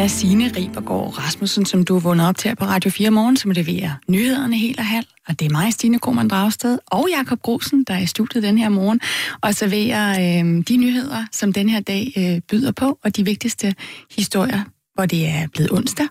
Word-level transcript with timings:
af 0.00 0.10
Signe 0.10 0.52
Ribergaard 0.56 1.18
Rasmussen, 1.18 1.66
som 1.66 1.84
du 1.84 1.96
er 1.96 2.00
vundet 2.00 2.28
op 2.28 2.36
til 2.36 2.56
på 2.56 2.64
Radio 2.64 2.90
4 2.90 3.10
morgen, 3.10 3.36
som 3.36 3.50
leverer 3.50 3.90
nyhederne 4.08 4.56
helt 4.58 4.78
og 4.78 4.86
halv. 4.86 5.06
Og 5.28 5.40
det 5.40 5.46
er 5.46 5.50
mig, 5.50 5.72
Stine 5.72 5.98
Krohmann 5.98 6.28
Dragsted, 6.28 6.78
og 6.86 7.08
Jakob 7.16 7.42
Grusen, 7.42 7.84
der 7.84 7.94
er 7.94 7.98
i 7.98 8.06
studiet 8.06 8.42
den 8.42 8.58
her 8.58 8.68
morgen, 8.68 9.00
og 9.42 9.54
serverer 9.54 10.10
øh, 10.10 10.64
de 10.68 10.76
nyheder, 10.76 11.24
som 11.32 11.52
den 11.52 11.68
her 11.68 11.80
dag 11.80 12.12
øh, 12.16 12.40
byder 12.48 12.72
på, 12.72 12.98
og 13.04 13.16
de 13.16 13.24
vigtigste 13.24 13.74
historier, 14.16 14.62
hvor 14.94 15.06
det 15.06 15.28
er 15.28 15.46
blevet 15.52 15.70
onsdag. 15.72 16.06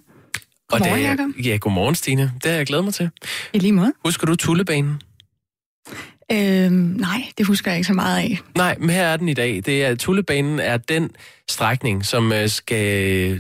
Godmorgen, 0.69 0.93
og 0.93 0.99
det 0.99 1.05
er, 1.05 1.09
Jacob. 1.09 1.45
Ja, 1.45 1.57
godmorgen, 1.57 1.95
Stine. 1.95 2.31
Det 2.43 2.51
har 2.51 2.57
jeg 2.57 2.65
glædet 2.65 2.85
mig 2.85 2.93
til. 2.93 3.09
I 3.53 3.59
lige 3.59 3.73
måde. 3.73 3.93
Husker 4.05 4.27
du 4.27 4.35
Tullebanen? 4.35 5.01
Øhm, 6.31 6.73
nej, 6.73 7.23
det 7.37 7.45
husker 7.45 7.71
jeg 7.71 7.77
ikke 7.77 7.87
så 7.87 7.93
meget 7.93 8.17
af. 8.17 8.39
Nej, 8.57 8.75
men 8.79 8.89
her 8.89 9.03
er 9.03 9.17
den 9.17 9.29
i 9.29 9.33
dag. 9.33 9.61
Det 9.65 9.85
er, 9.85 9.95
Tullebanen 9.95 10.59
er 10.59 10.77
den 10.77 11.09
strækning, 11.49 12.05
som 12.05 12.33
øh, 12.33 12.49
skal 12.49 12.85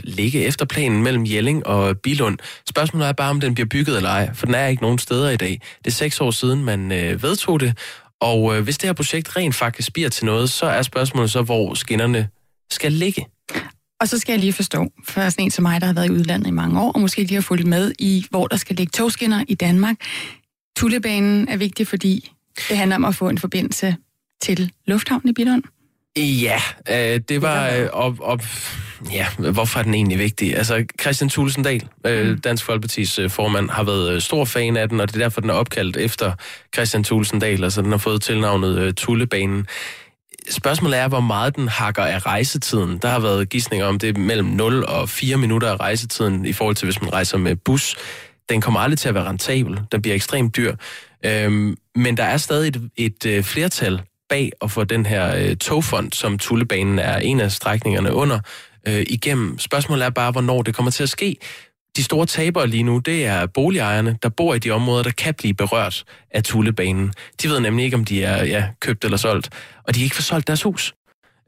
ligge 0.03 0.45
efter 0.45 0.65
planen 0.65 1.03
mellem 1.03 1.25
Jelling 1.25 1.67
og 1.67 1.97
Bilund. 1.97 2.37
Spørgsmålet 2.69 3.07
er 3.07 3.11
bare, 3.11 3.29
om 3.29 3.39
den 3.39 3.53
bliver 3.53 3.67
bygget 3.67 3.97
eller 3.97 4.09
ej, 4.09 4.33
for 4.33 4.45
den 4.45 4.55
er 4.55 4.67
ikke 4.67 4.81
nogen 4.81 4.99
steder 4.99 5.29
i 5.29 5.37
dag. 5.37 5.61
Det 5.77 5.87
er 5.87 5.91
seks 5.91 6.21
år 6.21 6.31
siden, 6.31 6.63
man 6.63 6.91
øh, 6.91 7.23
vedtog 7.23 7.59
det, 7.59 7.77
og 8.21 8.57
øh, 8.57 8.63
hvis 8.63 8.77
det 8.77 8.87
her 8.87 8.93
projekt 8.93 9.35
rent 9.35 9.55
faktisk 9.55 9.93
bliver 9.93 10.09
til 10.09 10.25
noget, 10.25 10.49
så 10.49 10.65
er 10.65 10.81
spørgsmålet 10.81 11.31
så, 11.31 11.41
hvor 11.41 11.73
skinnerne 11.73 12.27
skal 12.71 12.91
ligge. 12.91 13.25
Og 14.01 14.07
så 14.07 14.19
skal 14.19 14.33
jeg 14.33 14.39
lige 14.39 14.53
forstå, 14.53 14.91
for 15.07 15.29
sådan 15.29 15.45
en 15.45 15.51
som 15.51 15.63
mig, 15.63 15.81
der 15.81 15.87
har 15.87 15.93
været 15.93 16.07
i 16.07 16.11
udlandet 16.11 16.47
i 16.47 16.51
mange 16.51 16.81
år, 16.81 16.91
og 16.91 16.99
måske 17.01 17.21
lige 17.21 17.33
har 17.33 17.41
fulgt 17.41 17.67
med 17.67 17.91
i, 17.99 18.25
hvor 18.29 18.47
der 18.47 18.57
skal 18.57 18.75
ligge 18.75 18.91
togskinner 18.91 19.43
i 19.47 19.55
Danmark. 19.55 19.95
Tullebanen 20.77 21.47
er 21.47 21.57
vigtig, 21.57 21.87
fordi 21.87 22.31
det 22.69 22.77
handler 22.77 22.95
om 22.95 23.05
at 23.05 23.15
få 23.15 23.29
en 23.29 23.37
forbindelse 23.37 23.95
til 24.41 24.71
lufthavnen 24.85 25.29
i 25.29 25.33
Billund. 25.33 25.63
Ja, 26.17 26.61
øh, 26.89 27.19
det 27.29 27.41
var... 27.41 27.69
Øh, 27.69 27.87
op, 27.91 28.19
op, 28.19 28.41
ja, 29.11 29.27
hvorfor 29.51 29.79
er 29.79 29.83
den 29.83 29.93
egentlig 29.93 30.19
vigtig? 30.19 30.57
Altså, 30.57 30.85
Christian 31.01 31.29
Tulsendal, 31.29 31.87
øh, 32.05 32.37
Dansk 32.43 32.65
Folkepartis 32.65 33.19
øh, 33.19 33.29
formand, 33.29 33.69
har 33.69 33.83
været 33.83 34.13
øh, 34.13 34.21
stor 34.21 34.45
fan 34.45 34.77
af 34.77 34.89
den, 34.89 34.99
og 34.99 35.07
det 35.07 35.15
er 35.15 35.19
derfor, 35.19 35.41
den 35.41 35.49
er 35.49 35.53
opkaldt 35.53 35.97
efter 35.97 36.33
Christian 36.73 37.03
Tulsendal, 37.03 37.63
altså 37.63 37.81
den 37.81 37.91
har 37.91 37.97
fået 37.97 38.21
tilnavnet 38.21 38.77
øh, 38.77 38.93
Tullebanen. 38.93 39.67
Spørgsmålet 40.49 40.99
er, 40.99 41.07
hvor 41.07 41.19
meget 41.19 41.55
den 41.55 41.67
hakker 41.67 42.03
af 42.03 42.25
rejsetiden. 42.25 42.97
Der 42.97 43.09
har 43.09 43.19
været 43.19 43.49
gidsninger 43.49 43.85
om 43.85 43.99
det 43.99 44.17
mellem 44.17 44.47
0 44.47 44.85
og 44.85 45.09
4 45.09 45.37
minutter 45.37 45.71
af 45.71 45.79
rejsetiden 45.79 46.45
i 46.45 46.53
forhold 46.53 46.75
til, 46.75 46.85
hvis 46.85 47.01
man 47.01 47.13
rejser 47.13 47.37
med 47.37 47.55
bus. 47.55 47.95
Den 48.49 48.61
kommer 48.61 48.79
aldrig 48.79 48.99
til 48.99 49.09
at 49.09 49.15
være 49.15 49.23
rentabel. 49.29 49.79
Den 49.91 50.01
bliver 50.01 50.15
ekstremt 50.15 50.55
dyr. 50.55 50.75
Øhm, 51.25 51.77
men 51.95 52.17
der 52.17 52.23
er 52.23 52.37
stadig 52.37 52.67
et, 52.67 52.89
et, 52.97 53.25
øh, 53.25 53.43
flertal 53.43 54.01
bag 54.29 54.51
at 54.61 54.71
få 54.71 54.83
den 54.83 55.05
her 55.05 55.35
øh, 55.35 55.55
togfond, 55.55 56.11
som 56.11 56.37
Tullebanen 56.37 56.99
er 56.99 57.17
en 57.17 57.39
af 57.39 57.51
strækningerne 57.51 58.13
under, 58.13 58.39
øh, 58.87 59.05
igennem. 59.09 59.59
Spørgsmålet 59.59 60.05
er 60.05 60.09
bare, 60.09 60.31
hvornår 60.31 60.61
det 60.61 60.75
kommer 60.75 60.91
til 60.91 61.03
at 61.03 61.09
ske. 61.09 61.37
De 61.97 62.03
store 62.03 62.25
tabere 62.25 62.67
lige 62.67 62.83
nu, 62.83 62.97
det 62.97 63.25
er 63.25 63.45
boligejerne, 63.45 64.17
der 64.23 64.29
bor 64.29 64.53
i 64.53 64.59
de 64.59 64.71
områder, 64.71 65.03
der 65.03 65.11
kan 65.11 65.33
blive 65.33 65.53
berørt 65.53 66.03
af 66.31 66.43
Tullebanen. 66.43 67.13
De 67.41 67.49
ved 67.49 67.59
nemlig 67.59 67.85
ikke, 67.85 67.97
om 67.97 68.05
de 68.05 68.23
er 68.23 68.45
ja, 68.45 68.67
købt 68.79 69.03
eller 69.03 69.17
solgt, 69.17 69.49
og 69.83 69.95
de 69.95 69.99
kan 69.99 70.03
ikke 70.03 70.15
få 70.15 70.21
solgt 70.21 70.47
deres 70.47 70.61
hus. 70.61 70.93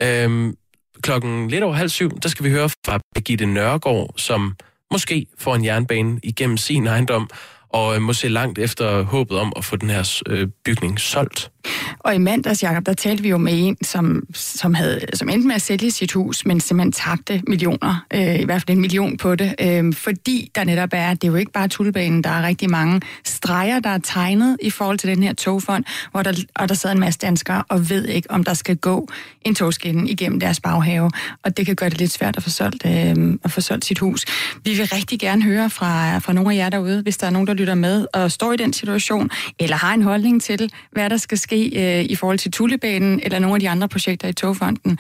Øhm, 0.04 0.56
klokken 1.02 1.48
lidt 1.48 1.64
over 1.64 1.74
halv 1.74 1.90
syv, 1.90 2.20
der 2.20 2.30
skal 2.30 2.46
vi 2.46 2.50
høre 2.50 2.70
fra 2.70 3.00
Birgitte 3.16 3.46
Nørgaard, 3.46 4.14
som 4.18 4.56
måske 4.92 5.26
får 5.38 5.56
en 5.56 5.66
jernbane 5.66 6.20
igennem 6.24 6.58
sin 6.58 6.88
ejendom, 6.88 7.30
og 7.74 7.96
øh, 7.96 8.02
må 8.02 8.14
se 8.14 8.28
langt 8.28 8.60
efter 8.60 9.04
håbet 9.04 9.38
om 9.38 9.54
at 9.56 9.66
få 9.66 9.76
den 9.76 9.90
her 9.90 10.22
øh, 10.28 10.48
bygning 10.66 11.00
solgt. 11.00 11.51
Og 12.00 12.16
i 12.16 12.18
mandags, 12.18 12.64
Jacob, 12.64 12.86
der 12.86 12.94
talte 12.94 13.24
vi 13.24 13.30
jo 13.30 13.38
med 13.38 13.54
en, 13.56 13.78
som, 13.82 14.24
som, 14.34 14.74
havde, 14.74 15.00
som 15.14 15.30
endte 15.30 15.48
med 15.48 15.56
at 15.56 15.62
sælge 15.62 15.92
sit 15.92 16.12
hus, 16.12 16.46
men 16.46 16.60
simpelthen 16.60 16.92
tabte 16.92 17.42
millioner, 17.48 18.06
øh, 18.14 18.40
i 18.40 18.46
hvert 18.46 18.62
fald 18.62 18.76
en 18.76 18.82
million 18.82 19.18
på 19.18 19.36
det, 19.36 19.56
øh, 19.62 19.94
fordi 19.94 20.52
der 20.56 20.64
netop 20.64 20.90
er, 20.92 21.14
det 21.14 21.24
er 21.24 21.28
jo 21.28 21.36
ikke 21.36 21.52
bare 21.52 21.68
tulbanen, 21.68 22.24
der 22.24 22.30
er 22.30 22.48
rigtig 22.48 22.70
mange 22.70 23.02
streger, 23.26 23.80
der 23.80 23.90
er 23.90 23.98
tegnet 24.04 24.58
i 24.62 24.70
forhold 24.70 24.98
til 24.98 25.10
den 25.10 25.24
her 25.24 25.34
togfond, 25.34 25.84
hvor 26.12 26.24
der, 26.24 26.34
og 26.56 26.70
der 26.70 26.76
sidder 26.76 26.96
en 26.96 27.00
masse 27.00 27.20
danskere 27.20 27.64
og 27.70 27.90
ved 27.90 28.06
ikke, 28.06 28.32
om 28.32 28.44
der 28.44 28.54
skal 28.54 28.78
gå 28.78 29.08
en 29.42 29.56
togskinne 29.56 30.10
igennem 30.10 30.40
deres 30.40 30.60
baghave, 30.60 31.12
og 31.44 31.58
det 31.58 31.66
kan 31.66 31.76
gøre 31.76 31.90
det 31.90 31.98
lidt 31.98 32.12
svært 32.12 32.38
at 32.38 32.44
få 32.44 32.50
solgt, 32.50 32.86
øh, 32.86 33.38
at 33.44 33.52
få 33.52 33.62
solgt 33.62 33.86
sit 33.86 34.00
hus. 34.00 34.26
Vi 34.64 34.74
vil 34.74 34.88
rigtig 34.94 35.20
gerne 35.20 35.44
høre 35.44 35.70
fra, 35.70 36.18
fra 36.18 36.34
nogle 36.34 36.54
af 36.54 36.58
jer 36.58 36.70
derude, 36.70 37.02
hvis 37.02 37.18
der 37.18 37.28
er 37.28 37.32
nogen, 37.32 37.48
der 37.48 37.54
lytter 37.54 37.76
med 37.76 38.08
og 38.14 38.32
står 38.32 38.54
i 38.54 38.58
den 38.58 38.74
situation, 38.74 39.30
eller 39.60 39.76
har 39.76 39.94
en 39.94 40.02
holdning 40.02 40.42
til, 40.42 40.72
hvad 40.92 41.10
der 41.10 41.18
skal 41.18 41.38
ske 41.38 41.51
øh, 41.56 42.06
i 42.10 42.16
forhold 42.16 42.38
til 42.38 42.52
Tullebanen 42.52 43.20
eller 43.24 43.40
nogle 43.40 43.56
af 43.56 43.60
de 43.60 43.70
andre 43.70 43.88
projekter 43.88 44.28
i 44.28 44.34
Togfonden. 44.34 44.98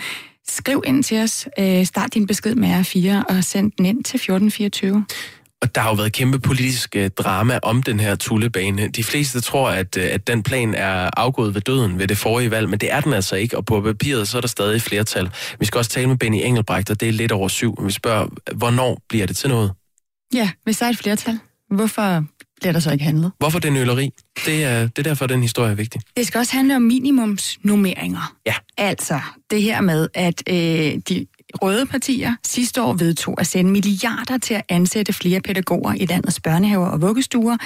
Skriv 0.50 0.84
ind 0.86 1.04
til 1.04 1.22
os. 1.22 1.48
Øh, 1.60 1.86
start 1.86 2.14
din 2.14 2.28
besked 2.28 2.56
med 2.56 2.70
R4 2.70 3.36
og 3.36 3.44
send 3.44 3.72
den 3.78 3.86
ind 3.86 4.04
til 4.04 4.18
1424. 4.18 5.06
Og 5.62 5.76
der 5.76 5.82
har 5.82 5.90
jo 5.90 5.96
været 5.96 6.14
kæmpe 6.14 6.40
politisk 6.40 6.96
øh, 6.96 7.10
drama 7.10 7.60
om 7.64 7.84
den 7.84 8.00
her 8.00 8.16
tullebane. 8.16 8.88
De 8.88 9.04
fleste 9.04 9.42
tror, 9.42 9.70
at, 9.70 9.98
øh, 9.98 10.10
at 10.12 10.28
den 10.28 10.44
plan 10.44 10.76
er 10.76 11.10
afgået 11.18 11.54
ved 11.54 11.62
døden 11.62 12.00
ved 12.00 12.08
det 12.08 12.18
forrige 12.18 12.52
valg, 12.52 12.70
men 12.70 12.80
det 12.80 12.94
er 12.94 13.02
den 13.02 13.14
altså 13.14 13.36
ikke, 13.36 13.58
og 13.58 13.66
på 13.66 13.82
papiret 13.82 14.28
så 14.28 14.38
er 14.38 14.42
der 14.42 14.48
stadig 14.48 14.82
flertal. 14.82 15.30
Vi 15.60 15.66
skal 15.66 15.78
også 15.78 15.92
tale 15.92 16.08
med 16.08 16.18
Benny 16.18 16.42
Engelbrecht, 16.44 16.90
og 16.90 17.00
det 17.00 17.08
er 17.08 17.14
lidt 17.14 17.32
over 17.32 17.48
syv. 17.48 17.86
Vi 17.86 17.92
spørger, 17.92 18.28
hvornår 18.56 19.02
bliver 19.10 19.26
det 19.26 19.36
til 19.38 19.50
noget? 19.50 19.72
Ja, 20.34 20.50
hvis 20.64 20.78
der 20.78 20.86
er 20.86 20.90
et 20.90 20.98
flertal, 20.98 21.40
hvorfor 21.70 22.26
bliver 22.62 22.74
der 22.74 22.80
så 22.80 22.92
ikke 22.92 23.04
handlet? 23.04 23.32
Hvorfor 23.40 23.60
det 23.60 23.74
nøleri? 23.74 24.12
Det 24.46 24.64
er, 24.64 24.82
det 24.82 24.98
er 24.98 25.04
derfor, 25.04 25.28
den 25.28 25.42
historie 25.42 25.72
er 25.72 25.76
vigtig. 25.76 26.02
Det 26.18 26.28
skal 26.28 26.40
også 26.40 26.54
handle 26.54 26.76
om 26.76 26.82
minimumsnummeringer. 26.82 28.36
Ja. 28.46 28.54
Altså 28.78 29.20
det 29.52 29.62
her 29.62 29.82
med, 29.82 30.08
at 30.14 30.44
øh, 30.50 30.56
de 31.10 31.26
røde 31.62 31.86
partier 31.86 32.36
sidste 32.46 32.82
år 32.82 32.94
vedtog 32.94 33.40
at 33.40 33.48
sende 33.48 33.72
milliarder 33.72 34.38
til 34.38 34.54
at 34.54 34.62
ansætte 34.70 35.14
flere 35.14 35.42
pædagoger 35.42 35.94
i 35.94 36.06
landets 36.06 36.40
børnehaver 36.40 36.88
og 36.88 37.02
vuggestuer. 37.02 37.58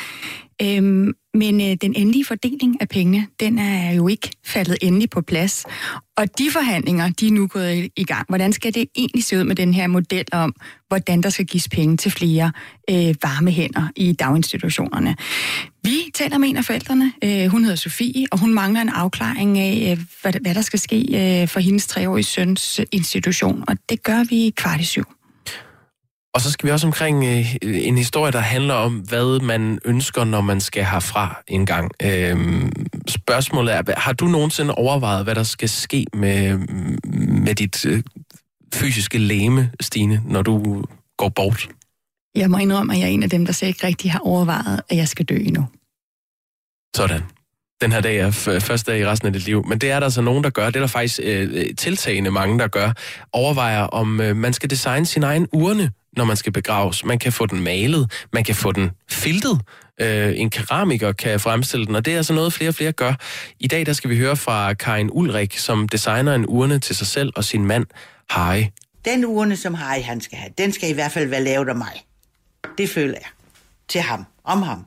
Øhm, 0.62 1.14
men 1.34 1.62
øh, 1.62 1.78
den 1.82 1.96
endelige 1.96 2.26
fordeling 2.26 2.82
af 2.82 2.90
pengene, 2.90 3.28
den 3.40 3.60
er 3.60 3.92
jo 3.92 4.08
ikke 4.08 4.32
faldet 4.46 4.78
endelig 4.82 5.10
på 5.10 5.22
plads. 5.22 5.66
Og 6.18 6.38
de 6.38 6.52
forhandlinger, 6.52 7.10
de 7.10 7.28
er 7.28 7.32
nu 7.32 7.48
gået 7.48 7.90
i 7.96 8.04
gang. 8.04 8.26
Hvordan 8.30 8.54
skal 8.54 8.74
det 8.74 8.86
egentlig 8.96 9.24
se 9.24 9.38
ud 9.38 9.44
med 9.44 9.56
den 9.56 9.74
her 9.74 9.88
model 9.88 10.26
om, 10.32 10.56
hvordan 10.88 11.24
der 11.24 11.30
skal 11.30 11.46
gives 11.46 11.70
penge 11.70 11.98
til 11.98 12.12
flere 12.12 12.52
øh, 12.90 13.16
varme 13.24 13.52
hænder 13.52 13.88
i 13.96 14.14
daginstitutionerne? 14.14 15.16
Vi 15.84 16.12
taler 16.14 16.38
med 16.38 16.50
en 16.50 16.58
af 16.58 16.66
forældrene. 16.66 17.14
Øh, 17.24 17.48
hun 17.48 17.64
hedder 17.64 17.76
Sofie, 17.76 18.28
og 18.32 18.40
hun 18.40 18.54
mangler 18.54 18.82
en 18.82 18.90
afklaring 18.90 19.60
af, 19.60 19.92
øh, 19.92 20.06
hvad, 20.22 20.34
hvad 20.42 20.56
der 20.56 20.62
skal 20.62 20.80
ske 20.80 20.98
øh, 21.42 21.48
for 21.48 21.60
hendes 21.60 21.88
treårige 21.88 22.24
søns 22.24 22.82
institution. 22.92 23.64
Og 23.68 23.78
det 23.90 24.04
gør 24.04 24.24
vi 24.24 24.54
kvart 24.56 24.82
i 24.82 24.86
syv. 24.86 25.04
Og 26.36 26.42
så 26.42 26.52
skal 26.52 26.68
vi 26.68 26.72
også 26.72 26.88
omkring 26.88 27.26
øh, 27.26 27.56
en 27.62 27.98
historie, 27.98 28.32
der 28.32 28.40
handler 28.40 28.74
om, 28.74 28.94
hvad 28.94 29.40
man 29.40 29.80
ønsker, 29.86 30.24
når 30.24 30.42
man 30.42 30.62
skal 30.62 30.86
herfra 30.86 31.44
en 31.48 31.66
gang. 31.66 31.92
Øhm, 32.04 32.72
spørgsmålet 33.08 33.76
er, 33.76 34.00
har 34.00 34.14
du 34.14 34.26
nogensinde 34.26 34.76
overvejet, 34.76 35.24
hvad 35.24 35.36
der 35.36 35.44
skal 35.44 35.70
ske 35.70 36.06
med, 36.14 36.58
med 37.44 37.56
dit 37.56 37.86
øh, 37.86 38.04
fysiske 38.74 39.18
læme, 39.18 39.72
Stine, 39.82 40.22
når 40.26 40.42
du 40.42 40.84
går 41.18 41.30
bort? 41.30 41.70
Jeg 42.36 42.52
må 42.52 42.58
indrømme, 42.58 42.94
at 42.94 43.00
jeg 43.00 43.06
er 43.06 43.10
en 43.10 43.24
af 43.24 43.30
dem, 43.30 43.46
der 43.46 43.54
så 43.54 43.66
ikke 43.66 43.88
rigtig 43.88 44.12
har 44.12 44.20
overvejet, 44.20 44.82
at 44.90 44.98
jeg 44.98 45.08
skal 45.08 45.26
dø 45.26 45.36
endnu. 45.36 45.66
Sådan. 46.96 47.22
Den 47.82 47.92
her 47.92 48.02
dag 48.02 48.18
er 48.18 48.32
første 48.60 48.92
dag 48.92 49.00
i 49.00 49.06
resten 49.06 49.28
af 49.28 49.34
dit 49.34 49.46
liv. 49.46 49.66
Men 49.68 49.80
det 49.80 49.92
er 49.92 50.00
der 50.00 50.06
altså 50.06 50.22
nogen, 50.22 50.44
der 50.44 50.50
gør. 50.50 50.66
Det 50.66 50.76
er 50.76 50.80
der 50.80 50.88
faktisk 50.88 51.20
øh, 51.24 51.76
tiltagende 51.78 52.32
mange, 52.32 52.60
der 52.60 52.68
gør. 52.68 52.92
Overvejer, 53.34 53.82
om 53.82 54.22
øh, 54.22 54.36
man 54.36 54.54
skal 54.54 54.70
designe 54.70 55.06
sin 55.06 55.24
egen 55.24 55.48
urne, 55.54 55.92
når 56.16 56.26
man 56.26 56.38
skal 56.38 56.52
begraves. 56.52 57.06
Man 57.06 57.20
kan 57.20 57.32
få 57.32 57.46
den 57.46 57.64
malet, 57.64 58.12
man 58.34 58.44
kan 58.44 58.56
få 58.56 58.72
den 58.72 58.92
filtet. 59.10 59.62
Øh, 60.02 60.34
en 60.40 60.50
keramiker 60.50 61.12
kan 61.12 61.40
fremstille 61.40 61.86
den, 61.86 61.96
og 61.96 62.06
det 62.06 62.14
er 62.14 62.18
altså 62.18 62.34
noget, 62.34 62.54
flere 62.54 62.70
og 62.70 62.76
flere 62.76 62.92
gør. 62.92 63.14
I 63.60 63.68
dag 63.68 63.86
der 63.86 63.94
skal 63.94 64.10
vi 64.10 64.18
høre 64.18 64.36
fra 64.36 64.74
Karin 64.74 65.10
Ulrik, 65.12 65.58
som 65.58 65.88
designer 65.88 66.36
en 66.36 66.46
urne 66.46 66.80
til 66.80 66.96
sig 66.96 67.08
selv 67.08 67.32
og 67.36 67.44
sin 67.44 67.66
mand, 67.66 67.86
Harry. 68.30 68.64
Den 69.06 69.26
urne, 69.26 69.56
som 69.56 69.74
Harry 69.74 70.02
han 70.02 70.22
skal 70.22 70.38
have, 70.38 70.52
den 70.58 70.72
skal 70.72 70.90
i 70.90 70.94
hvert 70.94 71.12
fald 71.12 71.30
være 71.30 71.44
lavet 71.44 71.70
af 71.70 71.76
mig. 71.76 72.06
Det 72.78 72.90
føler 72.90 73.14
jeg. 73.14 73.30
Til 73.88 74.02
ham. 74.02 74.26
Om 74.44 74.62
ham. 74.62 74.86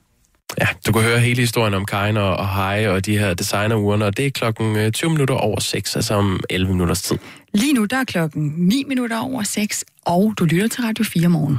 Ja, 0.61 0.67
du 0.87 0.93
kan 0.93 1.03
høre 1.03 1.19
hele 1.21 1.41
historien 1.41 1.75
om 1.75 1.85
Karin 1.85 2.17
og, 2.17 2.37
og 2.37 2.49
Harry 2.49 2.87
og 2.87 3.07
de 3.07 3.19
her 3.19 3.35
designerurner, 3.35 4.07
og 4.07 4.17
det 4.17 4.27
er 4.27 4.31
klokken 4.31 4.93
20 4.93 5.11
minutter 5.11 5.35
over 5.35 5.61
6, 5.61 5.97
altså 5.97 6.15
om 6.15 6.41
11 6.51 6.73
minutters 6.73 7.03
tid. 7.03 7.19
Lige 7.55 7.73
nu 7.73 7.85
der 7.85 7.97
er 7.97 8.05
klokken 8.05 8.55
9 8.57 8.85
minutter 8.89 9.19
over 9.19 9.43
6, 9.43 9.85
og 10.07 10.35
du 10.39 10.45
lytter 10.45 10.69
til 10.69 10.83
Radio 10.83 11.05
4 11.05 11.29
morgen. 11.29 11.59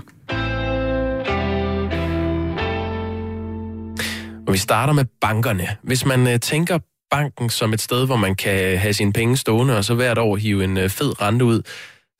Og 4.47 4.53
vi 4.53 4.57
starter 4.57 4.94
med 4.94 5.06
bankerne. 5.21 5.68
Hvis 5.83 6.06
man 6.06 6.27
øh, 6.27 6.39
tænker 6.39 6.80
banken 7.12 7.50
som 7.50 7.74
et 7.74 7.81
sted, 7.81 8.06
hvor 8.06 8.15
man 8.15 8.36
kan 8.36 8.77
have 8.77 8.94
sine 8.94 9.13
penge 9.13 9.38
stående, 9.38 9.77
og 9.77 9.86
så 9.86 9.95
hvert 9.95 10.18
år 10.18 10.36
hive 10.36 10.63
en 10.63 10.77
øh, 10.77 10.89
fed 10.89 11.21
rente 11.21 11.45
ud, 11.45 11.62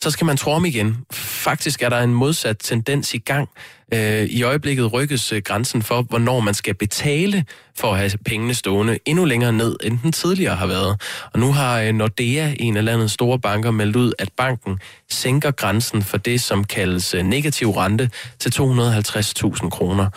så 0.02 0.12
skal 0.12 0.26
man 0.26 0.38
tro 0.38 0.52
om 0.52 0.66
igen. 0.66 0.98
Faktisk 1.12 1.82
er 1.82 1.90
der 1.90 2.00
en 2.00 2.14
modsat 2.14 2.58
tendens 2.60 3.14
i 3.14 3.18
gang. 3.18 3.50
Øh, 3.94 4.24
I 4.24 4.44
øjeblikket 4.44 4.94
rykkes 4.94 5.32
øh, 5.32 5.42
grænsen 5.42 5.82
for, 5.82 6.02
hvornår 6.02 6.40
man 6.40 6.54
skal 6.54 6.74
betale 6.74 7.46
for 7.76 7.92
at 7.92 7.98
have 7.98 8.12
pengene 8.26 8.54
stående 8.54 9.00
endnu 9.06 9.26
længere 9.26 9.54
ned, 9.54 9.76
end 9.84 10.00
den 10.04 10.12
tidligere 10.12 10.56
har 10.56 10.68
været. 10.68 11.02
Og 11.34 11.40
nu 11.40 11.52
har 11.52 11.82
øh, 11.82 11.94
Nordea, 11.94 12.54
en 12.60 12.78
af 12.78 12.86
landets 12.86 13.14
store 13.14 13.40
banker, 13.40 13.72
meldt 13.72 13.96
ud, 13.96 14.14
at 14.20 14.30
banken 14.38 14.80
sænker 15.10 15.52
grænsen 15.52 16.02
for 16.02 16.18
det, 16.18 16.42
som 16.42 16.64
kaldes 16.64 17.14
øh, 17.14 17.24
negativ 17.24 17.70
rente, 17.70 18.10
til 18.40 18.50
250.000 18.50 19.70
kroner. 19.70 20.10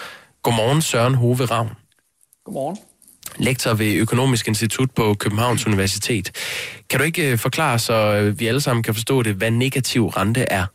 Godmorgen, 0.42 0.82
Søren 0.82 1.14
Hove 1.14 1.44
Ravn. 1.44 1.70
Godmorgen 2.44 2.76
lektor 3.38 3.74
ved 3.74 3.94
Økonomisk 3.94 4.48
Institut 4.48 4.90
på 4.90 5.14
Københavns 5.14 5.66
Universitet. 5.66 6.30
Kan 6.90 6.98
du 6.98 7.04
ikke 7.04 7.32
øh, 7.32 7.38
forklare, 7.38 7.78
så 7.78 7.94
øh, 7.94 8.40
vi 8.40 8.46
alle 8.46 8.60
sammen 8.60 8.82
kan 8.82 8.94
forstå 8.94 9.22
det, 9.22 9.34
hvad 9.34 9.50
negativ 9.50 10.06
rente 10.06 10.40
er? 10.40 10.66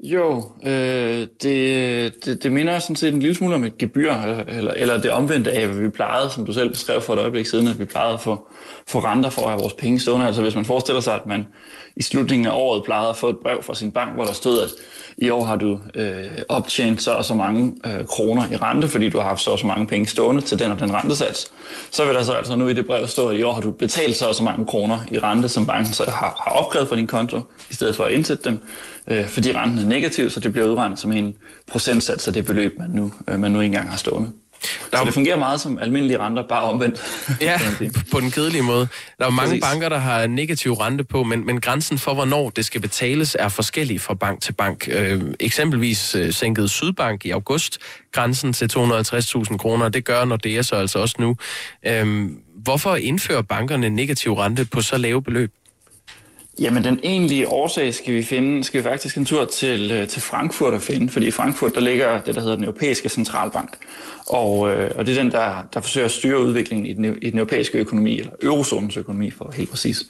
Jo, 0.00 0.52
øh, 0.66 1.26
det, 1.42 2.24
det, 2.24 2.42
det 2.42 2.52
minder 2.52 2.78
sådan 2.78 2.96
set 2.96 3.14
en 3.14 3.20
lille 3.20 3.34
smule 3.34 3.54
om 3.54 3.64
et 3.64 3.78
gebyr, 3.78 4.12
eller, 4.48 4.72
eller 4.76 5.00
det 5.00 5.10
omvendte 5.10 5.52
af, 5.52 5.66
hvad 5.66 5.82
vi 5.82 5.88
plejede, 5.88 6.30
som 6.30 6.46
du 6.46 6.52
selv 6.52 6.70
beskrev 6.70 7.00
for 7.00 7.12
et 7.12 7.18
øjeblik 7.18 7.46
siden, 7.46 7.68
at 7.68 7.78
vi 7.78 7.84
plejede 7.84 8.14
at 8.14 8.20
få, 8.20 8.48
få 8.86 8.98
renter 8.98 9.30
for 9.30 9.42
at 9.42 9.48
have 9.48 9.60
vores 9.60 9.74
penge 9.74 10.00
stående. 10.00 10.26
Altså 10.26 10.42
hvis 10.42 10.54
man 10.54 10.64
forestiller 10.64 11.00
sig, 11.00 11.14
at 11.14 11.26
man 11.26 11.46
i 11.96 12.02
slutningen 12.02 12.46
af 12.46 12.52
året 12.54 12.84
plejede 12.84 13.08
at 13.08 13.16
få 13.16 13.28
et 13.28 13.38
brev 13.38 13.62
fra 13.62 13.74
sin 13.74 13.92
bank, 13.92 14.14
hvor 14.14 14.24
der 14.24 14.32
stod, 14.32 14.60
at 14.60 14.70
i 15.18 15.30
år 15.30 15.44
har 15.44 15.56
du 15.56 15.80
øh, 15.94 16.24
optjent 16.48 17.02
så 17.02 17.12
og 17.12 17.24
så 17.24 17.34
mange 17.34 17.74
øh, 17.86 18.06
kroner 18.06 18.42
i 18.52 18.56
rente, 18.56 18.88
fordi 18.88 19.08
du 19.08 19.18
har 19.18 19.28
haft 19.28 19.40
så 19.40 19.50
og 19.50 19.58
så 19.58 19.66
mange 19.66 19.86
penge 19.86 20.06
stående 20.06 20.42
til 20.42 20.58
den 20.58 20.70
og 20.72 20.80
den 20.80 20.94
rentesats. 20.94 21.52
Så 21.90 22.04
vil 22.04 22.14
der 22.14 22.22
så 22.22 22.32
altså 22.32 22.56
nu 22.56 22.68
i 22.68 22.72
det 22.74 22.86
brev 22.86 23.06
stå, 23.06 23.28
at 23.28 23.38
i 23.38 23.42
år 23.42 23.52
har 23.52 23.60
du 23.60 23.70
betalt 23.70 24.16
så 24.16 24.26
og 24.26 24.34
så 24.34 24.42
mange 24.42 24.66
kroner 24.66 24.98
i 25.10 25.18
rente, 25.18 25.48
som 25.48 25.66
banken 25.66 25.94
så 25.94 26.04
har, 26.04 26.42
har 26.44 26.50
opkrævet 26.50 26.88
fra 26.88 26.96
din 26.96 27.06
konto, 27.06 27.40
i 27.70 27.74
stedet 27.74 27.96
for 27.96 28.04
at 28.04 28.12
indsætte 28.12 28.50
dem, 28.50 28.60
øh, 29.10 29.28
fordi 29.28 29.52
renten 29.52 29.78
er 29.78 29.86
negativ, 29.86 30.30
så 30.30 30.40
det 30.40 30.52
bliver 30.52 30.66
udregnet 30.66 30.98
som 30.98 31.12
en 31.12 31.34
procentsats 31.66 32.26
af 32.28 32.32
det 32.32 32.44
beløb, 32.44 32.78
man 32.78 32.90
nu, 32.90 33.12
øh, 33.28 33.40
man 33.40 33.50
nu 33.50 33.60
engang 33.60 33.90
har 33.90 33.96
stående. 33.96 34.30
Der 34.90 34.98
så 34.98 35.04
det 35.04 35.14
fungerer 35.14 35.38
meget 35.38 35.60
som 35.60 35.78
almindelige 35.78 36.18
renter, 36.18 36.42
bare 36.48 36.62
omvendt. 36.62 37.00
Ja, 37.40 37.60
på 38.12 38.20
den 38.20 38.30
kedelige 38.30 38.62
måde. 38.62 38.88
Der 39.18 39.26
er 39.26 39.30
mange 39.30 39.48
Præcis. 39.48 39.64
banker, 39.64 39.88
der 39.88 39.98
har 39.98 40.26
negativ 40.26 40.72
rente 40.72 41.04
på, 41.04 41.22
men, 41.22 41.46
men 41.46 41.60
grænsen 41.60 41.98
for, 41.98 42.14
hvornår 42.14 42.50
det 42.50 42.64
skal 42.64 42.80
betales, 42.80 43.36
er 43.38 43.48
forskellig 43.48 44.00
fra 44.00 44.14
bank 44.14 44.40
til 44.40 44.52
bank. 44.52 44.88
Øh, 44.92 45.22
eksempelvis 45.40 46.14
øh, 46.14 46.32
sænkede 46.32 46.68
Sydbank 46.68 47.26
i 47.26 47.30
august 47.30 47.78
grænsen 48.12 48.52
til 48.52 48.70
250.000 48.76 49.56
kroner. 49.56 49.88
Det 49.88 50.04
gør 50.04 50.24
når 50.24 50.36
det 50.36 50.56
er 50.56 50.62
så 50.62 50.76
altså 50.76 50.98
også 50.98 51.16
nu. 51.18 51.36
Øh, 51.86 52.30
hvorfor 52.56 52.96
indfører 52.96 53.42
bankerne 53.42 53.90
negativ 53.90 54.32
rente 54.32 54.64
på 54.64 54.80
så 54.80 54.98
lave 54.98 55.22
beløb? 55.22 55.52
Jamen, 56.60 56.84
den 56.84 57.00
egentlige 57.02 57.48
årsag 57.48 57.94
skal 57.94 58.14
vi 58.14 58.22
finde, 58.22 58.64
skal 58.64 58.78
vi 58.78 58.82
faktisk 58.82 59.16
en 59.16 59.24
tur 59.24 59.44
til, 59.44 59.90
øh, 59.90 60.08
til 60.08 60.22
Frankfurt 60.22 60.74
at 60.74 60.82
finde, 60.82 61.08
fordi 61.08 61.26
i 61.26 61.30
Frankfurt, 61.30 61.74
der 61.74 61.80
ligger 61.80 62.20
det, 62.20 62.34
der 62.34 62.40
hedder 62.40 62.54
den 62.54 62.64
europæiske 62.64 63.08
centralbank. 63.08 63.76
Og, 64.26 64.70
øh, 64.70 64.90
og 64.96 65.06
det 65.06 65.18
er 65.18 65.22
den, 65.22 65.32
der, 65.32 65.68
der 65.74 65.80
forsøger 65.80 66.04
at 66.04 66.10
styre 66.10 66.40
udviklingen 66.40 66.86
i 66.86 66.92
den, 66.92 67.18
i 67.22 67.30
den 67.30 67.38
europæiske 67.38 67.78
økonomi, 67.78 68.18
eller 68.18 68.32
eurozonens 68.42 68.96
økonomi 68.96 69.30
for 69.30 69.52
helt 69.56 69.70
præcis. 69.70 70.04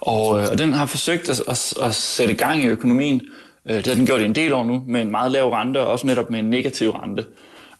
Og, 0.00 0.40
øh, 0.40 0.48
og 0.50 0.58
den 0.58 0.72
har 0.72 0.86
forsøgt 0.86 1.28
at, 1.28 1.40
at, 1.48 1.74
at 1.82 1.94
sætte 1.94 2.34
gang 2.34 2.62
i 2.62 2.66
økonomien. 2.66 3.22
Øh, 3.68 3.76
det 3.76 3.86
har 3.86 3.94
den 3.94 4.06
gjort 4.06 4.20
i 4.20 4.24
en 4.24 4.34
del 4.34 4.52
år 4.52 4.64
nu, 4.64 4.82
med 4.86 5.02
en 5.02 5.10
meget 5.10 5.32
lav 5.32 5.48
rente, 5.48 5.80
og 5.80 5.86
også 5.86 6.06
netop 6.06 6.30
med 6.30 6.38
en 6.38 6.50
negativ 6.50 6.90
rente. 6.90 7.24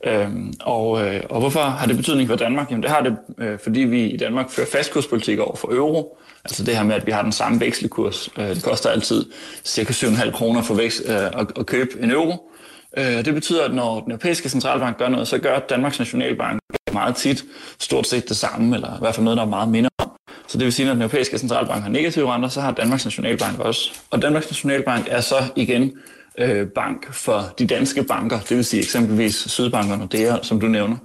Øhm, 0.05 0.53
og, 0.61 1.07
øh, 1.07 1.23
og 1.31 1.41
hvorfor 1.41 1.61
har 1.61 1.87
det 1.87 1.97
betydning 1.97 2.29
for 2.29 2.37
Danmark? 2.37 2.71
Jamen 2.71 2.83
det 2.83 2.91
har 2.91 3.01
det, 3.01 3.17
øh, 3.39 3.59
fordi 3.59 3.81
vi 3.81 4.07
i 4.07 4.17
Danmark 4.17 4.51
fører 4.51 4.67
fastkurspolitik 4.67 5.39
over 5.39 5.57
for 5.57 5.69
euro. 5.69 6.19
Altså 6.45 6.65
det 6.65 6.77
her 6.77 6.83
med, 6.85 6.95
at 6.95 7.07
vi 7.07 7.13
har 7.13 7.23
den 7.23 7.33
samme 7.33 7.61
vekselkurs. 7.61 8.31
Øh, 8.39 8.49
det 8.49 8.65
koster 8.65 8.91
altid 8.91 9.25
cirka 9.65 9.93
7,5 9.93 10.31
kroner 10.31 10.63
for 10.63 10.75
vækst, 10.75 11.03
øh, 11.07 11.17
at, 11.17 11.47
at 11.59 11.67
købe 11.67 11.91
en 12.01 12.11
euro. 12.11 12.51
Øh, 12.99 13.25
det 13.25 13.35
betyder, 13.35 13.65
at 13.65 13.75
når 13.75 14.01
den 14.01 14.11
europæiske 14.11 14.49
centralbank 14.49 14.99
gør 14.99 15.09
noget, 15.09 15.29
så 15.29 15.39
gør 15.39 15.59
Danmarks 15.59 15.99
Nationalbank 15.99 16.61
meget 16.93 17.17
tit 17.17 17.45
stort 17.79 18.07
set 18.07 18.29
det 18.29 18.37
samme, 18.37 18.75
eller 18.75 18.97
i 18.97 18.99
hvert 19.01 19.15
fald 19.15 19.25
noget, 19.25 19.37
der 19.37 19.43
er 19.43 19.49
meget 19.49 19.69
mindre 19.69 19.91
om. 19.99 20.11
Så 20.47 20.59
det 20.59 20.65
vil 20.65 20.73
sige, 20.73 20.85
at 20.85 20.89
når 20.89 20.95
den 20.95 21.03
europæiske 21.03 21.39
centralbank 21.39 21.83
har 21.83 21.91
negative 21.91 22.35
renter, 22.35 22.49
så 22.49 22.61
har 22.61 22.73
Danmarks 22.73 23.05
Nationalbank 23.05 23.59
også. 23.59 23.91
Og 24.11 24.23
Danmarks 24.23 24.51
Nationalbank 24.51 25.07
er 25.11 25.21
så 25.21 25.37
igen 25.57 25.93
øh, 26.39 26.67
bank 26.67 27.13
for 27.13 27.55
de 27.59 27.67
danske 27.67 28.03
banker, 28.03 28.41
det 28.41 28.57
vil 28.57 28.65
sige 28.65 28.83
eksempelvis 28.83 29.35
Sydbank 29.35 29.91
og 29.91 29.99
Nordea, 29.99 30.37
som 30.43 30.61
du 30.61 30.67
nævner. 30.67 30.97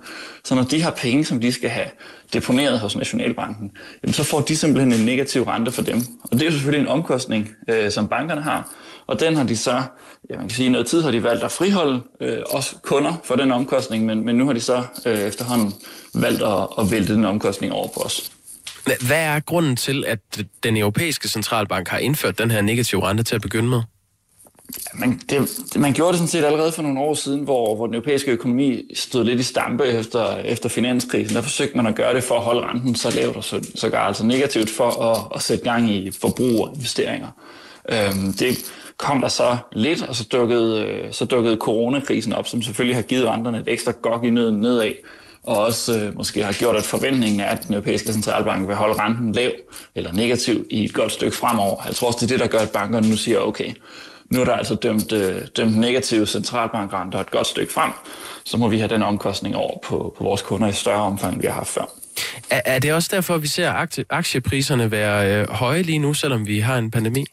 Så 0.43 0.55
når 0.55 0.63
de 0.63 0.81
har 0.81 0.91
penge, 0.91 1.25
som 1.25 1.39
de 1.39 1.51
skal 1.51 1.69
have 1.69 1.87
deponeret 2.33 2.79
hos 2.79 2.95
Nationalbanken, 2.95 3.71
jamen 4.03 4.13
så 4.13 4.23
får 4.23 4.41
de 4.41 4.55
simpelthen 4.57 4.93
en 4.93 5.05
negativ 5.05 5.43
rente 5.43 5.71
for 5.71 5.81
dem. 5.81 5.97
Og 6.23 6.31
det 6.31 6.41
er 6.41 6.45
jo 6.45 6.51
selvfølgelig 6.51 6.81
en 6.81 6.87
omkostning, 6.87 7.49
øh, 7.69 7.91
som 7.91 8.07
bankerne 8.07 8.41
har. 8.41 8.69
Og 9.07 9.19
den 9.19 9.35
har 9.35 9.43
de 9.43 9.57
så, 9.57 9.83
ja, 10.29 10.37
man 10.37 10.47
kan 10.47 10.55
sige, 10.55 10.69
noget 10.69 10.87
tid 10.87 11.01
har 11.01 11.11
de 11.11 11.23
valgt 11.23 11.43
at 11.43 11.51
friholde 11.51 12.01
øh, 12.21 12.37
også 12.49 12.75
kunder 12.83 13.13
for 13.23 13.35
den 13.35 13.51
omkostning, 13.51 14.05
men, 14.05 14.25
men 14.25 14.35
nu 14.35 14.45
har 14.45 14.53
de 14.53 14.59
så 14.59 14.83
øh, 15.05 15.19
efterhånden 15.19 15.73
valgt 16.13 16.41
at, 16.41 16.67
at 16.79 16.91
vælte 16.91 17.13
den 17.13 17.25
omkostning 17.25 17.73
over 17.73 17.87
på 17.87 17.99
os. 17.99 18.31
Hvad 19.07 19.23
er 19.23 19.39
grunden 19.39 19.75
til, 19.75 20.03
at 20.07 20.19
den 20.63 20.77
europæiske 20.77 21.27
centralbank 21.27 21.87
har 21.87 21.97
indført 21.97 22.37
den 22.37 22.51
her 22.51 22.61
negative 22.61 23.07
rente 23.07 23.23
til 23.23 23.35
at 23.35 23.41
begynde 23.41 23.69
med? 23.69 23.81
Man, 24.93 25.21
det, 25.29 25.59
man 25.75 25.93
gjorde 25.93 26.11
det 26.11 26.17
sådan 26.17 26.27
set 26.27 26.45
allerede 26.45 26.71
for 26.71 26.81
nogle 26.81 26.99
år 26.99 27.13
siden, 27.13 27.43
hvor, 27.43 27.75
hvor 27.75 27.85
den 27.85 27.95
europæiske 27.95 28.31
økonomi 28.31 28.91
stod 28.93 29.23
lidt 29.23 29.39
i 29.39 29.43
stampe 29.43 29.85
efter, 29.85 30.37
efter 30.37 30.69
finanskrisen. 30.69 31.35
Der 31.35 31.41
forsøgte 31.41 31.77
man 31.77 31.87
at 31.87 31.95
gøre 31.95 32.15
det 32.15 32.23
for 32.23 32.35
at 32.35 32.41
holde 32.41 32.67
renten 32.67 32.95
så 32.95 33.15
lavt 33.15 33.35
og 33.35 33.43
så, 33.43 33.69
sågar 33.75 34.07
altså 34.07 34.25
negativt 34.25 34.69
for 34.69 34.89
at, 34.89 35.35
at 35.35 35.41
sætte 35.41 35.63
gang 35.63 35.91
i 35.91 36.11
forbrug 36.11 36.67
og 36.67 36.73
investeringer. 36.75 37.27
Øhm, 37.89 38.33
det 38.33 38.71
kom 38.97 39.21
der 39.21 39.27
så 39.27 39.57
lidt, 39.71 40.01
og 40.01 40.15
så 40.15 40.23
dukkede, 40.31 40.85
øh, 40.85 41.13
så 41.13 41.25
dukkede 41.25 41.57
coronakrisen 41.57 42.33
op, 42.33 42.47
som 42.47 42.61
selvfølgelig 42.61 42.95
har 42.95 43.01
givet 43.01 43.27
renterne 43.27 43.57
et 43.59 43.67
ekstra 43.67 43.91
gok 44.01 44.23
i 44.23 44.29
nøden 44.29 44.61
nedad, 44.61 44.91
og 45.43 45.57
også 45.57 45.99
øh, 45.99 46.17
måske 46.17 46.43
har 46.43 46.53
gjort, 46.53 46.75
at 46.75 46.83
forventningen 46.83 47.39
er, 47.39 47.45
at 47.45 47.67
den 47.67 47.73
europæiske 47.73 48.13
centralbank 48.13 48.67
vil 48.67 48.75
holde 48.75 49.01
renten 49.01 49.31
lav 49.31 49.51
eller 49.95 50.13
negativ 50.13 50.65
i 50.69 50.83
et 50.83 50.93
godt 50.93 51.11
stykke 51.11 51.37
fremover. 51.37 51.83
Jeg 51.87 51.95
tror 51.95 52.07
også, 52.07 52.17
det 52.21 52.31
er 52.31 52.37
det, 52.37 52.39
der 52.39 52.57
gør, 52.57 52.59
at 52.59 52.71
bankerne 52.71 53.09
nu 53.09 53.15
siger, 53.15 53.39
okay, 53.39 53.73
nu 54.29 54.41
er 54.41 54.45
der 54.45 54.53
altså 54.53 54.75
dømt, 54.75 55.11
øh, 55.11 55.41
dømt 55.57 55.77
negative 55.77 56.25
centralbankrenter 56.25 57.19
et 57.19 57.31
godt 57.31 57.47
stykke 57.47 57.73
frem, 57.73 57.91
så 58.43 58.57
må 58.57 58.67
vi 58.67 58.77
have 58.77 58.89
den 58.89 59.03
omkostning 59.03 59.55
over 59.55 59.77
på, 59.83 60.15
på 60.17 60.23
vores 60.23 60.41
kunder 60.41 60.67
i 60.67 60.73
større 60.73 61.01
omfang, 61.01 61.33
end 61.33 61.41
vi 61.41 61.47
har 61.47 61.53
haft 61.53 61.69
før. 61.69 61.85
Er, 62.49 62.61
er 62.65 62.79
det 62.79 62.93
også 62.93 63.09
derfor, 63.11 63.35
at 63.35 63.41
vi 63.41 63.47
ser 63.47 63.71
aktie, 63.71 64.05
aktiepriserne 64.09 64.91
være 64.91 65.41
øh, 65.41 65.49
høje 65.49 65.81
lige 65.81 65.99
nu, 65.99 66.13
selvom 66.13 66.47
vi 66.47 66.59
har 66.59 66.77
en 66.77 66.91
pandemi? 66.91 67.25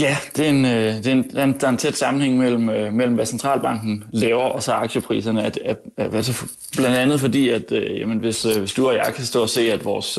Ja, 0.00 0.16
det 0.36 0.46
er 0.46 0.50
en, 0.50 0.64
øh, 0.64 0.94
det 0.94 1.06
er 1.06 1.12
en, 1.12 1.60
der 1.60 1.66
er 1.66 1.70
en 1.70 1.76
tæt 1.76 1.96
sammenhæng 1.96 2.38
mellem, 2.38 2.68
øh, 2.68 2.92
mellem 2.92 3.14
hvad 3.14 3.26
centralbanken 3.26 4.04
laver 4.12 4.42
og 4.42 4.62
så 4.62 4.72
aktiepriserne. 4.72 5.44
At, 5.44 5.58
at, 5.64 5.76
at, 5.96 6.14
altså 6.14 6.44
blandt 6.76 6.96
andet 6.96 7.20
fordi, 7.20 7.48
at 7.48 7.72
øh, 7.72 8.00
jamen, 8.00 8.18
hvis, 8.18 8.42
hvis 8.42 8.72
du 8.72 8.88
og 8.88 8.94
jeg 8.94 9.12
kan 9.14 9.24
stå 9.24 9.42
og 9.42 9.48
se, 9.48 9.72
at 9.72 9.84
vores, 9.84 10.18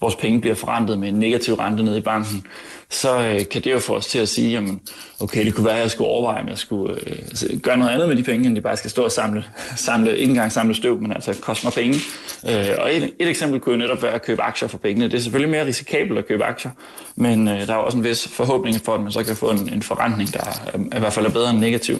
vores 0.00 0.16
penge 0.16 0.40
bliver 0.40 0.54
forrentet 0.54 0.98
med 0.98 1.08
en 1.08 1.14
negativ 1.14 1.54
rente 1.54 1.82
ned 1.82 1.96
i 1.96 2.00
banken, 2.00 2.46
så 2.90 3.18
øh, 3.18 3.48
kan 3.48 3.62
det 3.64 3.72
jo 3.72 3.78
få 3.78 3.96
os 3.96 4.06
til 4.06 4.18
at 4.18 4.28
sige, 4.28 4.50
jamen, 4.50 4.80
okay, 5.20 5.44
det 5.44 5.54
kunne 5.54 5.66
være, 5.66 5.76
at 5.76 5.82
jeg 5.82 5.90
skulle 5.90 6.08
overveje, 6.08 6.42
om 6.42 6.48
jeg 6.48 6.58
skulle 6.58 6.94
øh, 6.94 7.18
altså, 7.18 7.58
gøre 7.62 7.76
noget 7.76 7.92
andet 7.92 8.08
med 8.08 8.16
de 8.16 8.22
penge, 8.22 8.46
end 8.46 8.56
de 8.56 8.60
bare 8.60 8.76
skal 8.76 8.90
stå 8.90 9.04
og 9.04 9.12
samle, 9.12 9.44
samle 9.76 10.18
ikke 10.18 10.30
engang 10.30 10.52
samle 10.52 10.74
støv, 10.74 11.00
men 11.00 11.12
altså 11.12 11.34
koste 11.40 11.66
mig 11.66 11.72
penge. 11.72 11.98
Øh, 12.48 12.74
og 12.78 12.94
et, 12.94 13.02
et 13.18 13.28
eksempel 13.28 13.60
kunne 13.60 13.72
jo 13.72 13.78
netop 13.78 14.02
være 14.02 14.12
at 14.12 14.22
købe 14.22 14.42
aktier 14.42 14.68
for 14.68 14.78
pengene. 14.78 15.04
Det 15.04 15.14
er 15.14 15.20
selvfølgelig 15.20 15.50
mere 15.50 15.66
risikabelt 15.66 16.18
at 16.18 16.28
købe 16.28 16.44
aktier, 16.44 16.70
men 17.16 17.48
øh, 17.48 17.66
der 17.66 17.72
er 17.72 17.78
også 17.78 17.98
en 17.98 18.04
vis 18.04 18.28
forhåbning 18.28 18.80
for, 18.84 18.94
at 18.94 19.00
man 19.00 19.12
så 19.12 19.24
kan 19.24 19.36
få 19.36 19.50
en, 19.50 19.72
en 19.72 19.82
forrentning, 19.82 20.32
der 20.32 20.40
er, 20.40 20.78
i 20.96 20.98
hvert 20.98 21.12
fald 21.12 21.26
er 21.26 21.30
bedre 21.30 21.50
end 21.50 21.58
negativ. 21.58 21.98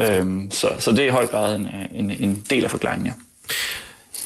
Øh, 0.00 0.26
så, 0.50 0.68
så 0.78 0.90
det 0.90 1.00
er 1.00 1.06
i 1.06 1.08
høj 1.08 1.26
grad 1.26 1.56
en, 1.56 1.68
en, 1.94 2.10
en 2.10 2.44
del 2.50 2.64
af 2.64 2.70
forklaringen, 2.70 3.06
ja. 3.06 3.12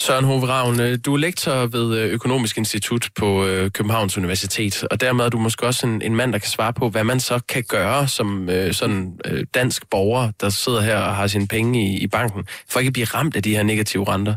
Søren 0.05 0.25
Hove 0.25 0.47
Ravn, 0.47 0.81
øh, 0.81 0.99
du 1.05 1.15
er 1.15 1.19
lektor 1.19 1.67
ved 1.67 1.99
øh, 1.99 2.13
Økonomisk 2.13 2.59
Institut 2.59 3.09
på 3.17 3.47
øh, 3.47 3.71
Københavns 3.71 4.19
Universitet, 4.19 4.85
og 4.91 5.01
dermed 5.01 5.25
er 5.25 5.29
du 5.29 5.39
måske 5.39 5.67
også 5.67 5.87
en, 5.87 6.03
en 6.03 6.17
mand, 6.17 6.33
der 6.33 6.39
kan 6.39 6.49
svare 6.49 6.73
på, 6.73 6.89
hvad 6.89 7.05
man 7.05 7.21
så 7.21 7.41
kan 7.49 7.65
gøre 7.69 8.09
som 8.09 8.49
sådan 8.73 9.19
dansk 9.55 9.91
borger, 9.91 10.31
der 10.41 10.49
sidder 10.49 10.81
her 10.81 10.97
og 10.97 11.15
har 11.15 11.27
sine 11.27 11.47
penge 11.47 11.87
i, 11.87 11.99
i 11.99 12.07
banken, 12.07 12.45
for 12.69 12.81
ikke 12.81 12.89
at 12.89 12.93
blive 12.93 13.07
ramt 13.07 13.37
af 13.37 13.43
de 13.43 13.57
her 13.57 13.63
negative 13.63 14.09
renter. 14.09 14.35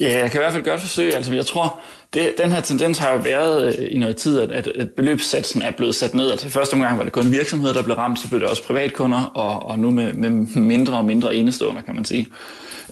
Ja, 0.00 0.18
jeg 0.18 0.30
kan 0.30 0.40
i 0.40 0.42
hvert 0.42 0.52
fald 0.52 0.64
godt 0.64 0.80
forsøge. 0.80 1.14
Altså, 1.14 1.34
jeg 1.34 1.46
tror, 1.46 1.80
det, 2.14 2.34
den 2.38 2.52
her 2.52 2.60
tendens 2.60 2.98
har 2.98 3.12
jo 3.12 3.18
været 3.18 3.76
i 3.90 3.98
noget 3.98 4.16
tid, 4.16 4.40
at, 4.40 4.66
at 4.66 4.90
beløbssatsen 4.90 5.62
er 5.62 5.70
blevet 5.70 5.94
sat 5.94 6.14
ned. 6.14 6.30
Altså 6.30 6.48
første 6.48 6.74
omgang 6.74 6.98
var 6.98 7.04
det 7.04 7.12
kun 7.12 7.32
virksomheder, 7.32 7.74
der 7.74 7.82
blev 7.82 7.96
ramt, 7.96 8.18
så 8.18 8.28
blev 8.28 8.40
det 8.40 8.48
også 8.48 8.62
privatkunder, 8.62 9.24
og, 9.24 9.66
og 9.70 9.78
nu 9.78 9.90
med, 9.90 10.12
med 10.12 10.30
mindre 10.56 10.96
og 10.96 11.04
mindre 11.04 11.34
enestående, 11.34 11.82
kan 11.82 11.94
man 11.94 12.04
sige. 12.04 12.26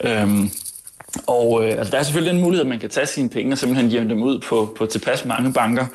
Øhm, 0.05 0.51
og 1.27 1.65
øh, 1.65 1.79
altså, 1.79 1.91
der 1.91 1.99
er 1.99 2.03
selvfølgelig 2.03 2.35
den 2.35 2.43
mulighed, 2.43 2.65
at 2.65 2.69
man 2.69 2.79
kan 2.79 2.91
tage 2.91 3.07
sine 3.07 3.29
penge 3.29 3.53
og 3.53 3.59
simpelthen 3.59 3.91
jævne 3.91 4.11
dem 4.11 4.23
ud 4.23 4.39
på, 4.39 4.75
på 4.79 4.87
tilpas 4.87 5.25
mange 5.25 5.53
banker. 5.53 5.87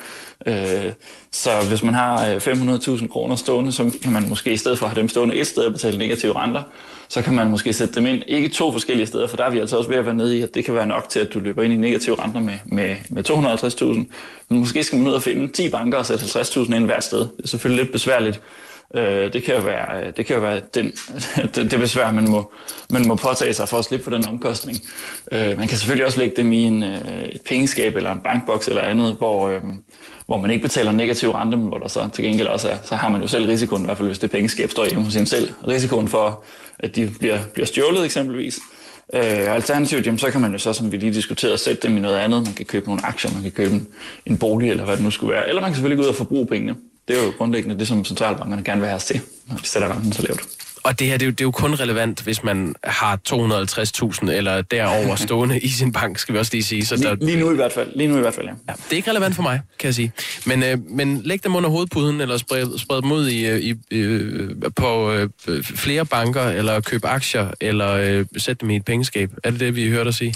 Øh, 0.46 0.92
så 1.32 1.50
hvis 1.68 1.82
man 1.82 1.94
har 1.94 2.28
øh, 2.28 2.36
500.000 2.36 3.08
kroner 3.08 3.36
stående, 3.36 3.72
så 3.72 3.90
kan 4.02 4.12
man 4.12 4.28
måske 4.28 4.52
i 4.52 4.56
stedet 4.56 4.78
for 4.78 4.86
at 4.86 4.92
have 4.92 5.00
dem 5.00 5.08
stående 5.08 5.34
et 5.34 5.46
sted 5.46 5.62
og 5.62 5.72
betale 5.72 5.98
negative 5.98 6.36
renter, 6.36 6.62
så 7.08 7.22
kan 7.22 7.34
man 7.34 7.50
måske 7.50 7.72
sætte 7.72 7.94
dem 7.94 8.06
ind, 8.06 8.22
ikke 8.26 8.48
to 8.48 8.72
forskellige 8.72 9.06
steder, 9.06 9.26
for 9.26 9.36
der 9.36 9.44
er 9.44 9.50
vi 9.50 9.58
altså 9.58 9.76
også 9.76 9.90
ved 9.90 9.96
at 9.96 10.06
være 10.06 10.14
nede 10.14 10.38
i, 10.38 10.42
at 10.42 10.54
det 10.54 10.64
kan 10.64 10.74
være 10.74 10.86
nok 10.86 11.08
til, 11.08 11.20
at 11.20 11.34
du 11.34 11.38
løber 11.38 11.62
ind 11.62 11.72
i 11.72 11.76
negative 11.76 12.22
renter 12.22 12.40
med, 12.40 12.58
med, 12.64 12.96
med 13.08 13.30
250.000. 13.30 13.86
Men 14.48 14.58
måske 14.58 14.84
skal 14.84 14.98
man 14.98 15.08
ud 15.08 15.12
og 15.12 15.22
finde 15.22 15.48
10 15.48 15.68
banker 15.68 15.98
og 15.98 16.06
sætte 16.06 16.24
50.000 16.24 16.74
ind 16.74 16.84
hvert 16.84 17.04
sted. 17.04 17.20
Det 17.20 17.44
er 17.44 17.48
selvfølgelig 17.48 17.84
lidt 17.84 17.92
besværligt. 17.92 18.40
Øh, 18.94 19.32
det 19.32 19.42
kan 19.42 19.54
jo 19.54 19.60
være, 19.60 20.06
øh, 20.06 20.12
det 20.16 20.26
kan 20.26 20.36
jo 20.36 20.42
være 20.42 20.60
den, 20.74 20.92
det, 21.54 21.70
det 21.70 21.80
besvær, 21.80 22.12
man 22.12 22.28
må, 22.28 22.52
man 22.90 23.08
må 23.08 23.14
påtage 23.14 23.52
sig 23.52 23.68
for 23.68 23.78
at 23.78 23.84
slippe 23.84 24.04
for 24.04 24.10
den 24.10 24.28
omkostning. 24.28 24.78
Øh, 25.32 25.58
man 25.58 25.68
kan 25.68 25.78
selvfølgelig 25.78 26.06
også 26.06 26.18
lægge 26.18 26.36
dem 26.36 26.52
i 26.52 26.62
en, 26.62 26.82
øh, 26.82 27.22
et 27.22 27.40
pengeskab 27.48 27.96
eller 27.96 28.12
en 28.12 28.20
bankboks 28.20 28.68
eller 28.68 28.82
andet, 28.82 29.14
hvor, 29.14 29.48
øh, 29.48 29.60
hvor 30.26 30.36
man 30.36 30.50
ikke 30.50 30.62
betaler 30.62 30.92
negativ 30.92 31.30
rente, 31.30 31.56
men 31.56 31.66
hvor 31.66 31.78
der 31.78 31.88
så 31.88 32.08
til 32.12 32.24
gengæld 32.24 32.48
også 32.48 32.68
er, 32.68 32.76
så 32.84 32.96
har 32.96 33.08
man 33.08 33.20
jo 33.20 33.26
selv 33.26 33.46
risikoen, 33.46 33.82
i 33.82 33.84
hvert 33.84 33.96
fald 33.96 34.08
hvis 34.08 34.18
det 34.18 34.30
pengeskab 34.30 34.70
står 34.70 34.86
hjemme 34.86 35.04
hos 35.04 35.16
en 35.16 35.26
selv, 35.26 35.52
risikoen 35.68 36.08
for, 36.08 36.44
at 36.78 36.96
de 36.96 37.10
bliver, 37.18 37.38
bliver 37.54 37.66
stjålet 37.66 38.04
eksempelvis. 38.04 38.58
Øh, 39.14 39.54
alternativt, 39.54 40.06
jamen, 40.06 40.18
så 40.18 40.30
kan 40.30 40.40
man 40.40 40.52
jo 40.52 40.58
så, 40.58 40.72
som 40.72 40.92
vi 40.92 40.96
lige 40.96 41.14
diskuterede, 41.14 41.58
sætte 41.58 41.88
dem 41.88 41.96
i 41.96 42.00
noget 42.00 42.16
andet. 42.16 42.44
Man 42.44 42.54
kan 42.54 42.66
købe 42.66 42.86
nogle 42.86 43.06
aktier, 43.06 43.32
man 43.32 43.42
kan 43.42 43.52
købe 43.52 43.74
en, 43.74 43.88
en 44.26 44.38
bolig, 44.38 44.70
eller 44.70 44.84
hvad 44.84 44.96
det 44.96 45.04
nu 45.04 45.10
skulle 45.10 45.32
være. 45.32 45.48
Eller 45.48 45.60
man 45.60 45.70
kan 45.70 45.74
selvfølgelig 45.74 45.98
gå 45.98 46.04
ud 46.04 46.08
og 46.08 46.14
forbruge 46.14 46.46
pengene. 46.46 46.74
Det 47.08 47.18
er 47.18 47.24
jo 47.24 47.32
grundlæggende 47.38 47.78
det, 47.78 47.88
som 47.88 48.04
centralbankerne 48.04 48.64
gerne 48.64 48.80
vil 48.80 48.88
have 48.88 48.96
os 48.96 49.04
til, 49.04 49.20
når 49.48 49.56
de 49.56 49.68
sætter 49.68 49.94
renten 49.94 50.12
så 50.12 50.22
lavt. 50.22 50.40
Og 50.86 50.98
det 50.98 51.06
her, 51.06 51.16
det 51.16 51.22
er, 51.22 51.26
jo, 51.26 51.30
det 51.30 51.40
er 51.40 51.44
jo 51.44 51.50
kun 51.50 51.74
relevant, 51.74 52.22
hvis 52.22 52.44
man 52.44 52.74
har 52.84 53.18
250.000 53.28 54.30
eller 54.30 54.62
derover 54.62 55.16
stående 55.26 55.60
i 55.60 55.68
sin 55.68 55.92
bank, 55.92 56.18
skal 56.18 56.32
vi 56.34 56.38
også 56.38 56.52
lige 56.54 56.62
sige. 56.62 56.86
Så 56.86 56.96
der, 56.96 57.14
lige, 57.14 57.26
lige 57.26 57.40
nu 57.40 57.52
i 57.52 57.54
hvert 57.54 57.72
fald, 57.72 57.92
lige 57.96 58.08
nu 58.08 58.16
i 58.16 58.20
hvert 58.20 58.34
fald, 58.34 58.46
ja. 58.46 58.52
ja. 58.68 58.72
Det 58.72 58.92
er 58.92 58.96
ikke 58.96 59.10
relevant 59.10 59.34
for 59.34 59.42
mig, 59.42 59.60
kan 59.78 59.86
jeg 59.86 59.94
sige. 59.94 60.12
Men, 60.46 60.62
øh, 60.62 60.78
men 60.90 61.22
læg 61.24 61.44
dem 61.44 61.56
under 61.56 61.70
hovedpuden, 61.70 62.20
eller 62.20 62.36
spred, 62.36 62.78
spred 62.78 63.02
dem 63.02 63.12
ud 63.12 63.28
i, 63.28 63.70
i, 63.70 63.74
øh, 63.90 64.50
på 64.76 65.12
øh, 65.12 65.28
flere 65.62 66.06
banker, 66.06 66.42
eller 66.42 66.80
køb 66.80 67.04
aktier, 67.04 67.48
eller 67.60 67.92
øh, 67.92 68.26
sæt 68.36 68.60
dem 68.60 68.70
i 68.70 68.76
et 68.76 68.84
pengeskab. 68.84 69.30
Er 69.44 69.50
det 69.50 69.60
det, 69.60 69.76
vi 69.76 69.88
hørte 69.88 70.04
dig 70.04 70.14
sige? 70.14 70.34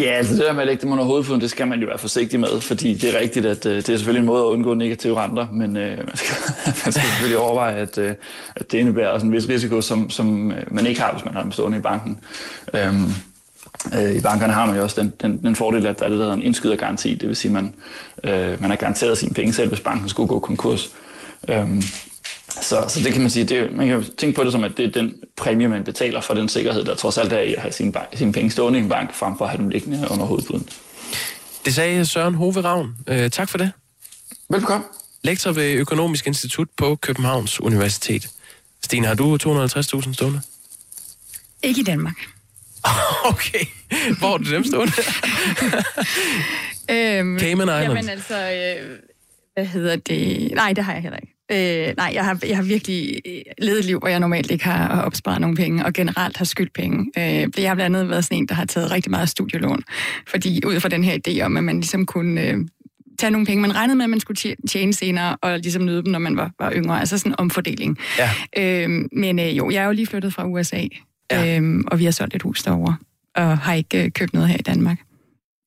Ja, 0.00 0.10
altså 0.10 0.34
det 0.34 0.42
der 0.42 0.52
med 0.52 0.60
at 0.60 0.66
lægge 0.66 0.82
dem 0.82 0.92
under 0.92 1.04
hovedfoden, 1.04 1.40
det 1.40 1.50
skal 1.50 1.68
man 1.68 1.80
jo 1.80 1.86
være 1.86 1.98
forsigtig 1.98 2.40
med, 2.40 2.60
fordi 2.60 2.94
det 2.94 3.14
er 3.14 3.20
rigtigt, 3.20 3.46
at 3.46 3.66
øh, 3.66 3.76
det 3.76 3.88
er 3.88 3.96
selvfølgelig 3.96 4.20
en 4.20 4.26
måde 4.26 4.42
at 4.42 4.46
undgå 4.46 4.74
negative 4.74 5.20
renter, 5.20 5.46
men 5.52 5.76
øh, 5.76 5.98
man, 5.98 6.16
skal, 6.16 6.36
man 6.84 6.92
skal 6.92 6.92
selvfølgelig 6.92 7.38
overveje, 7.38 7.74
at, 7.74 7.98
øh, 7.98 8.14
at 8.56 8.72
det 8.72 8.78
indebærer 8.78 9.08
også 9.08 9.26
en 9.26 9.32
vis 9.32 9.48
risiko, 9.48 9.80
som, 9.80 10.10
som 10.10 10.52
øh, 10.52 10.74
man 10.74 10.86
ikke 10.86 11.00
har, 11.00 11.12
hvis 11.12 11.24
man 11.24 11.34
har 11.34 11.42
dem 11.42 11.52
stående 11.52 11.78
i 11.78 11.80
banken. 11.80 12.18
Øhm, 12.74 13.04
øh, 13.94 14.16
I 14.16 14.20
bankerne 14.20 14.52
har 14.52 14.66
man 14.66 14.76
jo 14.76 14.82
også 14.82 15.00
den, 15.00 15.12
den, 15.22 15.42
den 15.42 15.56
fordel, 15.56 15.86
at 15.86 15.98
der 15.98 16.04
er 16.04 16.08
det, 16.08 16.18
der 16.18 16.24
hedder 16.24 16.36
en 16.36 16.42
indskydergaranti, 16.42 17.14
det 17.14 17.28
vil 17.28 17.36
sige, 17.36 17.56
at 17.58 17.62
man, 17.62 17.74
øh, 18.24 18.62
man 18.62 18.72
er 18.72 18.76
garanteret 18.76 19.18
sine 19.18 19.34
penge 19.34 19.52
selv, 19.52 19.68
hvis 19.68 19.80
banken 19.80 20.08
skulle 20.08 20.28
gå 20.28 20.38
konkurs. 20.38 20.90
Øhm, 21.48 21.82
så, 22.50 22.84
så 22.88 23.00
det 23.04 23.12
kan 23.12 23.20
man 23.20 23.30
sige, 23.30 23.44
det, 23.44 23.72
man 23.72 23.86
kan 23.86 23.96
jo 23.96 24.04
tænke 24.18 24.36
på 24.36 24.44
det 24.44 24.52
som, 24.52 24.64
at 24.64 24.76
det 24.76 24.84
er 24.84 24.90
den 24.90 25.14
præmie, 25.36 25.68
man 25.68 25.84
betaler 25.84 26.20
for 26.20 26.34
den 26.34 26.48
sikkerhed, 26.48 26.84
der 26.84 26.94
trods 26.94 27.18
alt 27.18 27.32
er 27.32 27.40
i 27.40 27.54
at 27.54 27.62
have 27.62 27.72
sine, 27.72 27.92
bank, 27.92 28.08
sine 28.14 28.32
penge 28.32 28.50
stående 28.50 28.78
i 28.78 28.82
en 28.82 28.88
bank, 28.88 29.14
frem 29.14 29.38
for 29.38 29.44
at 29.44 29.50
have 29.50 29.58
dem 29.58 29.68
liggende 29.68 30.06
under 30.10 30.24
hovedpuden. 30.24 30.68
Det 31.64 31.74
sagde 31.74 32.06
Søren 32.06 32.34
Hove 32.34 32.60
Ravn. 32.60 32.96
Øh, 33.06 33.30
tak 33.30 33.48
for 33.48 33.58
det. 33.58 33.72
Velkommen. 34.48 34.88
Lektor 35.22 35.52
ved 35.52 35.72
Økonomisk 35.72 36.26
Institut 36.26 36.68
på 36.76 36.96
Københavns 36.96 37.60
Universitet. 37.60 38.28
Stine, 38.82 39.06
har 39.06 39.14
du 39.14 39.38
250.000 39.42 40.12
stående? 40.12 40.40
Ikke 41.62 41.80
i 41.80 41.84
Danmark. 41.84 42.16
okay. 43.32 43.64
Hvor 44.18 44.34
er 44.34 44.38
du 44.38 44.50
dem 44.50 44.64
stående? 44.64 44.92
øhm, 47.18 47.38
Cayman 47.38 47.68
Islands. 47.68 47.88
Jamen 47.88 48.08
altså, 48.08 48.34
øh, 48.36 48.98
hvad 49.54 49.66
hedder 49.66 49.96
det? 49.96 50.50
Nej, 50.54 50.72
det 50.72 50.84
har 50.84 50.92
jeg 50.92 51.02
heller 51.02 51.18
ikke. 51.18 51.34
Øh, 51.52 51.94
nej, 51.96 52.10
jeg 52.14 52.24
har, 52.24 52.38
jeg 52.48 52.56
har 52.56 52.62
virkelig 52.62 53.20
øh, 53.26 53.40
levet 53.58 53.78
et 53.78 53.84
liv, 53.84 53.98
hvor 53.98 54.08
jeg 54.08 54.20
normalt 54.20 54.50
ikke 54.50 54.64
har 54.64 55.02
opsparet 55.02 55.40
nogen 55.40 55.56
penge, 55.56 55.84
og 55.84 55.92
generelt 55.92 56.36
har 56.36 56.44
skyldt 56.44 56.72
penge. 56.72 57.10
Øh, 57.18 57.48
jeg 57.58 57.70
har 57.70 57.74
blandt 57.74 57.96
andet 57.96 58.10
været 58.10 58.24
sådan 58.24 58.38
en, 58.38 58.46
der 58.46 58.54
har 58.54 58.64
taget 58.64 58.90
rigtig 58.90 59.10
meget 59.10 59.28
studielån, 59.28 59.82
fordi 60.28 60.64
ud 60.66 60.80
fra 60.80 60.88
den 60.88 61.04
her 61.04 61.18
idé 61.28 61.40
om, 61.40 61.56
at 61.56 61.64
man 61.64 61.76
ligesom 61.76 62.06
kunne 62.06 62.40
øh, 62.40 62.58
tage 63.18 63.30
nogle 63.30 63.46
penge, 63.46 63.62
man 63.62 63.74
regnede 63.74 63.96
med, 63.96 64.04
at 64.04 64.10
man 64.10 64.20
skulle 64.20 64.54
tjene 64.68 64.92
senere, 64.92 65.36
og 65.42 65.58
ligesom 65.58 65.84
nyde 65.84 66.02
dem, 66.02 66.12
når 66.12 66.18
man 66.18 66.36
var, 66.36 66.50
var 66.60 66.72
yngre. 66.72 67.00
Altså 67.00 67.18
sådan 67.18 67.32
en 67.32 67.36
omfordeling. 67.38 67.98
Ja. 68.18 68.30
Øh, 68.58 69.04
men 69.12 69.38
øh, 69.38 69.58
jo, 69.58 69.70
jeg 69.70 69.82
er 69.82 69.86
jo 69.86 69.92
lige 69.92 70.06
flyttet 70.06 70.34
fra 70.34 70.46
USA, 70.46 70.82
ja. 71.30 71.60
øh, 71.60 71.84
og 71.86 71.98
vi 71.98 72.04
har 72.04 72.10
solgt 72.10 72.34
et 72.34 72.42
hus 72.42 72.62
derovre, 72.62 72.96
og 73.36 73.58
har 73.58 73.74
ikke 73.74 74.04
øh, 74.04 74.10
købt 74.10 74.34
noget 74.34 74.48
her 74.48 74.56
i 74.58 74.62
Danmark. 74.62 74.98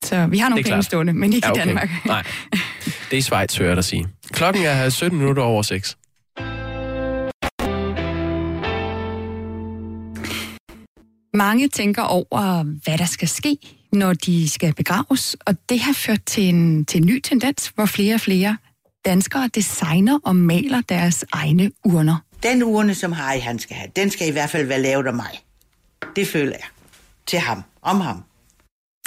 Så 0.04 0.28
vi 0.28 0.38
har 0.38 0.50
nogle 0.50 0.64
penge 0.64 0.84
stående, 0.84 1.14
men 1.14 1.34
ikke 1.34 1.48
ja, 1.48 1.52
okay. 1.52 1.64
i 1.64 1.66
Danmark. 1.66 1.90
Nej, 2.06 2.24
det 3.12 3.18
er 3.18 3.22
Schweiz, 3.22 3.58
hører 3.58 3.70
jeg 3.70 3.76
dig 3.76 3.84
sige. 3.84 4.08
Klokken 4.32 4.64
er 4.64 4.90
17 4.90 5.20
minutter 5.20 5.44
over 5.44 5.62
6. 5.62 5.98
Mange 11.34 11.68
tænker 11.68 12.02
over, 12.02 12.64
hvad 12.84 12.98
der 12.98 13.06
skal 13.06 13.28
ske, 13.28 13.58
når 13.92 14.14
de 14.14 14.50
skal 14.50 14.74
begraves, 14.74 15.36
og 15.46 15.56
det 15.70 15.80
har 15.80 15.94
ført 15.94 16.24
til 16.26 16.44
en, 16.44 16.86
til 16.86 17.02
en 17.02 17.06
ny 17.06 17.20
tendens, 17.20 17.72
hvor 17.76 17.86
flere 17.86 18.14
og 18.14 18.22
flere 18.22 18.58
danskere 19.06 19.50
designer 19.56 20.20
og 20.24 20.36
maler 20.36 20.82
deres 20.82 21.26
egne 21.32 21.72
urner. 21.86 22.18
Den 22.44 22.64
urne, 22.64 22.96
som 22.96 23.12
Harry 23.12 23.40
han 23.40 23.60
skal 23.60 23.76
have, 23.76 23.92
den 23.96 24.10
skal 24.10 24.28
i 24.28 24.32
hvert 24.32 24.50
fald 24.50 24.68
være 24.68 24.82
lavet 24.82 25.08
af 25.08 25.14
mig. 25.14 25.40
Det 26.16 26.28
føler 26.28 26.52
jeg. 26.52 26.68
Til 27.26 27.40
ham. 27.40 27.64
Om 27.82 28.02
ham. 28.02 28.24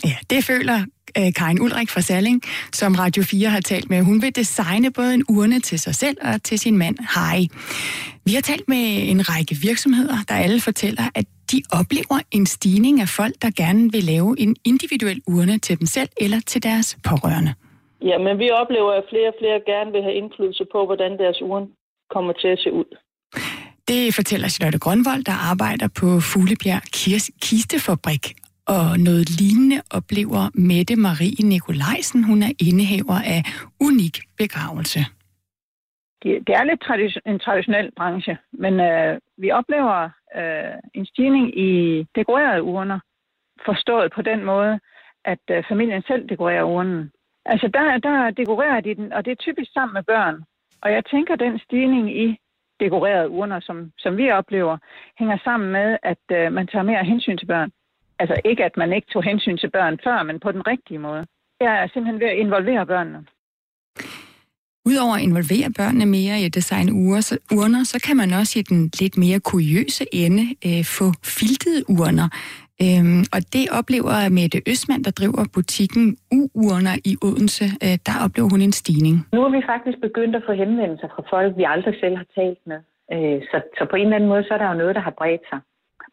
Ja, 0.05 0.17
det 0.31 0.45
føler 0.45 0.79
øh, 1.19 1.33
Karin 1.37 1.61
Ulrik 1.61 1.91
fra 1.91 2.01
Salling, 2.01 2.43
som 2.73 2.95
Radio 2.95 3.23
4 3.23 3.49
har 3.49 3.61
talt 3.61 3.91
med. 3.91 4.03
Hun 4.03 4.23
vil 4.23 4.37
designe 4.37 4.93
både 4.93 5.15
en 5.15 5.25
urne 5.29 5.61
til 5.61 5.79
sig 5.79 5.95
selv 5.95 6.17
og 6.23 6.43
til 6.43 6.59
sin 6.59 6.79
mand, 6.79 6.97
Harry. 7.01 7.47
Vi 8.25 8.33
har 8.35 8.41
talt 8.41 8.69
med 8.69 8.85
en 9.13 9.29
række 9.31 9.55
virksomheder, 9.63 10.17
der 10.29 10.35
alle 10.35 10.61
fortæller, 10.61 11.03
at 11.15 11.25
de 11.53 11.63
oplever 11.81 12.19
en 12.31 12.47
stigning 12.47 13.01
af 13.01 13.09
folk, 13.09 13.35
der 13.43 13.51
gerne 13.57 13.93
vil 13.93 14.05
lave 14.05 14.41
en 14.41 14.57
individuel 14.65 15.23
urne 15.27 15.59
til 15.59 15.79
dem 15.79 15.87
selv 15.87 16.09
eller 16.21 16.41
til 16.47 16.63
deres 16.63 16.99
pårørende. 17.09 17.55
Ja, 18.03 18.19
men 18.19 18.39
vi 18.39 18.51
oplever, 18.51 18.93
at 18.93 19.05
flere 19.11 19.29
og 19.29 19.35
flere 19.41 19.59
gerne 19.67 19.93
vil 19.93 20.03
have 20.03 20.15
indflydelse 20.15 20.65
på, 20.73 20.87
hvordan 20.87 21.19
deres 21.19 21.43
urne 21.43 21.67
kommer 22.11 22.33
til 22.33 22.49
at 22.49 22.59
se 22.59 22.73
ud. 22.73 22.89
Det 23.89 24.15
fortæller 24.15 24.49
Charlotte 24.49 24.79
Grønvold, 24.79 25.25
der 25.25 25.51
arbejder 25.51 25.89
på 26.01 26.21
Fuglebjerg 26.21 26.83
Kistefabrik. 27.41 28.35
Og 28.75 28.85
noget 29.09 29.27
lignende 29.41 29.79
oplever 29.99 30.43
Mette 30.55 30.97
Marie 30.97 31.49
Nikolajsen. 31.49 32.25
Hun 32.25 32.43
er 32.43 32.53
indehaver 32.69 33.19
af 33.35 33.41
Unik 33.87 34.17
Begravelse. 34.39 35.01
Det 36.23 36.55
er 36.59 36.65
lidt 36.65 37.19
en 37.27 37.39
traditionel 37.39 37.91
branche, 37.97 38.39
men 38.53 38.81
øh, 38.81 39.19
vi 39.39 39.51
oplever 39.51 40.11
øh, 40.37 40.75
en 40.95 41.07
stigning 41.07 41.59
i 41.59 41.71
dekorerede 42.15 42.63
urner, 42.63 42.99
forstået 43.67 44.13
på 44.13 44.23
den 44.23 44.45
måde, 44.45 44.81
at 45.25 45.45
øh, 45.51 45.65
familien 45.69 46.03
selv 46.03 46.29
dekorerer 46.29 46.65
urnen. 46.65 47.11
Altså 47.45 47.69
der, 47.69 47.99
der 47.99 48.31
dekorerer 48.31 48.81
de 48.81 48.95
den, 48.95 49.13
og 49.13 49.25
det 49.25 49.31
er 49.31 49.45
typisk 49.47 49.73
sammen 49.73 49.95
med 49.95 50.03
børn. 50.03 50.37
Og 50.83 50.93
jeg 50.93 51.05
tænker, 51.05 51.35
at 51.35 51.41
den 51.41 51.59
stigning 51.59 52.17
i 52.25 52.37
dekorerede 52.81 53.31
urner, 53.31 53.61
som, 53.61 53.93
som 53.99 54.17
vi 54.17 54.31
oplever, 54.31 54.77
hænger 55.19 55.39
sammen 55.45 55.73
med, 55.73 55.97
at 56.03 56.25
øh, 56.33 56.53
man 56.53 56.67
tager 56.67 56.83
mere 56.83 57.05
hensyn 57.05 57.39
til 57.39 57.47
børn. 57.47 57.71
Altså 58.19 58.37
ikke, 58.45 58.65
at 58.65 58.77
man 58.77 58.93
ikke 58.93 59.09
tog 59.13 59.23
hensyn 59.23 59.59
til 59.59 59.71
børn 59.71 59.99
før, 60.05 60.23
men 60.23 60.41
på 60.41 60.53
den 60.53 60.67
rigtige 60.67 60.99
måde. 60.99 61.27
Jeg 61.61 61.83
er 61.83 61.87
simpelthen 61.93 62.21
ved 62.21 62.27
at 62.27 62.37
involvere 62.37 62.87
børnene. 62.87 63.27
Udover 64.91 65.15
at 65.15 65.23
involvere 65.23 65.69
børnene 65.81 66.07
mere 66.07 66.35
i 66.41 66.45
at 66.45 66.55
designe 66.55 66.93
urner, 67.59 67.83
så 67.93 67.99
kan 68.07 68.17
man 68.17 68.31
også 68.41 68.59
i 68.59 68.63
den 68.63 68.91
lidt 69.01 69.17
mere 69.25 69.41
kuriøse 69.41 70.05
ende 70.13 70.45
øh, 70.67 70.85
få 70.97 71.07
filtede 71.37 71.81
urner. 71.89 72.29
Øhm, 72.85 73.23
og 73.35 73.41
det 73.55 73.65
oplever 73.79 74.15
Mette 74.39 74.59
Østmand, 74.71 75.03
der 75.07 75.15
driver 75.21 75.43
butikken 75.57 76.05
U-urner 76.39 76.97
i 77.11 77.13
Odense. 77.27 77.67
Øh, 77.85 77.97
der 78.09 78.15
oplever 78.25 78.49
hun 78.55 78.63
en 78.69 78.77
stigning. 78.83 79.17
Nu 79.35 79.41
er 79.47 79.53
vi 79.57 79.63
faktisk 79.73 79.99
begyndt 80.07 80.37
at 80.37 80.47
få 80.47 80.53
henvendelser 80.63 81.09
fra 81.15 81.23
folk, 81.33 81.51
vi 81.61 81.65
aldrig 81.75 81.95
selv 82.03 82.17
har 82.23 82.29
talt 82.39 82.63
med. 82.71 82.81
Øh, 83.15 83.39
så, 83.51 83.57
så 83.79 83.83
på 83.91 83.97
en 83.97 84.07
eller 84.07 84.17
anden 84.17 84.33
måde, 84.33 84.45
så 84.45 84.55
er 84.55 84.61
der 84.61 84.69
jo 84.73 84.81
noget, 84.83 84.95
der 84.99 85.05
har 85.09 85.15
bredt 85.21 85.45
sig. 85.51 85.61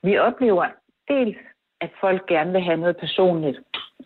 Vi 0.08 0.14
oplever 0.28 0.66
dels 1.12 1.38
at 1.84 1.92
folk 2.02 2.22
gerne 2.34 2.52
vil 2.52 2.62
have 2.62 2.78
noget 2.84 2.98
personligt. 2.98 3.60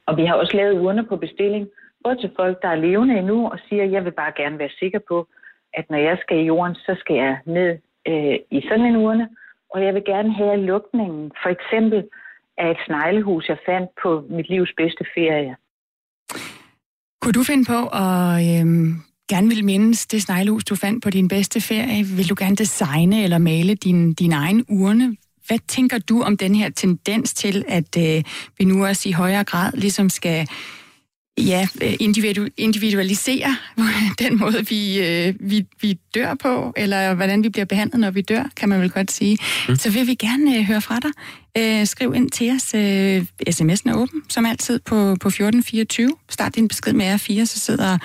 Og 0.07 0.17
vi 0.17 0.25
har 0.25 0.35
også 0.35 0.57
lavet 0.57 0.79
urner 0.79 1.03
på 1.09 1.15
bestilling, 1.17 1.67
både 2.03 2.17
til 2.21 2.31
folk, 2.39 2.61
der 2.61 2.67
er 2.67 2.83
levende 2.87 3.17
endnu, 3.17 3.47
og 3.53 3.57
siger, 3.69 3.83
at 3.83 3.91
jeg 3.91 4.05
vil 4.05 4.11
bare 4.21 4.33
gerne 4.41 4.59
være 4.59 4.77
sikker 4.79 4.99
på, 5.07 5.27
at 5.73 5.85
når 5.89 5.97
jeg 5.97 6.17
skal 6.21 6.37
i 6.37 6.49
jorden, 6.51 6.75
så 6.75 6.95
skal 6.99 7.15
jeg 7.15 7.37
ned 7.45 7.69
øh, 8.07 8.35
i 8.57 8.59
sådan 8.69 8.85
en 8.85 8.95
urne. 8.95 9.29
Og 9.73 9.83
jeg 9.85 9.93
vil 9.93 10.03
gerne 10.05 10.33
have 10.33 10.57
lukningen, 10.57 11.31
for 11.43 11.49
eksempel 11.49 11.99
af 12.57 12.71
et 12.71 12.77
sneglehus, 12.85 13.49
jeg 13.49 13.57
fandt 13.69 13.89
på 14.03 14.09
mit 14.29 14.49
livs 14.49 14.73
bedste 14.77 15.05
ferie. 15.15 15.55
Kunne 17.21 17.37
du 17.39 17.43
finde 17.43 17.65
på 17.73 17.79
at 18.05 18.33
øh, 18.47 18.65
gerne 19.31 19.47
vil 19.53 19.65
mindes 19.65 20.07
det 20.07 20.21
sneglehus, 20.21 20.63
du 20.63 20.75
fandt 20.75 21.03
på 21.03 21.09
din 21.09 21.27
bedste 21.27 21.61
ferie? 21.61 22.03
Vil 22.17 22.29
du 22.29 22.35
gerne 22.39 22.55
designe 22.55 23.23
eller 23.23 23.37
male 23.37 23.75
din, 23.75 24.13
din 24.13 24.33
egen 24.33 24.65
urne? 24.69 25.17
Hvad 25.47 25.59
tænker 25.67 25.97
du 25.97 26.21
om 26.21 26.37
den 26.37 26.55
her 26.55 26.69
tendens 26.69 27.33
til, 27.33 27.65
at 27.67 27.97
øh, 27.97 28.23
vi 28.57 28.65
nu 28.65 28.85
også 28.85 29.09
i 29.09 29.11
højere 29.11 29.43
grad 29.43 29.71
ligesom 29.73 30.09
skal 30.09 30.47
ja, 31.37 31.67
øh, 31.81 31.93
individu- 31.93 32.53
individualisere 32.57 33.55
den 34.19 34.39
måde, 34.39 34.67
vi, 34.69 34.99
øh, 34.99 35.33
vi, 35.39 35.65
vi 35.81 35.99
dør 36.15 36.33
på, 36.33 36.73
eller 36.75 37.13
hvordan 37.13 37.43
vi 37.43 37.49
bliver 37.49 37.65
behandlet, 37.65 37.99
når 37.99 38.11
vi 38.11 38.21
dør, 38.21 38.43
kan 38.55 38.69
man 38.69 38.81
vel 38.81 38.89
godt 38.89 39.11
sige. 39.11 39.37
Mm. 39.69 39.75
Så 39.75 39.89
vil 39.89 40.07
vi 40.07 40.15
gerne 40.15 40.57
øh, 40.57 40.63
høre 40.63 40.81
fra 40.81 40.99
dig. 40.99 41.11
Øh, 41.57 41.87
skriv 41.87 42.13
ind 42.15 42.31
til 42.31 42.55
os. 42.55 42.73
Øh, 42.73 43.25
sms'en 43.49 43.89
er 43.89 43.93
åben, 43.95 44.21
som 44.29 44.45
altid, 44.45 44.79
på, 44.79 44.95
på 44.95 45.27
1424. 45.27 46.09
Start 46.29 46.55
din 46.55 46.67
besked 46.67 46.93
med 46.93 47.15
R4, 47.15 47.45
så 47.45 47.59
sidder 47.59 47.97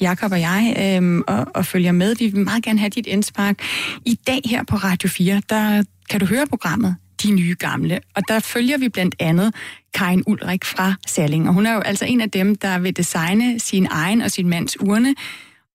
Jakob 0.00 0.32
og 0.32 0.40
jeg 0.40 0.76
øh, 1.02 1.22
og, 1.26 1.46
og 1.54 1.66
følger 1.66 1.92
med. 1.92 2.16
Vi 2.16 2.26
vil 2.26 2.44
meget 2.44 2.64
gerne 2.64 2.78
have 2.78 2.90
dit 2.90 3.06
indspark. 3.06 3.62
I 4.06 4.18
dag 4.26 4.40
her 4.44 4.62
på 4.64 4.76
Radio 4.76 5.08
4, 5.08 5.42
der 5.48 5.82
kan 6.10 6.20
du 6.20 6.26
høre 6.26 6.46
programmet 6.46 6.96
de 7.22 7.30
nye 7.30 7.56
gamle. 7.58 8.00
Og 8.14 8.22
der 8.28 8.40
følger 8.40 8.78
vi 8.78 8.88
blandt 8.88 9.14
andet 9.18 9.54
Karin 9.94 10.22
Ulrik 10.26 10.64
fra 10.64 10.94
Særling. 11.06 11.48
Og 11.48 11.54
hun 11.54 11.66
er 11.66 11.74
jo 11.74 11.80
altså 11.80 12.04
en 12.04 12.20
af 12.20 12.30
dem, 12.30 12.56
der 12.56 12.78
vil 12.78 12.96
designe 12.96 13.60
sin 13.60 13.86
egen 13.90 14.22
og 14.22 14.30
sin 14.30 14.48
mands 14.48 14.80
urne. 14.80 15.14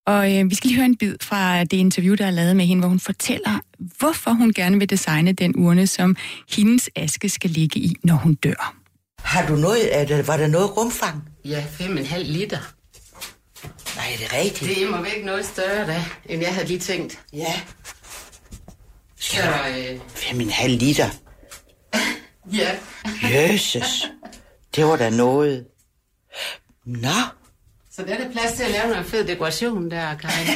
Og 0.08 0.38
øh, 0.38 0.50
vi 0.50 0.56
skal 0.56 0.68
lige 0.68 0.78
høre 0.78 0.86
en 0.86 0.98
bid 0.98 1.16
fra 1.22 1.64
det 1.64 1.78
interview, 1.78 2.16
der 2.16 2.26
er 2.26 2.32
lavet 2.32 2.56
med 2.56 2.66
hende, 2.66 2.82
hvor 2.82 2.90
hun 2.90 3.00
fortæller, 3.00 3.60
hvorfor 4.00 4.32
hun 4.32 4.54
gerne 4.54 4.80
vil 4.80 4.90
designe 4.90 5.34
den 5.34 5.56
urne, 5.56 5.88
som 5.88 6.16
hendes 6.50 6.90
aske 6.96 7.30
skal 7.30 7.50
ligge 7.50 7.80
i, 7.80 7.96
når 8.04 8.16
hun 8.16 8.34
dør. 8.34 8.76
Har 9.20 9.48
du 9.48 9.56
noget, 9.56 10.00
er 10.00 10.06
der, 10.06 10.24
var 10.24 10.38
der 10.38 10.48
noget 10.48 10.78
rumfang? 10.78 11.24
Ja, 11.46 11.66
5,5 11.80 12.18
liter. 12.18 12.58
Nej, 13.96 14.06
er 14.14 14.18
det 14.18 14.34
rigtigt? 14.34 14.76
Det 14.76 14.84
er 14.84 14.92
må 14.92 15.04
væk 15.04 15.26
noget 15.26 15.46
større 15.46 15.88
da, 15.88 16.06
end 16.26 16.42
jeg 16.42 16.54
havde 16.54 16.68
lige 16.68 16.80
tænkt. 16.80 17.20
Ja. 17.34 17.54
Så, 19.24 19.42
øh, 19.70 20.00
Fem 20.08 20.42
en 20.42 20.50
halv 20.50 20.78
liter. 20.78 21.10
ja. 22.60 22.78
Jesus. 23.24 24.12
Det 24.76 24.86
var 24.86 24.96
da 24.96 25.10
noget. 25.10 25.66
Nå. 26.86 27.08
Så 27.92 28.04
der 28.04 28.14
er 28.16 28.24
der 28.24 28.32
plads 28.32 28.54
til 28.54 28.64
at 28.64 28.72
lave 28.72 28.88
noget 28.88 29.06
fed 29.06 29.28
dekoration 29.28 29.92
der, 29.92 30.16
Karin. 30.18 30.48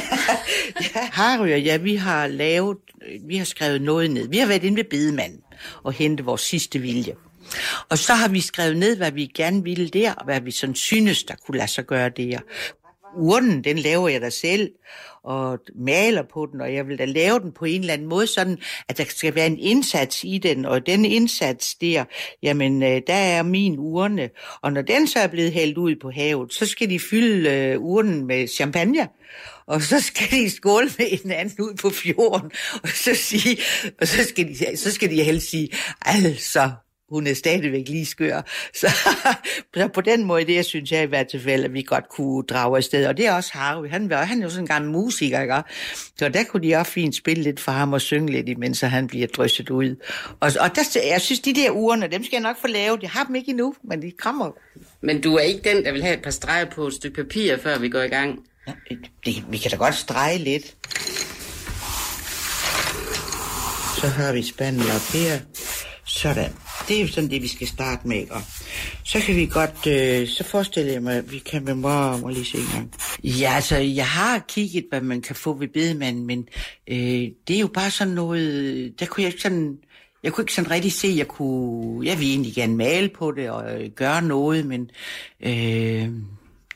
Ja, 0.94 1.08
Harry 1.12 1.52
og 1.52 1.64
jeg, 1.64 1.84
vi 1.84 1.96
har 1.96 2.26
lavet, 2.26 2.76
vi 3.26 3.36
har 3.36 3.44
skrevet 3.44 3.82
noget 3.82 4.10
ned. 4.10 4.28
Vi 4.28 4.38
har 4.38 4.46
været 4.46 4.64
inde 4.64 4.76
ved 4.76 4.84
bedemanden 4.84 5.40
og 5.82 5.92
hentet 5.92 6.26
vores 6.26 6.40
sidste 6.40 6.78
vilje. 6.78 7.14
Og 7.88 7.98
så 7.98 8.14
har 8.14 8.28
vi 8.28 8.40
skrevet 8.40 8.76
ned, 8.76 8.96
hvad 8.96 9.12
vi 9.12 9.26
gerne 9.26 9.64
ville 9.64 9.88
der, 9.88 10.12
og 10.12 10.24
hvad 10.24 10.40
vi 10.40 10.50
sådan 10.50 10.74
synes, 10.74 11.24
der 11.24 11.34
kunne 11.46 11.58
lade 11.58 11.68
sig 11.68 11.86
gøre 11.86 12.08
der. 12.08 12.38
Urnen, 13.16 13.64
den 13.64 13.78
laver 13.78 14.08
jeg 14.08 14.20
da 14.20 14.30
selv, 14.30 14.70
og 15.22 15.58
maler 15.74 16.22
på 16.22 16.48
den, 16.52 16.60
og 16.60 16.74
jeg 16.74 16.88
vil 16.88 16.98
da 16.98 17.04
lave 17.04 17.40
den 17.40 17.52
på 17.52 17.64
en 17.64 17.80
eller 17.80 17.92
anden 17.92 18.08
måde, 18.08 18.26
sådan 18.26 18.58
at 18.88 18.98
der 18.98 19.04
skal 19.04 19.34
være 19.34 19.46
en 19.46 19.58
indsats 19.58 20.24
i 20.24 20.38
den, 20.38 20.64
og 20.64 20.86
den 20.86 21.04
indsats 21.04 21.74
der, 21.74 22.04
jamen, 22.42 22.82
øh, 22.82 23.02
der 23.06 23.14
er 23.14 23.42
min 23.42 23.74
urne. 23.78 24.30
Og 24.62 24.72
når 24.72 24.82
den 24.82 25.06
så 25.06 25.18
er 25.18 25.26
blevet 25.26 25.52
hældt 25.52 25.78
ud 25.78 25.96
på 26.02 26.10
havet, 26.10 26.52
så 26.52 26.66
skal 26.66 26.90
de 26.90 27.00
fylde 27.00 27.50
øh, 27.50 27.80
urnen 27.80 28.26
med 28.26 28.48
champagne, 28.48 29.08
og 29.66 29.82
så 29.82 30.00
skal 30.00 30.30
de 30.30 30.50
skåle 30.50 30.90
med 30.98 31.18
hinanden 31.22 31.64
ud 31.64 31.74
på 31.74 31.90
fjorden, 31.90 32.50
og 32.82 32.88
så, 32.88 33.14
sige, 33.14 33.58
og 34.00 34.06
så, 34.06 34.24
skal, 34.24 34.48
de, 34.48 34.76
så 34.76 34.92
skal 34.92 35.10
de 35.10 35.22
helst 35.22 35.50
sige, 35.50 35.68
altså, 36.02 36.70
hun 37.10 37.26
er 37.26 37.34
stadigvæk 37.34 37.88
lige 37.88 38.06
skør. 38.06 38.42
Så, 38.74 38.88
så 39.76 39.88
på 39.94 40.00
den 40.00 40.24
måde, 40.24 40.44
det 40.44 40.64
synes 40.64 40.92
jeg 40.92 41.02
i 41.02 41.06
hvert 41.06 41.34
fald, 41.44 41.64
at 41.64 41.72
vi 41.72 41.82
godt 41.82 42.08
kunne 42.08 42.42
drage 42.42 42.76
afsted. 42.76 43.06
Og 43.06 43.16
det 43.16 43.26
er 43.26 43.32
også 43.32 43.50
Harvey. 43.52 43.90
Han, 43.90 44.10
var, 44.10 44.24
han 44.24 44.38
er 44.38 44.42
jo 44.42 44.50
sådan 44.50 44.64
en 44.64 44.68
gammel 44.68 44.90
musiker, 44.90 45.40
ikke? 45.40 45.54
Så 46.18 46.28
der 46.28 46.44
kunne 46.44 46.68
de 46.68 46.76
også 46.76 46.92
fint 46.92 47.14
spille 47.14 47.42
lidt 47.42 47.60
for 47.60 47.72
ham 47.72 47.92
og 47.92 48.00
synge 48.00 48.32
lidt, 48.32 48.48
imens 48.48 48.80
han 48.80 49.06
bliver 49.06 49.26
drysset 49.26 49.70
ud. 49.70 49.96
Og, 50.40 50.52
og 50.60 50.76
der, 50.76 51.00
jeg 51.10 51.20
synes, 51.20 51.40
de 51.40 51.54
der 51.54 51.70
urene, 51.70 52.06
dem 52.06 52.24
skal 52.24 52.36
jeg 52.36 52.42
nok 52.42 52.60
få 52.60 52.66
lavet. 52.66 53.02
Jeg 53.02 53.10
har 53.10 53.24
dem 53.24 53.34
ikke 53.34 53.50
endnu, 53.50 53.74
men 53.84 54.02
de 54.02 54.12
kommer. 54.18 54.50
Men 55.00 55.20
du 55.20 55.34
er 55.34 55.40
ikke 55.40 55.70
den, 55.70 55.84
der 55.84 55.92
vil 55.92 56.02
have 56.02 56.16
et 56.16 56.22
par 56.22 56.30
streger 56.30 56.64
på 56.64 56.86
et 56.86 56.94
stykke 56.94 57.22
papir, 57.22 57.56
før 57.56 57.78
vi 57.78 57.88
går 57.88 58.02
i 58.02 58.08
gang. 58.08 58.38
Ja, 58.66 58.72
det, 59.26 59.44
vi 59.50 59.56
kan 59.56 59.70
da 59.70 59.76
godt 59.76 59.94
strege 59.94 60.38
lidt. 60.38 60.76
Så 64.00 64.06
har 64.06 64.32
vi 64.32 64.42
spanden 64.42 64.82
op 64.82 65.12
her. 65.12 65.38
Sådan. 66.04 66.67
Det 66.88 66.96
er 66.96 67.00
jo 67.00 67.08
sådan 67.08 67.30
det, 67.30 67.42
vi 67.42 67.48
skal 67.48 67.66
starte 67.66 68.08
med. 68.08 68.30
Og 68.30 68.42
så 69.04 69.20
kan 69.20 69.36
vi 69.36 69.46
godt, 69.46 69.86
øh, 69.86 70.28
så 70.28 70.44
forestiller 70.44 70.92
jeg 70.92 71.02
mig, 71.02 71.16
at 71.16 71.32
vi 71.32 71.38
kan 71.38 71.64
med 71.64 71.74
mor, 71.74 72.16
må 72.16 72.28
lige 72.28 72.44
se 72.44 72.58
en 72.58 72.64
gang. 72.74 72.92
Ja, 73.24 73.52
altså, 73.54 73.76
jeg 73.76 74.06
har 74.06 74.38
kigget, 74.48 74.84
hvad 74.90 75.00
man 75.00 75.20
kan 75.20 75.36
få 75.36 75.52
ved 75.52 75.68
bedemanden, 75.68 76.26
men 76.26 76.48
øh, 76.88 77.28
det 77.48 77.56
er 77.56 77.60
jo 77.60 77.68
bare 77.74 77.90
sådan 77.90 78.14
noget, 78.14 79.00
der 79.00 79.06
kunne 79.06 79.22
jeg 79.22 79.32
ikke 79.32 79.42
sådan, 79.42 79.78
jeg 80.22 80.32
kunne 80.32 80.42
ikke 80.42 80.54
sådan 80.54 80.70
rigtig 80.70 80.92
se, 80.92 81.14
jeg 81.16 81.28
kunne, 81.28 82.06
jeg 82.06 82.18
ville 82.18 82.32
egentlig 82.32 82.54
gerne 82.54 82.76
male 82.76 83.08
på 83.08 83.32
det 83.32 83.50
og 83.50 83.82
øh, 83.82 83.90
gøre 83.90 84.22
noget, 84.22 84.66
men 84.66 84.90
øh, 85.40 86.08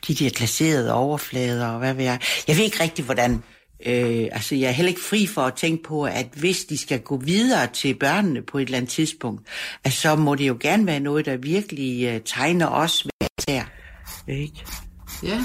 de 0.07 0.13
der 0.13 0.29
glaserede 0.29 0.93
overflader 0.93 1.67
og 1.67 1.79
hvad 1.79 1.93
ved 1.93 2.03
jeg. 2.03 2.19
Jeg 2.47 2.57
ved 2.57 2.63
ikke 2.63 2.83
rigtig, 2.83 3.05
hvordan... 3.05 3.43
Øh, 3.85 4.27
altså, 4.31 4.55
jeg 4.55 4.67
er 4.67 4.71
heller 4.71 4.89
ikke 4.89 5.01
fri 5.01 5.27
for 5.27 5.41
at 5.41 5.53
tænke 5.53 5.83
på, 5.83 6.05
at 6.05 6.27
hvis 6.35 6.65
de 6.65 6.77
skal 6.77 6.99
gå 6.99 7.17
videre 7.17 7.67
til 7.67 7.95
børnene 7.95 8.41
på 8.41 8.57
et 8.57 8.65
eller 8.65 8.77
andet 8.77 8.91
tidspunkt, 8.91 9.47
at 9.83 9.93
så 9.93 10.15
må 10.15 10.35
det 10.35 10.47
jo 10.47 10.57
gerne 10.59 10.85
være 10.85 10.99
noget, 10.99 11.25
der 11.25 11.37
virkelig 11.37 12.05
øh, 12.05 12.21
tegner 12.25 12.67
os 12.67 13.05
med 13.05 13.29
her. 13.47 13.65
Ikke? 14.27 14.65
Ja. 15.23 15.43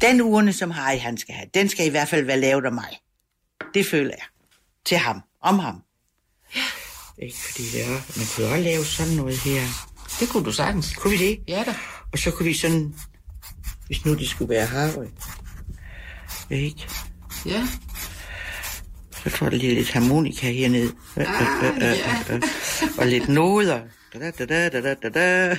Den 0.00 0.20
urne, 0.20 0.52
som 0.52 0.70
Harry 0.70 0.98
han 0.98 1.16
skal 1.16 1.34
have, 1.34 1.46
den 1.54 1.68
skal 1.68 1.86
i 1.86 1.90
hvert 1.90 2.08
fald 2.08 2.24
være 2.24 2.40
lavet 2.40 2.64
af 2.64 2.72
mig. 2.72 2.98
Det 3.74 3.86
føler 3.86 4.10
jeg. 4.10 4.26
Til 4.86 4.96
ham. 4.96 5.20
Om 5.42 5.58
ham. 5.58 5.82
Ja. 6.56 6.62
Ikke 7.18 7.36
fordi 7.36 7.62
det 7.62 7.84
er... 7.84 7.88
Man 7.88 8.26
kunne 8.36 8.46
også 8.46 8.62
lave 8.62 8.84
sådan 8.84 9.12
noget 9.12 9.38
her. 9.38 9.62
Det 10.20 10.28
kunne 10.28 10.44
du 10.44 10.52
sagtens. 10.52 10.94
Kunne 10.94 11.18
vi 11.18 11.24
det? 11.24 11.38
Ja 11.48 11.64
da. 11.66 11.74
Og 12.12 12.18
så 12.18 12.30
kunne 12.30 12.46
vi 12.46 12.54
sådan... 12.54 12.94
Hvis 13.86 14.04
nu 14.04 14.14
det 14.14 14.28
skulle 14.28 14.48
være 14.48 14.66
Harry. 14.66 15.06
Ikke? 16.50 16.86
Ja. 17.46 17.66
Så 19.24 19.30
får 19.30 19.48
der 19.50 19.56
lige 19.56 19.74
lidt 19.74 19.90
harmonika 19.90 20.50
hernede. 20.52 20.92
Ah, 21.16 21.26
øh, 21.64 21.76
øh, 21.76 21.82
øh, 22.30 22.34
øh. 22.36 22.42
Og 22.98 23.06
lidt 23.06 23.28
noder. 23.28 23.80
Da, 24.14 24.30
da, 24.30 24.44
da, 24.46 24.68
da, 24.68 24.80
da, 24.80 24.94
da, 24.94 25.08
da. 25.08 25.20
Ja, 25.20 25.54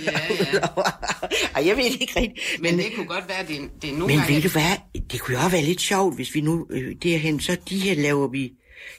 ja. 0.53 0.59
Ej, 1.55 1.67
jeg 1.67 1.77
ved 1.77 1.83
det 1.91 2.01
ikke 2.01 2.19
rigtigt. 2.19 2.61
Men 2.61 2.77
det 2.77 2.85
kunne 2.95 3.05
godt 3.05 3.27
være, 3.27 3.37
at 3.37 3.47
det, 3.47 3.57
det 3.81 3.89
er 3.89 3.93
nogle 3.93 4.07
Men 4.07 4.17
gange... 4.17 4.35
ved 4.35 4.41
du 4.41 4.49
hvad, 4.49 5.01
det 5.11 5.21
kunne 5.21 5.33
jo 5.37 5.43
også 5.43 5.51
være 5.57 5.65
lidt 5.65 5.81
sjovt, 5.81 6.15
hvis 6.15 6.35
vi 6.35 6.41
nu 6.41 6.67
øh, 6.69 6.95
derhen, 7.03 7.39
så 7.39 7.57
de 7.69 7.79
her 7.79 7.95
laver 7.95 8.27
vi, 8.27 8.51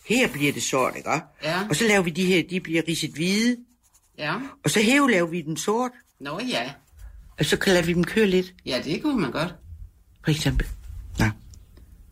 her 0.08 0.28
bliver 0.28 0.52
det 0.52 0.62
sort, 0.62 0.92
ikke? 0.96 1.10
Ja. 1.42 1.68
Og 1.68 1.76
så 1.76 1.84
laver 1.88 2.02
vi 2.02 2.10
de 2.10 2.24
her, 2.24 2.42
de 2.50 2.60
bliver 2.60 2.82
ridset 2.88 3.10
hvide, 3.10 3.56
Ja. 4.18 4.34
og 4.64 4.70
så 4.70 4.80
hæve 4.80 5.10
laver 5.10 5.26
vi 5.30 5.40
den 5.42 5.56
sort, 5.56 5.90
Nå 6.20 6.40
ja. 6.48 6.70
og 7.38 7.44
så 7.44 7.56
kan 7.56 7.86
vi 7.86 7.92
dem 7.92 8.04
køre 8.04 8.26
lidt, 8.26 8.54
Ja, 8.66 8.80
det 8.84 9.02
kunne 9.02 9.20
man 9.20 9.30
godt. 9.30 9.54
for 10.24 10.30
eksempel. 10.30 10.66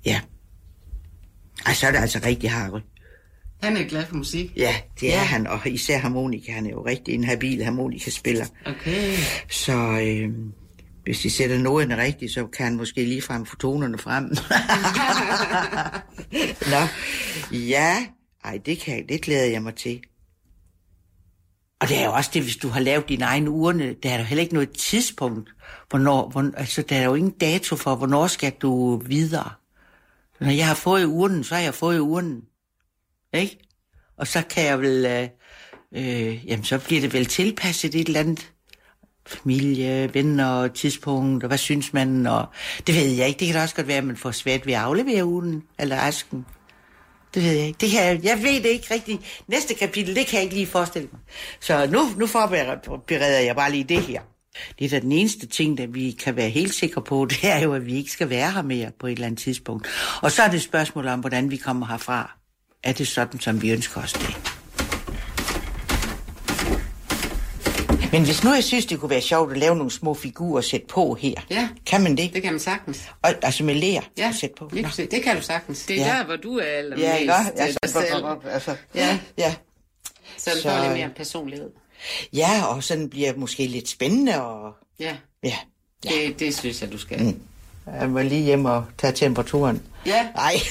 Ja. 0.06 0.20
Ej, 1.66 1.74
så 1.74 1.86
er 1.86 1.90
det 1.90 1.98
altså 1.98 2.20
rigtig 2.24 2.50
Harry. 2.50 2.80
Han 3.62 3.76
er 3.76 3.84
glad 3.84 4.06
for 4.06 4.16
musik. 4.16 4.52
Ja, 4.56 4.74
det 5.00 5.08
er 5.14 5.16
Ja. 5.16 5.24
han, 5.24 5.46
og 5.46 5.66
især 5.66 5.98
harmonika, 5.98 6.52
han 6.52 6.66
er 6.66 6.70
jo 6.70 6.86
rigtig 6.86 7.14
en 7.14 7.24
habil 7.24 7.64
harmonikaspiller. 7.64 8.46
Okay. 8.66 9.16
Så 9.50 9.72
øh, 9.76 10.30
hvis 11.04 11.20
de 11.20 11.30
sætter 11.30 11.58
noget 11.58 11.88
rigtigt, 11.98 12.32
så 12.32 12.46
kan 12.46 12.64
han 12.66 12.76
måske 12.76 13.04
lige 13.04 13.22
frem 13.22 13.46
få 13.46 13.56
tonerne 13.56 13.98
frem. 13.98 14.24
Nå, 16.72 16.86
ja, 17.58 18.06
ej, 18.44 18.58
det, 18.66 18.78
kan, 18.80 19.06
det 19.08 19.22
glæder 19.22 19.46
jeg 19.46 19.62
mig 19.62 19.74
til. 19.74 20.00
Og 21.80 21.88
det 21.88 21.98
er 22.00 22.04
jo 22.04 22.12
også 22.12 22.30
det, 22.34 22.42
hvis 22.42 22.56
du 22.56 22.68
har 22.68 22.80
lavet 22.80 23.08
din 23.08 23.22
egen 23.22 23.48
urne, 23.48 23.94
der 24.02 24.10
er 24.10 24.16
der 24.16 24.24
heller 24.24 24.42
ikke 24.42 24.54
noget 24.54 24.70
tidspunkt, 24.70 25.50
hvornår, 25.90 26.28
hvor, 26.30 26.50
altså 26.56 26.82
der 26.82 26.96
er 26.96 27.04
jo 27.04 27.14
ingen 27.14 27.32
dato 27.40 27.76
for, 27.76 27.96
hvornår 27.96 28.26
skal 28.26 28.52
du 28.62 28.96
videre. 29.06 29.50
Når 30.40 30.50
jeg 30.50 30.66
har 30.66 30.74
fået 30.74 31.04
urnen, 31.04 31.44
så 31.44 31.54
har 31.54 31.62
jeg 31.62 31.74
fået 31.74 31.98
urnen. 31.98 32.42
Ikke? 33.34 33.58
Og 34.16 34.26
så 34.26 34.42
kan 34.50 34.64
jeg 34.64 34.80
vel, 34.80 35.06
øh, 35.06 35.28
øh, 35.92 36.46
jamen 36.46 36.64
så 36.64 36.78
bliver 36.78 37.00
det 37.00 37.12
vel 37.12 37.26
tilpasset 37.26 37.94
et 37.94 38.06
eller 38.06 38.20
andet 38.20 38.52
familie, 39.26 40.14
venner, 40.14 40.68
tidspunkt, 40.68 41.44
og 41.44 41.48
hvad 41.48 41.58
synes 41.58 41.92
man, 41.92 42.26
og 42.26 42.46
det 42.86 42.94
ved 42.94 43.06
jeg 43.08 43.28
ikke. 43.28 43.38
Det 43.38 43.46
kan 43.46 43.56
da 43.56 43.62
også 43.62 43.74
godt 43.74 43.88
være, 43.88 43.98
at 43.98 44.04
man 44.04 44.16
får 44.16 44.30
svært 44.30 44.66
ved 44.66 44.72
at 44.72 44.80
aflevere 44.80 45.24
ugen, 45.24 45.62
eller 45.78 45.96
asken. 45.96 46.46
Det 47.34 47.42
ved 47.42 47.52
jeg 47.52 47.66
ikke. 47.66 47.78
Det 47.80 47.90
kan 47.90 48.04
jeg, 48.04 48.24
jeg 48.24 48.38
ved 48.42 48.62
det 48.62 48.68
ikke 48.68 48.94
rigtigt. 48.94 49.44
Næste 49.48 49.74
kapitel, 49.74 50.16
det 50.16 50.26
kan 50.26 50.36
jeg 50.36 50.42
ikke 50.42 50.54
lige 50.54 50.66
forestille 50.66 51.08
mig. 51.12 51.20
Så 51.60 51.86
nu, 51.86 52.00
nu 52.16 52.26
forbereder 52.26 53.40
jeg 53.40 53.56
bare 53.56 53.70
lige 53.70 53.84
det 53.84 54.02
her. 54.02 54.20
Det 54.78 54.84
er 54.84 54.88
da 54.88 55.00
den 55.00 55.12
eneste 55.12 55.46
ting, 55.46 55.78
der 55.78 55.86
vi 55.86 56.10
kan 56.24 56.36
være 56.36 56.48
helt 56.48 56.74
sikre 56.74 57.02
på, 57.02 57.24
det 57.30 57.38
er 57.42 57.58
jo, 57.58 57.74
at 57.74 57.86
vi 57.86 57.96
ikke 57.96 58.10
skal 58.10 58.30
være 58.30 58.50
her 58.52 58.62
mere 58.62 58.90
på 59.00 59.06
et 59.06 59.12
eller 59.12 59.26
andet 59.26 59.40
tidspunkt. 59.40 59.86
Og 60.22 60.32
så 60.32 60.42
er 60.42 60.48
det 60.48 60.56
et 60.56 60.62
spørgsmål 60.62 61.06
om, 61.08 61.20
hvordan 61.20 61.50
vi 61.50 61.56
kommer 61.56 61.86
herfra. 61.86 62.36
Er 62.82 62.92
det 62.92 63.08
sådan, 63.08 63.40
som 63.40 63.62
vi 63.62 63.70
ønsker 63.72 64.00
os 64.02 64.12
det? 64.12 64.36
Men 68.12 68.24
hvis 68.24 68.44
nu 68.44 68.52
jeg 68.54 68.64
synes, 68.64 68.86
det 68.86 69.00
kunne 69.00 69.10
være 69.10 69.20
sjovt 69.20 69.52
at 69.52 69.58
lave 69.58 69.76
nogle 69.76 69.90
små 69.90 70.14
figurer 70.14 70.56
og 70.56 70.64
sætte 70.64 70.86
på 70.86 71.14
her, 71.20 71.34
Ja. 71.50 71.68
kan 71.86 72.02
man 72.02 72.16
det? 72.16 72.32
Det 72.34 72.42
kan 72.42 72.52
man 72.52 72.60
sagtens. 72.60 73.02
Og, 73.22 73.34
altså 73.42 73.64
med 73.64 73.74
ler 73.74 74.00
Ja, 74.18 74.28
at 74.28 74.34
sætte 74.34 74.54
på? 74.58 74.70
Nå. 74.72 74.82
præcis. 74.82 75.08
Det 75.10 75.22
kan 75.22 75.36
du 75.36 75.42
sagtst. 75.42 75.88
Det 75.88 76.00
er 76.02 76.06
Ja. 76.06 76.12
der, 76.18 76.24
hvor 76.24 76.36
du 76.36 76.58
er 76.58 76.64
allermest 76.64 77.06
Ja, 77.08 77.16
ikke 77.16 77.32
Altså, 77.32 77.98
altså, 78.52 78.76
Ja. 78.94 79.06
ja, 79.06 79.18
ja. 79.38 79.54
Så 80.38 80.50
den 80.54 80.62
får 80.70 80.82
lidt 80.82 80.92
mere 80.92 81.10
personlighed. 81.16 81.70
Ja, 82.32 82.64
og 82.64 82.82
sådan 82.84 83.08
bliver 83.10 83.30
det 83.30 83.40
måske 83.40 83.66
lidt 83.66 83.88
spændende, 83.88 84.42
og 84.44 84.72
Ja, 85.00 85.16
ja. 85.44 85.54
det, 86.02 86.40
det 86.40 86.54
synes 86.56 86.82
jeg, 86.82 86.92
du 86.92 86.98
skal. 86.98 87.22
Mm. 87.22 87.40
Jeg 88.00 88.10
må 88.10 88.22
lige 88.22 88.42
hjem 88.42 88.64
og 88.64 88.84
tage 88.98 89.12
temperaturen. 89.12 89.82
Ja. 90.06 90.26
Nej. 90.34 90.52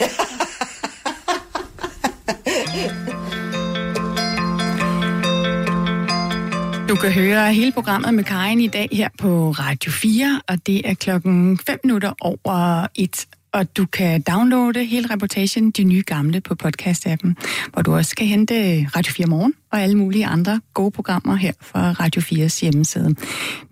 Du 6.90 6.96
kan 6.96 7.12
høre 7.12 7.54
hele 7.54 7.72
programmet 7.72 8.14
med 8.14 8.24
Karin 8.24 8.60
i 8.60 8.68
dag 8.68 8.90
her 8.92 9.10
på 9.20 9.52
Radio 9.52 9.92
4, 9.92 10.42
og 10.48 10.68
det 10.68 10.90
er 10.90 10.94
klokken 10.94 11.60
5 11.68 11.80
minutter 11.84 12.14
over 12.22 12.88
et. 12.96 13.26
Og 13.54 13.78
du 13.78 13.86
kan 13.86 14.22
downloade 14.22 14.86
hele 14.86 15.14
reportagen, 15.14 15.72
de 15.72 15.84
nye 15.84 16.04
gamle, 16.06 16.42
på 16.42 16.56
podcast-appen, 16.64 17.34
hvor 17.74 17.82
du 17.82 17.96
også 17.96 18.16
kan 18.16 18.28
hente 18.28 18.56
øh, 18.56 18.86
Radio 18.96 19.14
4 19.14 19.28
Morgen 19.28 19.54
og 19.72 19.82
alle 19.82 19.98
mulige 19.98 20.26
andre 20.26 20.62
gode 20.74 20.92
programmer 20.92 21.36
her 21.36 21.52
fra 21.62 21.92
Radio 21.92 22.22
4's 22.22 22.62
hjemmeside. 22.62 23.16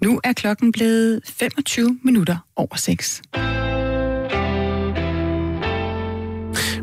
Nu 0.02 0.20
er 0.24 0.34
klokken 0.34 0.72
blevet 0.72 1.22
25 1.26 2.00
minutter 2.04 2.38
over 2.56 2.76
6. 2.76 3.22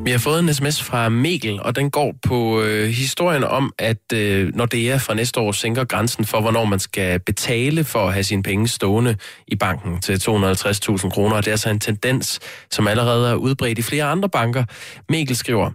Vi 0.09 0.13
har 0.13 0.19
fået 0.19 0.41
en 0.41 0.55
sms 0.55 0.83
fra 0.83 1.09
Mikkel, 1.09 1.63
og 1.63 1.77
den 1.77 1.91
går 1.91 2.15
på 2.23 2.63
øh, 2.63 2.89
historien 2.89 3.45
om, 3.45 3.73
at 3.79 4.13
øh, 4.13 4.55
når 4.55 4.67
det 4.67 4.91
er 4.91 4.99
fra 4.99 5.15
næste 5.15 5.41
år 5.41 5.53
sænker 5.53 5.85
grænsen 5.85 6.25
for, 6.25 6.41
hvornår 6.41 6.65
man 6.65 6.79
skal 6.79 7.21
betale 7.21 7.85
for 7.85 8.07
at 8.07 8.13
have 8.13 8.25
sine 8.25 8.43
penge 8.43 8.69
stående 8.69 9.17
i 9.47 9.57
banken 9.57 10.01
til 10.01 10.15
250.000 10.15 11.11
kroner. 11.11 11.37
Det 11.37 11.47
er 11.47 11.51
altså 11.51 11.71
en 11.71 11.81
tendens, 11.81 12.41
som 12.71 12.87
allerede 12.89 13.31
er 13.31 13.35
udbredt 13.35 13.79
i 13.79 13.83
flere 13.83 14.05
andre 14.05 14.29
banker. 14.29 14.65
Mikkel 15.09 15.37
skriver, 15.37 15.71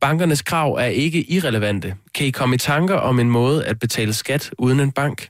Bankernes 0.00 0.42
krav 0.42 0.72
er 0.72 0.86
ikke 0.86 1.30
irrelevante. 1.30 1.94
Kan 2.14 2.26
I 2.26 2.30
komme 2.30 2.54
i 2.54 2.58
tanker 2.58 2.96
om 2.96 3.20
en 3.20 3.30
måde 3.30 3.64
at 3.64 3.78
betale 3.78 4.12
skat 4.12 4.50
uden 4.58 4.80
en 4.80 4.92
bank? 4.92 5.28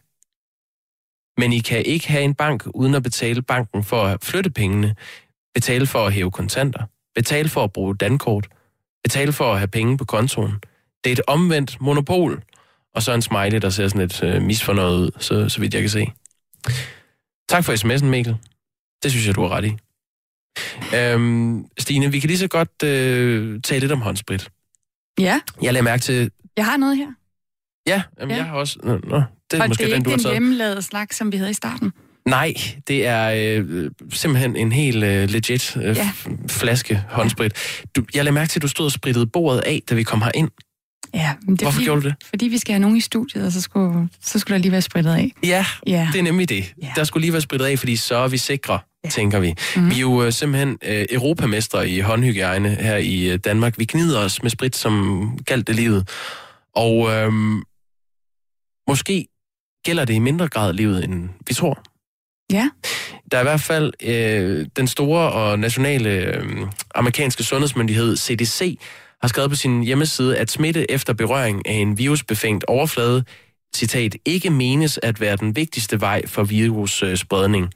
Men 1.38 1.52
I 1.52 1.58
kan 1.58 1.82
ikke 1.86 2.08
have 2.08 2.24
en 2.24 2.34
bank 2.34 2.62
uden 2.74 2.94
at 2.94 3.02
betale 3.02 3.42
banken 3.42 3.84
for 3.84 4.02
at 4.02 4.18
flytte 4.22 4.50
pengene, 4.50 4.94
betale 5.54 5.86
for 5.86 6.06
at 6.06 6.12
hæve 6.12 6.30
kontanter, 6.30 6.82
betale 7.14 7.48
for 7.48 7.64
at 7.64 7.72
bruge 7.72 7.96
dankort, 7.96 8.46
betale 9.04 9.32
for 9.32 9.52
at 9.52 9.58
have 9.58 9.68
penge 9.68 9.98
på 9.98 10.04
kontoen. 10.04 10.52
Det 11.04 11.10
er 11.10 11.12
et 11.12 11.20
omvendt 11.26 11.80
monopol. 11.80 12.42
Og 12.94 13.02
så 13.02 13.12
en 13.14 13.22
smiley, 13.22 13.58
der 13.58 13.70
ser 13.70 13.88
sådan 13.88 14.00
lidt 14.00 14.22
øh, 14.22 14.42
misfornøjet 14.42 14.96
ud, 14.98 15.10
så, 15.18 15.48
så 15.48 15.60
vidt 15.60 15.74
jeg 15.74 15.82
kan 15.82 15.90
se. 15.90 16.06
Tak 17.48 17.64
for 17.64 17.72
sms'en, 17.72 18.04
Mikkel. 18.04 18.36
Det 19.02 19.10
synes 19.10 19.26
jeg, 19.26 19.34
du 19.34 19.42
har 19.42 19.48
ret 19.48 19.64
i. 19.64 19.76
Øhm, 20.96 21.66
Stine, 21.78 22.10
vi 22.12 22.20
kan 22.20 22.28
lige 22.28 22.38
så 22.38 22.48
godt 22.48 22.82
øh, 22.84 23.60
tale 23.62 23.80
lidt 23.80 23.92
om 23.92 24.00
håndsprit. 24.00 24.50
Ja, 25.18 25.40
Jeg 25.62 25.72
lagde 25.72 25.84
mærke 25.84 26.00
til... 26.02 26.30
jeg 26.56 26.64
har 26.66 26.76
noget 26.76 26.96
her. 26.96 27.08
Ja, 27.86 28.02
jamen, 28.20 28.30
Ja. 28.30 28.36
jeg 28.36 28.44
har 28.46 28.56
også... 28.56 28.78
Nå, 28.82 28.96
nå, 29.04 29.22
det 29.50 29.58
er 29.58 29.62
og 29.62 29.68
måske 29.68 29.84
det 29.84 29.90
er 29.90 29.94
den, 29.94 30.04
du 30.04 30.10
har 30.10 30.16
den 30.16 30.22
taget. 30.22 30.34
hjemmelavede 30.34 30.82
slags, 30.82 31.16
som 31.16 31.32
vi 31.32 31.36
havde 31.36 31.50
i 31.50 31.54
starten. 31.54 31.92
Nej, 32.28 32.54
det 32.88 33.06
er 33.06 33.30
øh, 33.60 33.90
simpelthen 34.12 34.56
en 34.56 34.72
helt 34.72 35.04
øh, 35.04 35.30
legit 35.30 35.76
øh, 35.76 35.96
Ja. 35.96 36.10
flaske 36.50 37.02
håndsprit. 37.10 37.52
Du, 37.96 38.04
jeg 38.14 38.24
lagde 38.24 38.34
mærke 38.34 38.48
til, 38.48 38.58
at 38.58 38.62
du 38.62 38.68
stod 38.68 38.86
og 38.86 38.92
sprittede 38.92 39.26
bordet 39.26 39.60
af, 39.60 39.82
da 39.90 39.94
vi 39.94 40.02
kom 40.02 40.22
herind. 40.22 40.48
Ja, 41.14 41.32
men 41.42 41.56
det 41.56 41.62
Hvorfor 41.62 41.74
fordi, 41.74 41.84
gjorde 41.84 42.02
du 42.02 42.08
det? 42.08 42.14
Fordi 42.24 42.48
vi 42.48 42.58
skal 42.58 42.72
have 42.72 42.80
nogen 42.80 42.96
i 42.96 43.00
studiet, 43.00 43.46
og 43.46 43.52
så 43.52 43.60
skulle, 43.60 44.08
så 44.20 44.38
skulle 44.38 44.54
der 44.54 44.62
lige 44.62 44.72
være 44.72 44.82
spritet 44.82 45.10
af. 45.10 45.30
Ja, 45.44 45.66
Ja. 45.86 46.08
det 46.12 46.18
er 46.18 46.22
nemlig 46.22 46.48
det. 46.48 46.74
Ja. 46.82 46.92
Der 46.96 47.04
skulle 47.04 47.20
lige 47.22 47.32
være 47.32 47.42
sprittet 47.42 47.66
af, 47.66 47.78
fordi 47.78 47.96
så 47.96 48.16
er 48.16 48.28
vi 48.28 48.38
sikre, 48.38 48.78
Ja. 49.04 49.08
tænker 49.08 49.40
vi. 49.40 49.54
Mhm. 49.76 49.84
Mm. 49.84 49.90
Vi 49.90 49.94
er 49.96 50.00
jo 50.00 50.24
øh, 50.24 50.32
simpelthen 50.32 50.78
øh, 50.82 51.06
europamestre 51.10 51.88
i 51.88 52.00
håndhygiejne 52.00 52.68
her 52.74 52.96
i 52.96 53.30
øh, 53.32 53.38
Danmark. 53.38 53.78
Vi 53.78 53.84
gnider 53.88 54.18
os 54.20 54.42
med 54.42 54.50
sprit, 54.50 54.76
som 54.76 55.24
galt 55.46 55.66
det 55.66 55.76
livet. 55.76 56.08
Og 56.74 57.10
øhm, 57.12 57.62
måske 58.88 59.26
gælder 59.84 60.04
det 60.04 60.14
i 60.14 60.18
mindre 60.18 60.48
grad 60.48 60.72
livet, 60.72 61.04
end 61.04 61.28
vi 61.48 61.54
tror. 61.54 61.82
Ja. 62.52 62.70
Der 63.30 63.38
er 63.38 63.42
i 63.42 63.44
hvert 63.44 63.60
fald 63.60 63.92
øh, 64.02 64.66
den 64.76 64.86
store 64.86 65.32
og 65.32 65.58
nationale 65.58 66.10
øh, 66.10 66.66
amerikanske 66.94 67.42
sundhedsmyndighed, 67.42 68.16
CDC, 68.16 68.78
har 69.20 69.28
skrevet 69.28 69.50
på 69.50 69.56
sin 69.56 69.82
hjemmeside, 69.82 70.38
at 70.38 70.50
smitte 70.50 70.90
efter 70.90 71.12
berøring 71.12 71.66
af 71.68 71.72
en 71.72 71.98
virusbefængt 71.98 72.64
overflade, 72.64 73.24
citat, 73.76 74.16
ikke 74.24 74.50
menes 74.50 74.98
at 75.02 75.20
være 75.20 75.36
den 75.36 75.56
vigtigste 75.56 76.00
vej 76.00 76.26
for 76.26 76.44
virusspredning. 76.44 77.70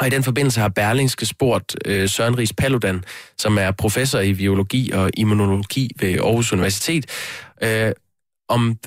Og 0.00 0.06
i 0.06 0.10
den 0.10 0.22
forbindelse 0.22 0.60
har 0.60 0.68
Berlingske 0.68 1.26
spurgt 1.26 1.76
øh, 1.84 2.08
Søren 2.08 2.38
Ries 2.38 2.52
Paludan, 2.52 3.04
som 3.38 3.58
er 3.58 3.70
professor 3.70 4.18
i 4.18 4.34
biologi 4.34 4.90
og 4.90 5.10
immunologi 5.16 5.90
ved 6.00 6.18
Aarhus 6.18 6.52
Universitet, 6.52 7.06
øh, 7.62 7.92
om 8.48 8.78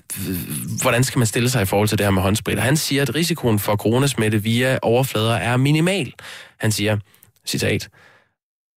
hvordan 0.82 1.04
skal 1.04 1.20
man 1.20 1.28
stille 1.28 1.50
sig 1.50 1.62
i 1.62 1.66
forhold 1.66 1.88
til 1.88 1.98
det 1.98 2.06
her 2.06 2.12
med 2.12 2.22
håndsprit. 2.22 2.58
Og 2.58 2.64
han 2.64 2.78
siger, 2.78 3.02
at 3.02 3.16
risikoen 3.16 3.60
for 3.60 3.76
coronasmitte 3.76 4.44
via 4.44 4.78
overflader 4.82 5.36
er 5.36 5.58
minimal. 5.58 6.14
Han 6.60 6.72
siger, 6.72 6.98
citat, 7.46 7.90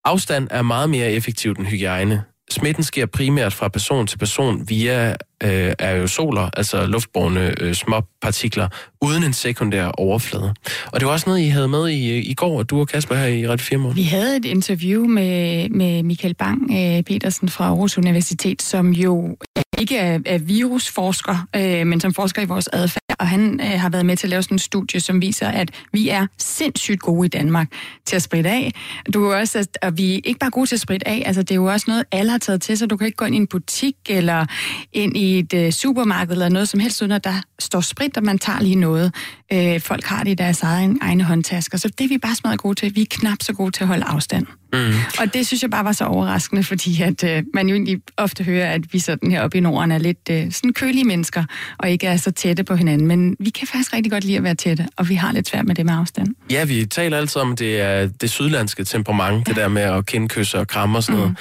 Afstand 0.05 0.49
er 0.51 0.63
meget 0.63 0.91
mere 0.91 1.13
effektivt 1.13 1.59
end 1.59 1.67
hygiejne. 1.67 2.23
Smitten 2.51 2.85
sker 2.85 3.07
primært 3.07 3.53
fra 3.53 3.69
person 3.69 4.07
til 4.07 4.19
person 4.19 4.69
via 4.69 5.11
øh, 5.45 5.73
aerosoler, 5.79 6.51
altså 6.57 6.87
luftborne 6.87 7.55
øh, 7.61 7.75
små 7.75 8.03
partikler, 8.23 8.69
uden 9.03 9.25
en 9.25 9.33
sekundær 9.33 9.87
overflade. 9.87 10.55
Og 10.87 11.01
det 11.01 11.07
var 11.07 11.13
også 11.13 11.31
noget, 11.31 11.41
I 11.41 11.49
havde 11.49 11.69
med 11.69 11.89
i, 11.89 12.11
øh, 12.11 12.25
i 12.25 12.35
går, 12.35 12.63
du 12.63 12.81
og 12.81 12.89
Kasper 12.89 13.15
her 13.15 13.27
i 13.27 13.49
Radio 13.49 13.65
4 13.65 13.79
Morgen. 13.79 13.97
Vi 13.97 14.03
havde 14.03 14.37
et 14.37 14.45
interview 14.45 15.07
med, 15.07 15.69
med 15.69 16.03
Michael 16.03 16.35
Bang 16.35 16.71
øh, 16.73 17.03
Petersen 17.03 17.49
fra 17.49 17.65
Aarhus 17.65 17.99
Universitet, 17.99 18.63
som 18.63 18.91
jo 18.91 19.37
ikke 19.81 19.97
er, 19.97 20.19
er 20.27 20.39
virusforsker, 20.39 21.47
øh, 21.57 21.87
men 21.87 22.01
som 22.01 22.15
forsker 22.15 22.43
i 22.43 22.45
vores 22.45 22.69
adfærd, 22.73 23.17
og 23.19 23.29
han 23.29 23.61
øh, 23.61 23.81
har 23.81 23.89
været 23.89 24.07
med 24.07 24.17
til 24.17 24.27
at 24.27 24.31
lave 24.31 24.43
sådan 24.43 24.55
en 24.55 24.59
studie, 24.59 25.01
som 25.01 25.23
viser, 25.23 25.49
at 25.49 25.71
vi 25.93 26.09
er 26.09 26.27
sindssygt 26.39 27.01
gode 27.01 27.27
i 27.27 27.29
Danmark 27.29 27.69
til 28.07 28.17
at 28.17 28.23
spritte 28.23 28.51
af. 28.51 28.73
Du 29.15 29.25
er 29.25 29.37
også, 29.37 29.67
og 29.83 29.99
vi 29.99 30.15
er 30.15 30.21
ikke 30.25 30.39
bare 30.41 30.51
gode 30.51 30.67
til 30.67 30.77
at 30.77 30.81
spritte 30.81 31.09
af, 31.09 31.23
altså 31.27 31.43
det 31.43 31.51
er 31.51 31.55
jo 31.55 31.65
også 31.65 31.85
noget, 31.89 32.05
alle 32.13 32.31
har 32.31 32.39
taget 32.39 32.63
til, 32.63 32.79
så 32.79 32.87
du 32.87 32.97
kan 32.97 33.07
ikke 33.07 33.17
gå 33.17 33.25
ind 33.25 33.35
i 33.35 33.39
en 33.39 33.47
butik 33.47 33.95
eller 34.09 34.47
ind 34.93 35.17
i 35.17 35.39
et 35.39 35.55
øh, 35.55 35.73
supermarked 35.73 36.33
eller 36.33 36.49
noget 36.49 36.69
som 36.69 36.81
helst, 36.81 37.03
uden 37.03 37.13
at 37.13 37.25
der 37.25 37.43
står 37.59 37.81
sprit, 37.81 38.17
og 38.17 38.25
man 38.25 38.39
tager 38.39 38.61
lige 38.61 38.75
noget. 38.75 39.15
Øh, 39.53 39.81
folk 39.81 40.05
har 40.05 40.25
det 40.25 40.31
i 40.31 40.35
deres 40.35 40.63
egen, 40.63 40.99
egne 41.03 41.25
håndtasker, 41.25 41.79
så 41.79 41.89
det 41.99 42.05
er 42.05 42.09
vi 42.09 42.19
bare 42.19 42.35
smadret 42.35 42.61
gode 42.61 42.75
til. 42.75 42.97
Vi 42.97 43.01
er 43.01 43.07
knap 43.11 43.39
så 43.43 43.53
gode 43.53 43.71
til 43.71 43.85
at 43.85 43.89
holde 43.89 44.05
afstand. 44.05 44.47
Mm. 44.73 44.93
Og 45.21 45.35
det 45.35 45.47
synes 45.47 45.63
jeg 45.63 45.71
bare 45.71 45.85
var 45.85 45.93
så 45.93 46.05
overraskende, 46.05 46.65
fordi 46.65 47.03
at, 47.03 47.25
øh, 47.25 47.43
man 47.55 47.69
jo 47.69 47.75
egentlig 47.75 48.01
ofte 48.17 48.45
hører, 48.45 48.73
at 48.73 48.93
vi 48.93 48.99
sådan 48.99 49.31
heroppe 49.31 49.59
i 49.59 49.61
Norden 49.61 49.93
er 49.93 49.99
lidt 49.99 50.29
øh, 50.31 50.53
sådan 50.53 50.73
kølige 50.73 51.05
mennesker, 51.05 51.45
og 51.79 51.91
ikke 51.91 52.07
er 52.07 52.17
så 52.17 52.31
tætte 52.31 52.65
på 52.65 52.75
hinanden. 52.75 53.07
Men 53.07 53.37
vi 53.41 53.51
kan 53.51 53.67
faktisk 53.67 53.93
rigtig 53.93 54.13
godt 54.13 54.25
lide 54.25 54.37
at 54.37 54.43
være 54.43 54.55
tætte, 54.55 54.87
og 54.97 55.09
vi 55.09 55.15
har 55.15 55.33
lidt 55.33 55.49
svært 55.49 55.67
med 55.67 55.75
det 55.75 55.87
med 55.87 55.95
afstand. 55.95 56.29
Ja, 56.51 56.65
vi 56.65 56.87
taler 56.87 57.17
altid 57.17 57.41
om, 57.41 57.57
det 57.57 57.81
er 57.81 58.07
det 58.07 58.31
sydlandske 58.31 58.85
temperament, 58.85 59.49
ja. 59.49 59.53
det 59.53 59.57
der 59.57 59.69
med 59.69 59.83
at 59.83 60.07
kindkysse 60.07 60.59
og 60.59 60.69
kramme 60.69 60.99
og 60.99 61.03
sådan 61.03 61.19
noget. 61.19 61.37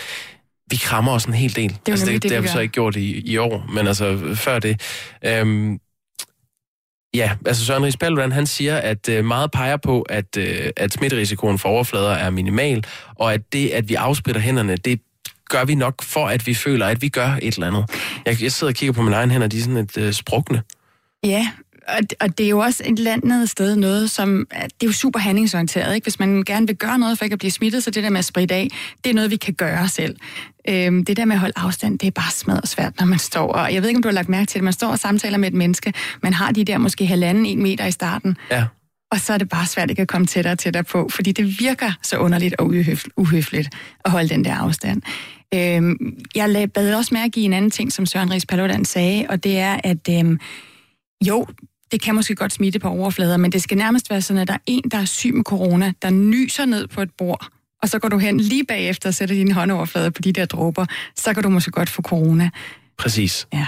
Vi 0.72 0.76
krammer 0.76 1.12
også 1.12 1.28
en 1.28 1.34
hel 1.34 1.56
del. 1.56 1.78
jo 1.88 1.91
altså, 1.91 2.06
det, 2.06 2.13
det, 2.13 2.24
det 2.24 2.32
har 2.32 2.41
vi 2.41 2.48
så 2.48 2.60
ikke 2.60 2.72
gjort 2.72 2.95
i, 2.95 3.19
i 3.19 3.38
år, 3.38 3.65
men 3.74 3.88
altså 3.88 4.36
før 4.36 4.60
det. 4.60 4.82
Øhm, 5.26 5.80
ja, 7.13 7.32
altså 7.45 7.65
Søren 7.65 7.84
Ries 7.84 7.98
Paludan, 7.98 8.32
han 8.32 8.45
siger, 8.45 8.78
at 8.78 9.10
øh, 9.10 9.26
meget 9.26 9.52
peger 9.52 9.78
på, 9.78 10.02
at, 10.02 10.38
øh, 10.38 10.69
at 10.78 10.93
smitterisikoen 10.93 11.60
for 11.60 11.69
overflader 11.69 12.12
er 12.12 12.30
minimal, 12.30 12.84
og 13.15 13.34
at 13.34 13.41
det, 13.54 13.69
at 13.69 13.89
vi 13.89 13.95
afspritter 13.95 14.41
hænderne, 14.41 14.76
det 14.76 15.02
gør 15.50 15.65
vi 15.65 15.76
nok 15.76 16.04
for, 16.04 16.28
at 16.28 16.48
vi 16.48 16.54
føler, 16.54 16.86
at 16.86 17.02
vi 17.02 17.10
gør 17.10 17.38
et 17.41 17.54
eller 17.54 17.67
andet. 17.67 17.86
Jeg, 18.26 18.43
jeg 18.43 18.52
sidder 18.52 18.72
og 18.72 18.76
kigger 18.76 18.93
på 18.93 19.02
mine 19.02 19.15
egne 19.15 19.32
hænder, 19.32 19.48
de 19.48 19.58
er 19.58 19.62
sådan 19.62 19.78
et 19.78 19.98
øh, 19.98 20.13
sprukne. 20.13 20.62
Ja, 21.24 21.48
og, 21.97 21.99
og 22.19 22.38
det 22.38 22.45
er 22.45 22.49
jo 22.49 22.60
også 22.60 22.84
et 22.86 22.99
landet 22.99 23.49
sted 23.49 23.75
noget, 23.75 24.12
som 24.12 24.47
det 24.52 24.63
er 24.82 24.86
jo 24.86 24.91
super 24.91 25.19
handlingsorienteret. 25.19 25.95
Ikke? 25.95 26.06
Hvis 26.06 26.19
man 26.19 26.43
gerne 26.43 26.67
vil 26.67 26.75
gøre 26.75 26.99
noget 26.99 27.17
for 27.17 27.25
ikke 27.25 27.34
at 27.34 27.39
blive 27.39 27.52
smittet, 27.52 27.84
så 27.84 27.91
det 27.91 28.04
der 28.04 28.10
med 28.10 28.19
at 28.19 28.25
spritte 28.25 28.56
af, 28.56 28.67
det 29.04 29.10
er 29.10 29.13
noget, 29.13 29.32
vi 29.32 29.36
kan 29.36 29.54
gøre 29.54 29.88
selv. 29.88 30.15
Øhm, 30.69 31.06
det 31.06 31.17
der 31.17 31.25
med 31.25 31.36
at 31.36 31.39
holde 31.39 31.54
afstand, 31.56 31.99
det 31.99 32.08
er 32.08 32.12
bare 32.12 32.32
smadret 32.32 32.69
svært, 32.69 32.99
når 32.99 33.06
man 33.06 33.19
står. 33.19 33.54
Og 33.54 33.73
jeg 33.73 33.82
ved 33.82 33.89
ikke, 33.89 33.97
om 33.97 34.04
du 34.04 34.08
har 34.10 34.13
lagt 34.13 34.30
mærke 34.30 34.45
til 34.45 34.56
det, 34.60 34.63
man 34.63 34.73
står 34.73 34.88
og 34.88 34.99
samtaler 34.99 35.38
med 35.38 35.47
et 35.47 35.54
menneske, 35.54 35.93
man 36.23 36.34
har 36.34 36.52
de 36.52 36.63
der 36.65 36.78
måske 36.78 37.06
halvanden, 37.06 37.45
en 37.45 37.63
meter 37.63 37.86
i 37.86 37.91
starten, 37.91 38.38
Ja. 38.52 38.65
og 39.12 39.19
så 39.19 39.34
er 39.34 39.38
det 39.38 39.49
bare 39.49 39.65
svært 39.65 39.89
ikke 39.89 40.02
at 40.02 40.08
komme 40.08 40.28
tættere 40.28 40.52
og 40.52 40.60
tættere 40.60 40.84
på, 40.84 41.10
fordi 41.12 41.32
det 41.32 41.60
virker 41.60 41.91
så 42.04 42.17
underligt 42.17 42.56
og 42.60 42.65
uhøf- 42.73 43.08
uhøfligt 43.17 43.69
at 44.06 44.12
holde 44.12 44.30
den 44.30 44.45
der 44.45 44.54
afstand. 44.56 45.02
Øhm, 45.54 46.17
jeg 46.36 46.71
bad 46.73 46.93
også 46.95 47.13
mærke 47.13 47.39
i 47.39 47.43
en 47.43 47.54
anden 47.54 47.71
ting, 47.71 47.91
som 47.93 48.06
Søren 48.06 48.32
Ries 48.32 48.45
Paludan 48.45 48.86
sagde, 48.86 49.25
og 49.30 49.43
det 49.43 49.58
er, 49.60 49.80
at 49.84 50.10
øhm, 50.10 50.39
jo, 51.28 51.47
det 51.91 52.02
kan 52.02 52.15
måske 52.15 52.36
godt 52.36 52.54
smitte 52.54 52.80
på 52.80 52.88
overflader, 52.88 53.38
men 53.38 53.52
det 53.52 53.63
skal 53.63 53.78
nærmest 53.78 54.10
være 54.10 54.21
sådan, 54.21 54.41
at 54.41 54.47
der 54.47 54.54
er 54.54 54.58
en, 54.65 54.84
der 54.91 54.97
er 54.97 55.06
syg 55.06 55.34
med 55.34 55.43
corona, 55.43 55.93
der 56.02 56.10
nyser 56.10 56.65
ned 56.65 56.88
på 56.88 57.02
et 57.02 57.10
bord, 57.17 57.47
og 57.82 57.89
så 57.89 57.99
går 57.99 58.10
du 58.10 58.17
hen 58.17 58.39
lige 58.39 58.65
bagefter 58.65 59.10
og 59.10 59.13
sætter 59.13 59.36
dine 59.36 59.54
håndoverflader 59.54 60.10
på 60.10 60.21
de 60.21 60.34
der 60.34 60.45
dråber, 60.45 60.86
så 61.15 61.34
kan 61.34 61.43
du 61.43 61.49
måske 61.49 61.71
godt 61.71 61.89
få 61.89 62.02
corona. 62.02 62.49
Præcis. 62.97 63.47
Ja. 63.54 63.67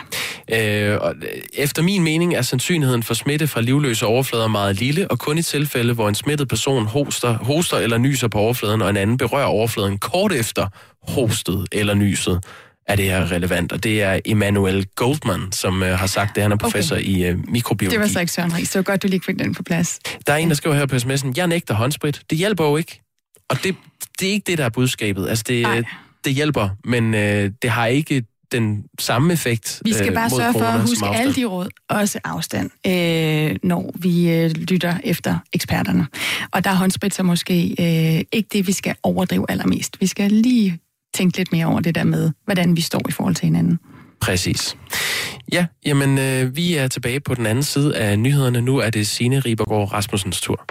Øh, 0.94 1.02
og 1.02 1.16
efter 1.54 1.82
min 1.82 2.04
mening 2.04 2.36
er 2.36 2.42
sandsynligheden 2.42 3.04
for 3.04 3.14
smitte 3.14 3.48
fra 3.48 3.62
livløse 3.62 4.06
overflader 4.06 4.48
meget 4.48 4.80
lille, 4.80 5.12
og 5.12 5.20
kun 5.20 5.38
i 5.38 5.42
tilfælde, 5.42 5.94
hvor 5.94 6.10
en 6.10 6.16
smittet 6.16 6.48
person 6.48 6.86
hoster, 6.86 7.34
hoster 7.34 7.78
eller 7.78 7.98
nyser 7.98 8.28
på 8.28 8.40
overfladen, 8.40 8.82
og 8.82 8.90
en 8.90 8.98
anden 8.98 9.18
berører 9.18 9.46
overfladen 9.46 9.98
kort 9.98 10.32
efter 10.32 10.68
hostet 11.08 11.68
eller 11.72 11.94
nyset, 11.94 12.44
er 12.92 12.96
det 12.96 13.06
her 13.06 13.32
relevant. 13.32 13.72
Og 13.72 13.84
det 13.84 14.02
er 14.02 14.20
Emmanuel 14.26 14.86
Goldman, 14.96 15.52
som 15.52 15.84
øh, 15.84 16.00
har 16.00 16.08
sagt 16.08 16.36
det. 16.36 16.44
Han 16.44 16.52
er 16.52 16.56
professor 16.56 16.96
okay. 16.96 17.06
i 17.06 17.24
øh, 17.26 17.50
mikrobiologi. 17.50 17.96
Det 17.96 18.02
var 18.02 18.08
så 18.08 18.20
ikke 18.20 18.32
Søren 18.32 18.58
Ries. 18.58 18.70
Det 18.70 18.76
var 18.76 18.84
godt, 18.84 19.04
du 19.04 19.08
lige 19.08 19.22
fik 19.26 19.40
den 19.40 19.56
på 19.56 19.64
plads. 19.64 20.00
Der 20.28 20.34
er 20.34 20.38
en, 20.38 20.50
der 20.50 20.56
skriver 20.56 20.76
her 20.76 20.86
på 20.86 20.96
sms'en, 20.96 21.34
jeg 21.38 21.48
nægter 21.48 21.74
håndsprit. 21.74 22.22
Det 22.30 22.38
hjælper 22.38 22.66
jo 22.66 22.78
ikke. 22.78 23.02
Og 23.50 23.64
det, 23.64 23.76
det 24.20 24.28
er 24.28 24.32
ikke 24.32 24.44
det, 24.48 24.58
der 24.58 24.66
er 24.66 24.70
budskabet. 24.70 25.30
Altså, 25.30 25.44
det, 25.48 25.86
det 26.26 26.34
hjælper, 26.34 26.70
men 26.86 27.14
øh, 27.14 27.52
det 27.62 27.70
har 27.70 27.86
ikke 27.86 28.24
den 28.52 28.84
samme 29.00 29.34
effekt 29.34 29.82
Vi 29.86 29.94
skal 29.94 30.08
øh, 30.08 30.14
bare 30.14 30.26
øh, 30.26 30.32
sørge 30.32 30.54
for 30.54 30.66
at 30.66 30.82
huske 30.82 31.06
alle 31.06 31.34
de 31.34 31.46
råd, 31.46 31.70
også 31.90 32.20
afstand, 32.24 32.70
øh, 32.88 33.56
når 33.64 33.92
vi 33.96 34.32
øh, 34.32 34.50
lytter 34.50 34.98
efter 35.04 35.38
eksperterne. 35.54 36.08
Og 36.52 36.64
der 36.64 36.70
er 36.70 36.76
håndsprit 36.76 37.14
så 37.14 37.24
måske 37.24 37.76
øh, 37.80 38.24
ikke 38.32 38.50
det, 38.54 38.68
vi 38.68 38.72
skal 38.72 38.96
overdrive 39.04 39.46
allermest. 39.50 40.02
Vi 40.02 40.08
skal 40.08 40.32
lige 40.32 40.80
tænke 41.14 41.38
lidt 41.38 41.52
mere 41.52 41.66
over 41.66 41.80
det 41.80 41.96
der 41.96 42.04
med, 42.04 42.32
hvordan 42.46 42.76
vi 42.76 42.82
står 42.82 43.02
i 43.10 43.12
forhold 43.12 43.36
til 43.36 43.46
hinanden. 43.46 43.80
Præcis. 44.22 44.78
Ja, 45.52 45.66
jamen 45.86 46.18
øh, 46.18 46.56
vi 46.56 46.76
er 46.76 46.88
tilbage 46.88 47.20
på 47.20 47.36
den 47.36 47.46
anden 47.46 47.64
side 47.64 47.98
af 47.98 48.20
nyhederne. 48.20 48.62
Nu 48.62 48.78
er 48.78 48.90
det 48.90 49.08
Signe 49.08 49.40
Ribergaard 49.40 49.94
Rasmussens 49.94 50.42
tur. 50.42 50.66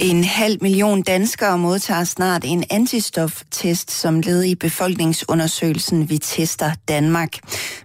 En 0.00 0.24
halv 0.24 0.58
million 0.62 1.02
danskere 1.02 1.58
modtager 1.58 2.04
snart 2.04 2.44
en 2.44 2.64
antistoftest 2.70 3.90
som 3.90 4.20
led 4.20 4.44
i 4.44 4.54
befolkningsundersøgelsen 4.54 6.10
Vi 6.10 6.18
Tester 6.18 6.72
Danmark. 6.88 7.38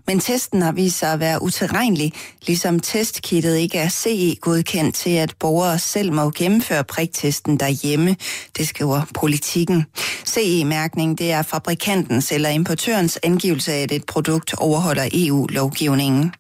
Men 0.07 0.19
testen 0.19 0.61
har 0.61 0.71
vist 0.71 0.99
sig 0.99 1.13
at 1.13 1.19
være 1.19 1.41
utilregnelig, 1.41 2.13
ligesom 2.47 2.79
testkittet 2.79 3.57
ikke 3.57 3.77
er 3.77 3.89
CE-godkendt 3.89 4.95
til, 4.95 5.09
at 5.09 5.33
borgere 5.39 5.79
selv 5.79 6.13
må 6.13 6.29
gennemføre 6.29 6.83
priktesten 6.83 7.57
derhjemme. 7.57 8.15
Det 8.57 8.67
skriver 8.67 9.01
politikken. 9.13 9.85
CE-mærkning 10.27 11.17
det 11.17 11.31
er 11.31 11.41
fabrikantens 11.41 12.31
eller 12.31 12.49
importørens 12.49 13.19
angivelse 13.23 13.73
af, 13.73 13.83
at 13.83 13.91
et 13.91 14.05
produkt 14.05 14.53
overholder 14.57 15.09
EU-lovgivningen. 15.13 16.33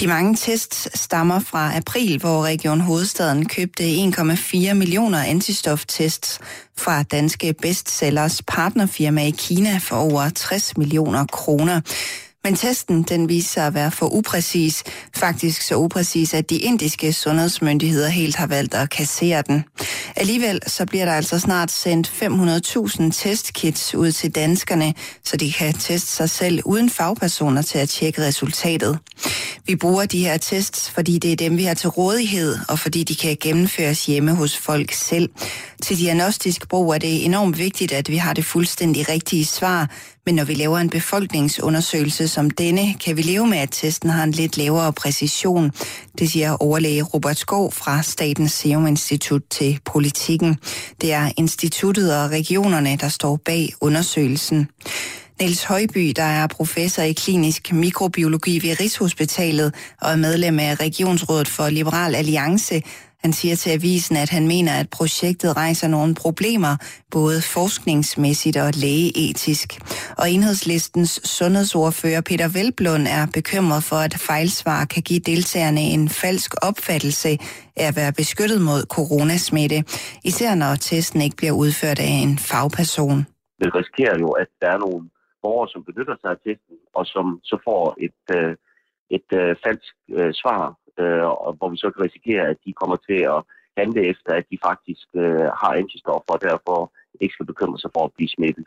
De 0.00 0.06
mange 0.06 0.36
tests 0.36 1.00
stammer 1.00 1.40
fra 1.40 1.76
april, 1.76 2.18
hvor 2.18 2.44
Region 2.44 2.80
Hovedstaden 2.80 3.48
købte 3.48 3.82
1,4 3.82 4.72
millioner 4.72 4.99
antistoftests 5.08 6.38
fra 6.78 7.02
danske 7.02 7.54
bestsellers 7.62 8.42
partnerfirma 8.46 9.26
i 9.26 9.30
Kina 9.30 9.78
for 9.78 9.96
over 9.96 10.28
60 10.28 10.76
millioner 10.76 11.26
kroner. 11.26 11.80
Men 12.44 12.56
testen 12.56 13.02
den 13.02 13.28
viste 13.28 13.52
sig 13.52 13.66
at 13.66 13.74
være 13.74 13.90
for 13.90 14.14
upræcis, 14.14 14.84
faktisk 15.16 15.62
så 15.62 15.76
upræcis, 15.76 16.34
at 16.34 16.50
de 16.50 16.56
indiske 16.56 17.12
sundhedsmyndigheder 17.12 18.08
helt 18.08 18.36
har 18.36 18.46
valgt 18.46 18.74
at 18.74 18.90
kassere 18.90 19.42
den. 19.42 19.64
Alligevel 20.16 20.60
så 20.66 20.86
bliver 20.86 21.04
der 21.04 21.12
altså 21.12 21.38
snart 21.38 21.70
sendt 21.70 22.12
500.000 22.22 23.10
testkits 23.12 23.94
ud 23.94 24.12
til 24.12 24.34
danskerne, 24.34 24.94
så 25.24 25.36
de 25.36 25.52
kan 25.52 25.74
teste 25.74 26.08
sig 26.08 26.30
selv 26.30 26.60
uden 26.64 26.90
fagpersoner 26.90 27.62
til 27.62 27.78
at 27.78 27.88
tjekke 27.88 28.22
resultatet. 28.26 28.98
Vi 29.66 29.76
bruger 29.76 30.06
de 30.06 30.24
her 30.24 30.36
tests, 30.36 30.90
fordi 30.90 31.18
det 31.18 31.32
er 31.32 31.36
dem, 31.36 31.56
vi 31.56 31.64
har 31.64 31.74
til 31.74 31.88
rådighed, 31.88 32.58
og 32.68 32.78
fordi 32.78 33.04
de 33.04 33.16
kan 33.16 33.36
gennemføres 33.40 34.06
hjemme 34.06 34.34
hos 34.34 34.56
folk 34.56 34.92
selv. 34.92 35.28
Til 35.82 35.98
diagnostisk 35.98 36.68
brug 36.68 36.94
er 36.94 36.98
det 36.98 37.24
enormt 37.24 37.58
vigtigt, 37.58 37.92
at 37.92 38.08
vi 38.10 38.16
har 38.16 38.34
det 38.34 38.44
fuldstændig 38.44 39.08
rigtige 39.08 39.44
svar, 39.44 39.90
men 40.30 40.36
når 40.36 40.44
vi 40.44 40.54
laver 40.54 40.78
en 40.78 40.90
befolkningsundersøgelse 40.90 42.28
som 42.28 42.50
denne, 42.50 42.94
kan 42.94 43.16
vi 43.16 43.22
leve 43.22 43.46
med, 43.46 43.58
at 43.58 43.68
testen 43.72 44.10
har 44.10 44.24
en 44.24 44.30
lidt 44.30 44.56
lavere 44.56 44.92
præcision. 44.92 45.72
Det 46.18 46.30
siger 46.30 46.56
overlæge 46.60 47.02
Robert 47.02 47.38
Skov 47.38 47.72
fra 47.72 48.02
Statens 48.02 48.52
Serum 48.52 48.86
Institut 48.86 49.42
til 49.50 49.80
politikken. 49.84 50.56
Det 51.00 51.12
er 51.12 51.30
instituttet 51.36 52.16
og 52.16 52.30
regionerne, 52.30 52.96
der 53.00 53.08
står 53.08 53.36
bag 53.44 53.72
undersøgelsen. 53.80 54.68
Niels 55.40 55.64
Højby, 55.64 56.12
der 56.16 56.22
er 56.22 56.46
professor 56.46 57.02
i 57.02 57.12
klinisk 57.12 57.72
mikrobiologi 57.72 58.68
ved 58.68 58.80
Rigshospitalet 58.80 59.74
og 60.00 60.12
er 60.12 60.16
medlem 60.16 60.58
af 60.58 60.80
Regionsrådet 60.80 61.48
for 61.48 61.68
Liberal 61.68 62.14
Alliance, 62.14 62.82
han 63.24 63.32
siger 63.32 63.56
til 63.56 63.70
avisen, 63.70 64.16
at 64.16 64.30
han 64.30 64.46
mener, 64.46 64.72
at 64.72 64.88
projektet 64.98 65.56
rejser 65.56 65.88
nogle 65.88 66.14
problemer, 66.14 66.72
både 67.10 67.38
forskningsmæssigt 67.56 68.56
og 68.56 68.70
lægeetisk. 68.84 69.68
Og 70.18 70.30
enhedslistens 70.30 71.12
sundhedsordfører 71.24 72.20
Peter 72.20 72.48
Velblund 72.56 73.04
er 73.18 73.24
bekymret 73.38 73.82
for, 73.90 73.96
at 73.96 74.14
fejlsvar 74.28 74.84
kan 74.84 75.02
give 75.02 75.20
deltagerne 75.20 75.80
en 75.80 76.08
falsk 76.08 76.50
opfattelse 76.68 77.28
af 77.28 77.38
at 77.76 77.96
være 77.96 78.12
beskyttet 78.22 78.60
mod 78.68 78.80
coronasmitte, 78.96 79.78
især 80.30 80.54
når 80.54 80.74
testen 80.74 81.20
ikke 81.20 81.36
bliver 81.40 81.56
udført 81.62 81.98
af 82.08 82.14
en 82.24 82.38
fagperson. 82.38 83.18
Det 83.60 83.74
risikerer 83.78 84.16
jo, 84.24 84.28
at 84.42 84.50
der 84.60 84.68
er 84.74 84.78
nogle 84.78 85.00
borgere, 85.42 85.68
som 85.72 85.84
benytter 85.88 86.16
sig 86.20 86.30
af 86.30 86.40
testen, 86.46 86.76
og 86.98 87.04
som 87.06 87.26
så 87.50 87.56
får 87.66 87.82
et, 88.06 88.20
øh, 88.36 88.52
et, 89.16 89.28
et 89.50 89.58
falsk 89.64 89.94
øh, 90.18 90.32
svar 90.40 90.60
øh, 91.00 91.24
og 91.44 91.50
hvor 91.58 91.68
vi 91.72 91.76
så 91.76 91.88
kan 91.90 92.04
risikere, 92.08 92.44
at 92.52 92.58
de 92.64 92.72
kommer 92.80 92.96
til 93.08 93.20
at 93.34 93.40
handle 93.80 94.00
efter, 94.12 94.30
at 94.38 94.46
de 94.50 94.58
faktisk 94.68 95.06
øh, 95.24 95.48
har 95.60 95.72
antistoffer, 95.82 96.32
og 96.36 96.40
derfor 96.48 96.78
ikke 97.20 97.34
skal 97.34 97.50
bekymre 97.52 97.78
sig 97.78 97.90
for 97.94 98.04
at 98.04 98.12
blive 98.16 98.34
smittet. 98.36 98.66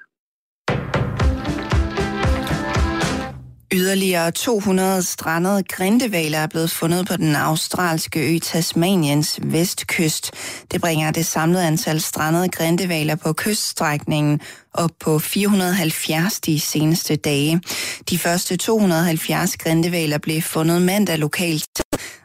Yderligere 3.75 4.31
200 4.31 5.03
strandede 5.03 5.63
grindevaler 5.63 6.37
er 6.37 6.47
blevet 6.47 6.71
fundet 6.71 7.07
på 7.07 7.17
den 7.17 7.35
australske 7.35 8.35
ø 8.35 8.39
Tasmaniens 8.39 9.39
vestkyst. 9.43 10.31
Det 10.71 10.81
bringer 10.81 11.11
det 11.11 11.25
samlede 11.25 11.67
antal 11.67 12.01
strandede 12.01 12.49
grindevaler 12.49 13.15
på 13.15 13.33
kyststrækningen 13.33 14.41
op 14.73 14.91
på 14.99 15.19
470 15.19 16.39
de 16.39 16.59
seneste 16.59 17.15
dage. 17.15 17.61
De 18.09 18.17
første 18.17 18.57
270 18.57 19.57
grindevaler 19.57 20.17
blev 20.17 20.41
fundet 20.41 20.81
mandag 20.81 21.17
lokalt 21.17 21.82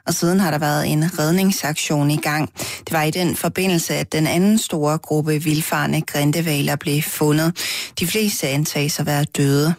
og 0.09 0.15
siden 0.15 0.41
har 0.41 0.51
der 0.51 0.59
været 0.59 0.93
en 0.93 1.19
redningsaktion 1.19 2.11
i 2.11 2.17
gang. 2.17 2.53
Det 2.59 2.93
var 2.93 3.03
i 3.03 3.11
den 3.11 3.37
forbindelse, 3.37 3.95
at 3.95 4.13
den 4.13 4.27
anden 4.27 4.59
store 4.59 4.99
gruppe 4.99 5.43
vildfarne 5.43 6.01
grindevaler 6.01 6.77
blev 6.77 7.03
fundet. 7.03 7.57
De 8.01 8.07
fleste 8.07 8.49
antages 8.49 9.01
at 9.01 9.07
være 9.07 9.25
døde. 9.25 9.75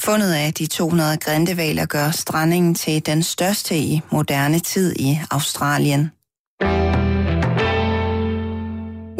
Fundet 0.00 0.32
af 0.32 0.54
de 0.54 0.66
200 0.66 1.16
grindevaler 1.16 1.86
gør 1.86 2.10
strandingen 2.10 2.74
til 2.74 3.06
den 3.06 3.22
største 3.22 3.76
i 3.76 4.00
moderne 4.10 4.58
tid 4.58 4.96
i 4.96 5.20
Australien. 5.30 6.10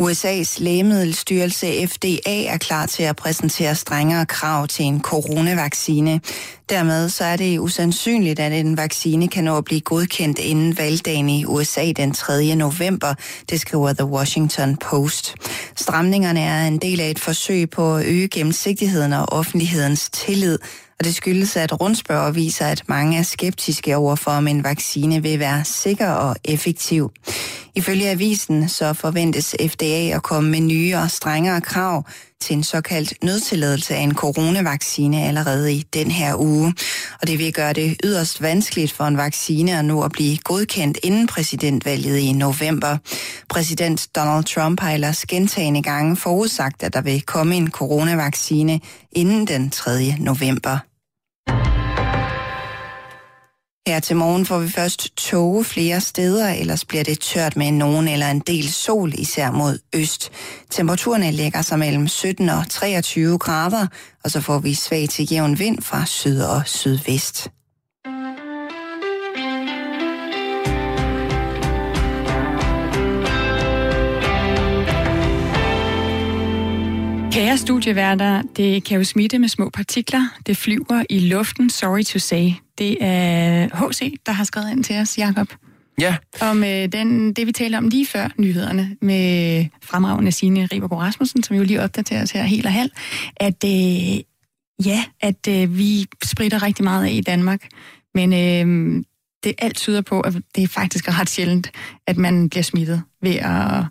USA's 0.02 0.62
lægemiddelstyrelse 0.62 1.86
FDA 1.86 2.44
er 2.44 2.58
klar 2.58 2.86
til 2.86 3.02
at 3.02 3.16
præsentere 3.16 3.74
strengere 3.74 4.26
krav 4.26 4.68
til 4.68 4.84
en 4.84 5.00
coronavaccine. 5.00 6.20
Dermed 6.70 7.08
så 7.08 7.24
er 7.24 7.36
det 7.36 7.58
usandsynligt, 7.58 8.40
at 8.40 8.52
en 8.52 8.76
vaccine 8.76 9.28
kan 9.28 9.44
nå 9.44 9.56
at 9.56 9.64
blive 9.64 9.80
godkendt 9.80 10.38
inden 10.38 10.78
valgdagen 10.78 11.28
i 11.28 11.44
USA 11.44 11.92
den 11.92 12.12
3. 12.12 12.54
november, 12.54 13.14
det 13.50 13.60
skriver 13.60 13.92
The 13.92 14.04
Washington 14.04 14.76
Post. 14.76 15.34
Stramningerne 15.76 16.40
er 16.40 16.66
en 16.66 16.78
del 16.78 17.00
af 17.00 17.10
et 17.10 17.18
forsøg 17.18 17.70
på 17.70 17.96
at 17.96 18.06
øge 18.06 18.28
gennemsigtigheden 18.28 19.12
og 19.12 19.32
offentlighedens 19.32 20.10
tillid 20.10 20.58
og 21.02 21.06
det 21.06 21.14
skyldes, 21.14 21.56
at 21.56 21.80
rundspørger 21.80 22.30
viser, 22.30 22.66
at 22.66 22.82
mange 22.88 23.18
er 23.18 23.22
skeptiske 23.22 23.96
over 23.96 24.16
for, 24.16 24.30
om 24.30 24.48
en 24.48 24.64
vaccine 24.64 25.22
vil 25.22 25.38
være 25.38 25.64
sikker 25.64 26.08
og 26.08 26.36
effektiv. 26.44 27.10
Ifølge 27.74 28.10
avisen 28.10 28.68
så 28.68 28.92
forventes 28.92 29.56
FDA 29.60 30.16
at 30.16 30.22
komme 30.22 30.50
med 30.50 30.60
nye 30.60 30.94
og 30.94 31.10
strengere 31.10 31.60
krav 31.60 32.04
til 32.40 32.56
en 32.56 32.64
såkaldt 32.64 33.24
nødtilladelse 33.24 33.94
af 33.94 34.00
en 34.00 34.14
coronavaccine 34.14 35.22
allerede 35.22 35.74
i 35.74 35.84
den 35.94 36.10
her 36.10 36.34
uge. 36.40 36.74
Og 37.20 37.28
det 37.28 37.38
vil 37.38 37.52
gøre 37.52 37.72
det 37.72 37.96
yderst 38.04 38.42
vanskeligt 38.42 38.92
for 38.92 39.04
en 39.04 39.16
vaccine 39.16 39.78
at 39.78 39.84
nå 39.84 40.02
at 40.02 40.12
blive 40.12 40.38
godkendt 40.38 40.98
inden 41.02 41.26
præsidentvalget 41.26 42.18
i 42.18 42.32
november. 42.32 42.96
Præsident 43.48 44.08
Donald 44.16 44.44
Trump 44.44 44.80
har 44.80 44.90
ellers 44.92 45.26
gentagende 45.26 45.82
gange 45.82 46.16
forudsagt, 46.16 46.82
at 46.82 46.94
der 46.94 47.00
vil 47.00 47.22
komme 47.22 47.56
en 47.56 47.70
coronavaccine 47.70 48.80
inden 49.12 49.46
den 49.46 49.70
3. 49.70 50.16
november. 50.18 50.91
Her 53.86 54.00
til 54.00 54.16
morgen 54.16 54.46
får 54.46 54.58
vi 54.58 54.68
først 54.68 55.16
tåge 55.16 55.64
flere 55.64 56.00
steder, 56.00 56.48
ellers 56.48 56.84
bliver 56.84 57.04
det 57.04 57.20
tørt 57.20 57.56
med 57.56 57.72
nogen 57.72 58.08
eller 58.08 58.30
en 58.30 58.40
del 58.40 58.72
sol, 58.72 59.12
især 59.14 59.50
mod 59.50 59.78
øst. 59.94 60.32
Temperaturerne 60.70 61.30
lægger 61.30 61.62
sig 61.62 61.78
mellem 61.78 62.08
17 62.08 62.48
og 62.48 62.68
23 62.70 63.38
grader, 63.38 63.86
og 64.24 64.30
så 64.30 64.40
får 64.40 64.58
vi 64.58 64.74
svag 64.74 65.08
til 65.08 65.32
jævn 65.32 65.58
vind 65.58 65.82
fra 65.82 66.06
syd 66.06 66.40
og 66.40 66.62
sydvest. 66.66 67.48
Kære 77.32 77.58
studieværter, 77.58 78.42
det 78.56 78.84
kan 78.84 78.98
jo 78.98 79.04
smitte 79.04 79.38
med 79.38 79.48
små 79.48 79.70
partikler. 79.70 80.38
Det 80.46 80.56
flyver 80.56 81.04
i 81.10 81.18
luften, 81.18 81.70
sorry 81.70 82.02
to 82.02 82.18
say. 82.18 82.50
Det 82.78 82.96
er 83.00 83.88
HC, 83.88 84.14
der 84.26 84.32
har 84.32 84.44
skrevet 84.44 84.70
ind 84.70 84.84
til 84.84 84.96
os, 84.96 85.18
Jakob. 85.18 85.46
Ja. 86.00 86.16
Om 86.40 86.64
øh, 86.64 86.92
den, 86.92 87.32
det, 87.32 87.46
vi 87.46 87.52
talte 87.52 87.76
om 87.76 87.88
lige 87.88 88.06
før 88.06 88.28
nyhederne 88.38 88.96
med 89.00 89.66
fremragende 89.82 90.32
Signe 90.32 90.68
Ribergaard 90.72 91.02
Rasmussen, 91.02 91.42
som 91.42 91.56
jo 91.56 91.62
lige 91.62 91.82
opdaterer 91.82 92.22
os 92.22 92.30
her 92.30 92.42
helt 92.42 92.66
og 92.66 92.72
halv, 92.72 92.90
at 93.36 93.64
øh, 93.64 94.20
ja, 94.86 95.04
at 95.20 95.48
øh, 95.48 95.78
vi 95.78 96.06
spritter 96.24 96.62
rigtig 96.62 96.84
meget 96.84 97.06
af 97.06 97.12
i 97.12 97.20
Danmark, 97.20 97.68
men 98.14 98.32
øh, 98.32 99.04
det 99.44 99.54
alt 99.58 99.76
tyder 99.76 100.00
på, 100.00 100.20
at 100.20 100.34
det 100.56 100.70
faktisk 100.70 101.08
er 101.08 101.20
ret 101.20 101.30
sjældent, 101.30 101.70
at 102.06 102.16
man 102.16 102.50
bliver 102.50 102.62
smittet 102.62 103.02
ved 103.22 103.34
at 103.34 103.84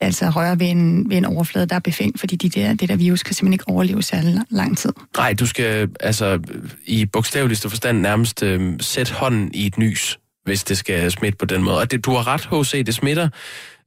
altså 0.00 0.30
røre 0.30 0.60
ved 0.60 0.66
en, 0.66 1.10
ved 1.10 1.16
en 1.16 1.24
overflade, 1.24 1.66
der 1.66 1.74
er 1.74 1.80
befængt, 1.80 2.20
fordi 2.20 2.36
de 2.36 2.48
der, 2.48 2.74
det 2.74 2.88
der 2.88 2.96
virus 2.96 3.22
kan 3.22 3.34
simpelthen 3.34 3.52
ikke 3.52 3.68
overleve 3.68 4.02
særlig 4.02 4.38
lang 4.50 4.78
tid. 4.78 4.92
Nej, 5.16 5.32
du 5.32 5.46
skal 5.46 5.88
altså 6.00 6.40
i 6.86 7.06
bogstaveligste 7.06 7.70
forstand 7.70 8.00
nærmest 8.00 8.42
øh, 8.42 8.74
sætte 8.80 9.12
hånden 9.12 9.50
i 9.54 9.66
et 9.66 9.78
nys, 9.78 10.18
hvis 10.44 10.64
det 10.64 10.78
skal 10.78 11.10
smitte 11.10 11.38
på 11.38 11.44
den 11.44 11.62
måde. 11.62 11.78
Og 11.78 11.90
det, 11.90 12.04
du 12.04 12.10
har 12.10 12.26
ret, 12.26 12.66
HC, 12.66 12.86
det 12.86 12.94
smitter 12.94 13.28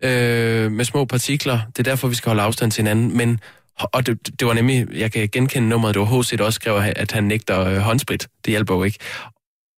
øh, 0.03 0.71
med 0.71 0.85
små 0.85 1.05
partikler. 1.05 1.59
Det 1.67 1.79
er 1.79 1.91
derfor, 1.91 2.07
vi 2.07 2.15
skal 2.15 2.29
holde 2.29 2.41
afstand 2.41 2.71
til 2.71 2.81
hinanden. 2.81 3.17
Men 3.17 3.39
og 3.79 4.05
det, 4.07 4.39
det 4.39 4.47
var 4.47 4.53
nemlig, 4.53 4.87
jeg 4.93 5.11
kan 5.11 5.29
genkende 5.31 5.69
nummeret, 5.69 5.95
det 5.95 5.99
var 5.99 6.21
HC, 6.21 6.37
der 6.37 6.43
også 6.43 6.55
skrev, 6.55 6.75
at 6.95 7.11
han 7.11 7.23
nægter 7.23 7.65
øh, 7.65 7.77
håndsprit. 7.77 8.27
Det 8.45 8.51
hjælper 8.51 8.75
jo 8.75 8.83
ikke. 8.83 8.99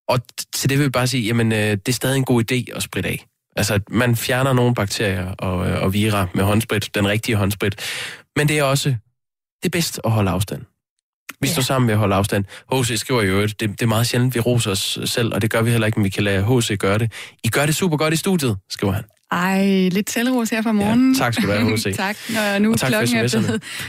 Og 0.08 0.20
til 0.54 0.70
det 0.70 0.78
vil 0.78 0.84
jeg 0.84 0.92
bare 0.92 1.08
sige, 1.08 1.24
jamen 1.24 1.52
øh, 1.52 1.58
det 1.58 1.90
er 1.90 1.94
stadig 1.94 2.18
en 2.18 2.26
god 2.26 2.52
idé 2.52 2.76
at 2.76 2.84
spritte 2.84 3.10
af. 3.10 3.26
Altså, 3.56 3.80
man 3.90 4.16
fjerner 4.16 4.54
nogle 4.54 4.76
bakterier 4.76 5.32
og, 5.32 5.70
øh, 5.70 5.84
og 5.84 5.94
vira 5.94 6.28
med 6.34 6.44
håndsprit, 6.44 6.90
den 6.96 7.08
rigtige 7.08 7.36
håndsprit. 7.36 7.76
Men 8.36 8.48
det 8.48 8.60
er 8.60 8.64
også 8.64 8.96
det 9.64 9.66
er 9.66 9.70
bedst 9.70 10.00
at 10.06 10.12
holde 10.12 10.32
afstand. 10.32 10.62
Vi 11.42 11.48
ja. 11.48 11.54
står 11.54 11.62
sammen 11.62 11.86
med 11.86 11.94
at 11.94 12.00
holde 12.00 12.16
afstand. 12.16 12.46
H.C. 12.74 13.00
skriver 13.00 13.22
jo, 13.24 13.42
at 13.42 13.60
det, 13.60 13.70
det 13.70 13.82
er 13.82 13.86
meget 13.86 14.08
sjældent, 14.08 14.36
vi 14.36 14.40
roser 14.40 14.72
os 14.72 15.00
selv, 15.06 15.34
og 15.34 15.42
det 15.42 15.52
gør 15.52 15.62
vi 15.62 15.72
heller 15.72 15.88
ikke, 15.88 16.00
men 16.00 16.04
vi 16.04 16.10
kan 16.10 16.24
lade 16.24 16.60
H.C. 16.60 16.78
gøre 16.80 16.98
det. 16.98 17.12
I 17.44 17.50
gør 17.50 17.66
det 17.66 17.76
super 17.76 17.98
godt 17.98 18.14
i 18.14 18.18
studiet, 18.18 18.58
skriver 18.70 18.94
han. 18.94 19.04
Ej, 19.32 19.90
lidt 19.90 20.10
selvros 20.10 20.50
her 20.50 20.62
fra 20.62 20.72
morgenen. 20.72 21.14
Ja, 21.14 21.20
tak 21.20 21.34
skal 21.34 21.48
du 21.48 21.52
have, 21.52 21.78
H.C. 21.78 21.96
tak. 21.96 22.18
Når 22.30 22.60
nu 22.60 22.72
og 22.72 22.80
tak 22.80 22.90
klokken 22.90 23.18
er 23.18 23.28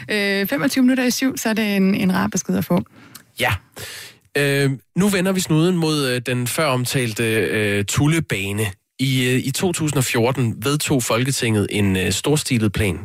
blevet 0.08 0.40
øh, 0.40 0.46
25 0.46 0.82
minutter 0.82 1.04
i 1.04 1.10
syv, 1.10 1.36
så 1.36 1.48
er 1.48 1.52
det 1.52 1.76
en, 1.76 1.94
en 1.94 2.14
rar 2.14 2.26
besked 2.26 2.56
at 2.56 2.64
få. 2.64 2.84
Ja. 3.40 3.54
Øh, 4.38 4.70
nu 4.96 5.08
vender 5.08 5.32
vi 5.32 5.40
snuden 5.40 5.76
mod 5.76 6.06
øh, 6.06 6.20
den 6.26 6.46
før 6.46 6.66
omtalte 6.66 7.24
øh, 7.24 7.84
tullebane. 7.84 8.66
I, 9.00 9.28
øh, 9.28 9.46
I 9.46 9.50
2014 9.50 10.54
vedtog 10.64 11.02
Folketinget 11.02 11.66
en 11.70 11.96
øh, 11.96 12.12
storstilet 12.12 12.72
plan, 12.72 12.98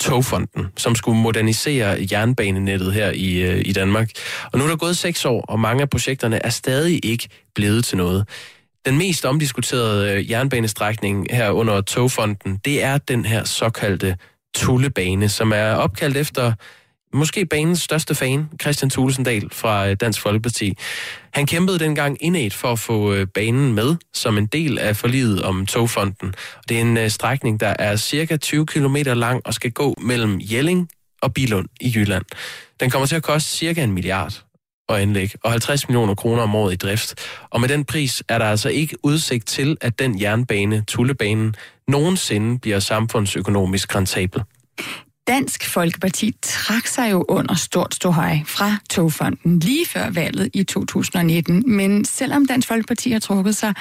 Togfonden, 0.00 0.66
som 0.76 0.94
skulle 0.94 1.18
modernisere 1.18 2.06
jernbanenettet 2.12 2.92
her 2.92 3.10
i, 3.10 3.42
øh, 3.42 3.62
i 3.64 3.72
Danmark. 3.72 4.10
Og 4.52 4.58
nu 4.58 4.64
er 4.64 4.68
der 4.68 4.76
gået 4.76 4.96
seks 4.96 5.24
år, 5.24 5.40
og 5.40 5.60
mange 5.60 5.82
af 5.82 5.90
projekterne 5.90 6.46
er 6.46 6.50
stadig 6.50 7.04
ikke 7.04 7.28
blevet 7.54 7.84
til 7.84 7.98
noget. 7.98 8.28
Den 8.86 8.98
mest 8.98 9.24
omdiskuterede 9.24 10.12
øh, 10.12 10.30
jernbanestrækning 10.30 11.26
her 11.30 11.50
under 11.50 11.80
Togfonden, 11.80 12.60
det 12.64 12.82
er 12.82 12.98
den 12.98 13.24
her 13.24 13.44
såkaldte 13.44 14.16
Tullebane, 14.54 15.28
som 15.28 15.52
er 15.52 15.72
opkaldt 15.72 16.16
efter 16.16 16.52
måske 17.14 17.46
banens 17.46 17.82
største 17.82 18.14
fan, 18.14 18.48
Christian 18.62 18.90
Tulsendal 18.90 19.48
fra 19.52 19.88
øh, 19.88 19.96
Dansk 20.00 20.20
Folkeparti. 20.20 20.76
Han 21.32 21.46
kæmpede 21.46 21.78
dengang 21.78 22.16
indet 22.20 22.54
for 22.54 22.72
at 22.72 22.78
få 22.78 23.12
øh, 23.12 23.26
banen 23.34 23.74
med 23.74 23.96
som 24.14 24.38
en 24.38 24.46
del 24.46 24.78
af 24.78 24.96
forliget 24.96 25.42
om 25.42 25.66
togfonden. 25.66 26.34
Det 26.68 26.76
er 26.76 26.80
en 26.80 26.96
øh, 26.96 27.10
strækning, 27.10 27.60
der 27.60 27.74
er 27.78 27.96
cirka 27.96 28.36
20 28.36 28.66
km 28.66 28.96
lang 28.96 29.42
og 29.44 29.54
skal 29.54 29.72
gå 29.72 29.94
mellem 30.00 30.40
Jelling 30.40 30.88
og 31.22 31.34
Bilund 31.34 31.68
i 31.80 31.92
Jylland. 31.96 32.24
Den 32.80 32.90
kommer 32.90 33.06
til 33.06 33.16
at 33.16 33.22
koste 33.22 33.50
cirka 33.50 33.84
en 33.84 33.92
milliard 33.92 34.44
og 34.88 35.02
anlæg, 35.02 35.30
og 35.44 35.50
50 35.50 35.88
millioner 35.88 36.14
kroner 36.14 36.42
om 36.42 36.54
året 36.54 36.72
i 36.72 36.76
drift. 36.76 37.14
Og 37.50 37.60
med 37.60 37.68
den 37.68 37.84
pris 37.84 38.22
er 38.28 38.38
der 38.38 38.44
altså 38.44 38.68
ikke 38.68 38.96
udsigt 39.02 39.46
til, 39.46 39.76
at 39.80 39.98
den 39.98 40.20
jernbane, 40.20 40.84
Tullebanen, 40.88 41.54
nogensinde 41.88 42.58
bliver 42.58 42.78
samfundsøkonomisk 42.78 43.94
rentabel. 43.96 44.42
Dansk 45.26 45.64
Folkeparti 45.64 46.34
trak 46.42 46.86
sig 46.86 47.10
jo 47.10 47.24
under 47.28 47.54
stort 47.54 47.94
ståhej 47.94 48.42
fra 48.46 48.76
togfonden 48.90 49.58
lige 49.58 49.86
før 49.86 50.10
valget 50.10 50.50
i 50.54 50.64
2019. 50.64 51.62
Men 51.66 52.04
selvom 52.04 52.46
Dansk 52.46 52.68
Folkeparti 52.68 53.10
har 53.10 53.18
trukket 53.18 53.56
sig, 53.56 53.74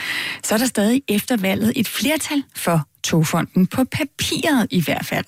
så 0.43 0.53
er 0.53 0.57
der 0.57 0.65
stadig 0.65 1.01
efter 1.07 1.37
valget 1.37 1.73
et 1.75 1.87
flertal 1.87 2.43
for 2.55 2.87
togfonden, 3.03 3.67
på 3.67 3.83
papiret 3.83 4.67
i 4.71 4.81
hvert 4.81 5.05
fald. 5.05 5.25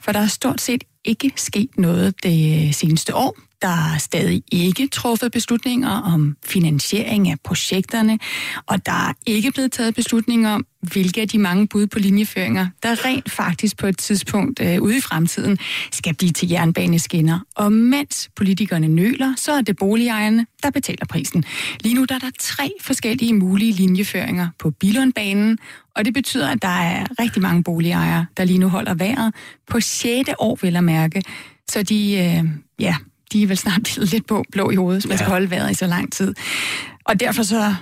For 0.00 0.12
der 0.12 0.20
er 0.20 0.26
stort 0.26 0.60
set 0.60 0.84
ikke 1.04 1.32
sket 1.36 1.78
noget 1.78 2.22
det 2.22 2.66
øh, 2.66 2.74
seneste 2.74 3.14
år. 3.14 3.49
Der 3.62 3.92
er 3.94 3.98
stadig 3.98 4.42
ikke 4.52 4.88
truffet 4.88 5.32
beslutninger 5.32 5.90
om 5.90 6.36
finansiering 6.44 7.28
af 7.30 7.36
projekterne, 7.44 8.18
og 8.66 8.86
der 8.86 9.08
er 9.08 9.12
ikke 9.26 9.50
blevet 9.50 9.72
taget 9.72 9.94
beslutninger 9.94 10.50
om, 10.50 10.66
hvilke 10.80 11.20
af 11.20 11.28
de 11.28 11.38
mange 11.38 11.68
bud 11.68 11.86
på 11.86 11.98
linjeføringer, 11.98 12.66
der 12.82 13.04
rent 13.04 13.30
faktisk 13.30 13.76
på 13.78 13.86
et 13.86 13.98
tidspunkt 13.98 14.60
øh, 14.60 14.82
ude 14.82 14.96
i 14.96 15.00
fremtiden 15.00 15.58
skal 15.92 16.14
blive 16.14 16.32
til 16.32 16.48
jernbaneskinner. 16.48 17.38
Og 17.54 17.72
mens 17.72 18.30
politikerne 18.36 18.88
nøler, 18.88 19.34
så 19.36 19.52
er 19.52 19.60
det 19.60 19.76
boligejerne, 19.76 20.46
der 20.62 20.70
betaler 20.70 21.06
prisen. 21.06 21.44
Lige 21.80 21.94
nu 21.94 22.04
der 22.04 22.14
er 22.14 22.18
der 22.18 22.30
tre 22.38 22.70
forskellige 22.80 23.34
mulige 23.34 23.72
linjeføringer 23.72 24.48
på 24.58 24.70
Bilundbanen, 24.70 25.58
og 25.96 26.04
det 26.04 26.14
betyder, 26.14 26.48
at 26.48 26.62
der 26.62 26.68
er 26.68 27.06
rigtig 27.20 27.42
mange 27.42 27.64
boligejere, 27.64 28.26
der 28.36 28.44
lige 28.44 28.58
nu 28.58 28.68
holder 28.68 28.94
vejret 28.94 29.34
på 29.70 29.80
6. 29.80 30.30
år, 30.38 30.58
vil 30.62 30.72
jeg 30.72 30.84
mærke. 30.84 31.22
Så 31.70 31.82
de, 31.82 32.12
øh, 32.12 32.50
ja, 32.78 32.96
de 33.32 33.42
er 33.42 33.46
vel 33.46 33.56
snart 33.56 33.82
blevet 33.82 34.10
lidt 34.12 34.26
på 34.26 34.44
blå 34.52 34.70
i 34.70 34.76
hovedet, 34.76 35.02
hvis 35.02 35.08
man 35.08 35.18
skal 35.18 35.30
holde 35.30 35.50
vejret 35.50 35.70
i 35.70 35.74
så 35.74 35.86
lang 35.86 36.12
tid. 36.12 36.34
Og 37.04 37.20
derfor 37.20 37.42
så 37.42 37.74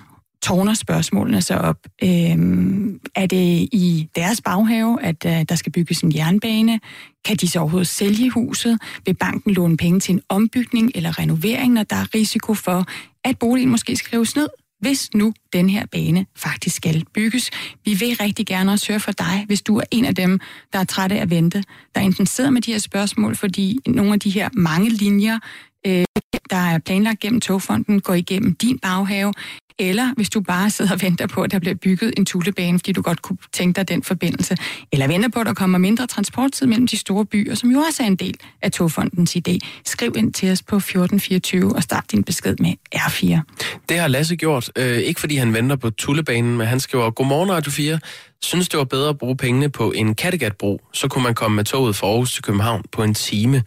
tårner 0.43 0.75
spørgsmålene 0.75 1.43
så 1.43 1.55
op. 1.55 1.77
Øhm, 2.03 3.01
er 3.15 3.27
det 3.27 3.69
i 3.73 4.09
deres 4.17 4.41
baghave, 4.41 5.03
at 5.03 5.25
øh, 5.27 5.45
der 5.49 5.55
skal 5.55 5.73
bygges 5.73 6.01
en 6.01 6.15
jernbane? 6.15 6.81
Kan 7.25 7.37
de 7.37 7.49
så 7.49 7.59
overhovedet 7.59 7.89
sælge 7.89 8.31
huset? 8.31 8.79
Vil 9.07 9.15
banken 9.15 9.55
låne 9.55 9.77
penge 9.77 10.01
til 10.01 10.15
en 10.15 10.21
ombygning 10.29 10.93
eller 10.95 11.19
renovering, 11.19 11.73
når 11.73 11.83
der 11.83 11.97
er 11.97 12.15
risiko 12.15 12.55
for, 12.55 12.85
at 13.25 13.39
boligen 13.39 13.71
måske 13.71 13.97
skrives 13.97 14.37
ned? 14.37 14.49
Hvis 14.81 15.15
nu 15.15 15.33
den 15.53 15.71
her 15.71 15.87
bane 15.87 16.27
faktisk 16.37 16.77
skal 16.77 17.05
bygges. 17.15 17.51
Vi 17.85 17.95
vil 17.95 18.17
rigtig 18.21 18.47
gerne 18.47 18.73
også 18.73 18.93
høre 18.93 19.01
fra 19.01 19.13
dig, 19.13 19.45
hvis 19.47 19.63
du 19.63 19.77
er 19.77 19.85
en 19.91 20.05
af 20.05 20.15
dem, 20.15 20.41
der 20.73 20.79
er 20.79 20.85
trætte 20.85 21.17
af 21.17 21.23
at 21.23 21.31
vente, 21.31 21.65
der 21.95 22.01
enten 22.01 22.27
sidder 22.27 22.51
med 22.51 22.63
de 22.63 22.73
her 22.73 22.79
spørgsmål, 22.79 23.37
fordi 23.37 23.79
nogle 23.87 24.13
af 24.13 24.21
de 24.21 24.31
her 24.31 24.49
mange 24.53 24.91
linjer, 24.91 25.39
øh, 25.87 26.05
der 26.51 26.57
er 26.57 26.79
planlagt 26.79 27.21
gennem 27.21 27.41
togfonden, 27.41 28.01
går 28.01 28.15
igennem 28.15 28.55
din 28.55 28.79
baghave, 28.79 29.33
eller 29.79 30.15
hvis 30.17 30.31
du 30.31 30.41
bare 30.41 30.71
sidder 30.71 30.93
og 30.93 31.03
venter 31.03 31.27
på, 31.27 31.43
at 31.43 31.51
der 31.51 31.59
bliver 31.59 31.75
bygget 31.75 32.15
en 32.17 32.27
tulebane, 32.27 32.79
fordi 32.79 32.93
du 32.93 33.03
godt 33.03 33.23
kunne 33.23 33.39
tænke 33.53 33.77
dig 33.77 33.89
den 33.89 34.03
forbindelse, 34.03 34.57
eller 34.93 35.07
venter 35.07 35.29
på, 35.29 35.41
at 35.41 35.47
der 35.47 35.55
kommer 35.55 35.79
mindre 35.79 36.07
transporttid 36.07 36.67
mellem 36.67 36.87
de 36.87 36.97
store 36.97 37.27
byer, 37.27 37.55
som 37.55 37.71
jo 37.71 37.79
også 37.79 38.03
er 38.03 38.07
en 38.07 38.17
del 38.17 38.37
af 38.63 38.73
togfondens 38.73 39.37
idé. 39.37 39.59
Skriv 39.85 40.13
ind 40.17 40.33
til 40.33 40.53
os 40.53 40.63
på 40.63 40.77
1424 40.77 41.77
og 41.77 41.83
start 41.83 42.05
din 42.13 42.25
besked 42.25 42.57
med 42.61 42.73
R4. 42.95 43.41
Det 43.89 43.99
har 43.99 44.09
Lasse 44.09 44.37
gjort, 44.37 44.71
øh, 44.79 44.99
ikke 44.99 45.21
fordi 45.21 45.37
han 45.37 45.55
venter 45.55 45.77
på 45.77 45.91
tulebanen, 45.91 46.57
men 46.57 46.67
han 46.67 46.81
skriver, 46.81 47.11
Godmorgen 47.11 47.53
Radio 47.53 47.73
4, 47.73 48.01
synes 48.43 48.69
det 48.69 48.79
var 48.79 48.85
bedre 48.85 49.09
at 49.09 49.19
bruge 49.19 49.37
pengene 49.37 49.69
på 49.69 49.93
en 49.93 50.15
Kattegatbro, 50.15 50.81
så 50.93 51.09
kunne 51.09 51.25
man 51.25 51.35
komme 51.35 51.57
med 51.57 51.65
toget 51.65 51.97
fra 51.97 52.07
Aarhus 52.07 52.35
til 52.35 52.43
København 52.43 52.85
på 52.93 53.03
en 53.03 53.15
time. 53.15 53.63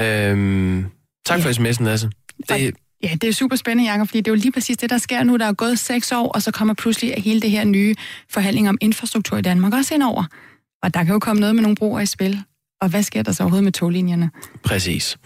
Øh, 0.00 0.84
tak 1.26 1.38
ja. 1.38 1.44
for 1.44 1.50
sms'en, 1.50 1.84
Lasse. 1.84 2.10
Det, 2.48 2.74
Ja, 3.02 3.14
det 3.20 3.28
er 3.28 3.32
super 3.32 3.56
spændende, 3.56 3.90
Jacob, 3.92 4.08
fordi 4.08 4.18
det 4.18 4.28
er 4.28 4.32
jo 4.32 4.40
lige 4.40 4.52
præcis 4.52 4.76
det, 4.76 4.90
der 4.90 4.98
sker 4.98 5.22
nu. 5.22 5.36
Der 5.36 5.46
er 5.46 5.52
gået 5.52 5.78
seks 5.78 6.12
år, 6.12 6.28
og 6.28 6.42
så 6.42 6.50
kommer 6.50 6.74
pludselig 6.74 7.14
hele 7.16 7.40
det 7.40 7.50
her 7.50 7.64
nye 7.64 7.94
forhandling 8.30 8.68
om 8.68 8.78
infrastruktur 8.80 9.38
i 9.38 9.42
Danmark 9.42 9.74
også 9.74 9.94
ind 9.94 10.02
over. 10.02 10.24
Og 10.82 10.94
der 10.94 11.04
kan 11.04 11.12
jo 11.12 11.18
komme 11.18 11.40
noget 11.40 11.54
med 11.54 11.62
nogle 11.62 11.76
broer 11.76 12.00
i 12.00 12.06
spil. 12.06 12.42
Og 12.80 12.88
hvad 12.88 13.02
sker 13.02 13.22
der 13.22 13.32
så 13.32 13.42
overhovedet 13.42 13.64
med 13.64 13.72
toglinjerne? 13.72 14.30
Præcis. 14.62 15.16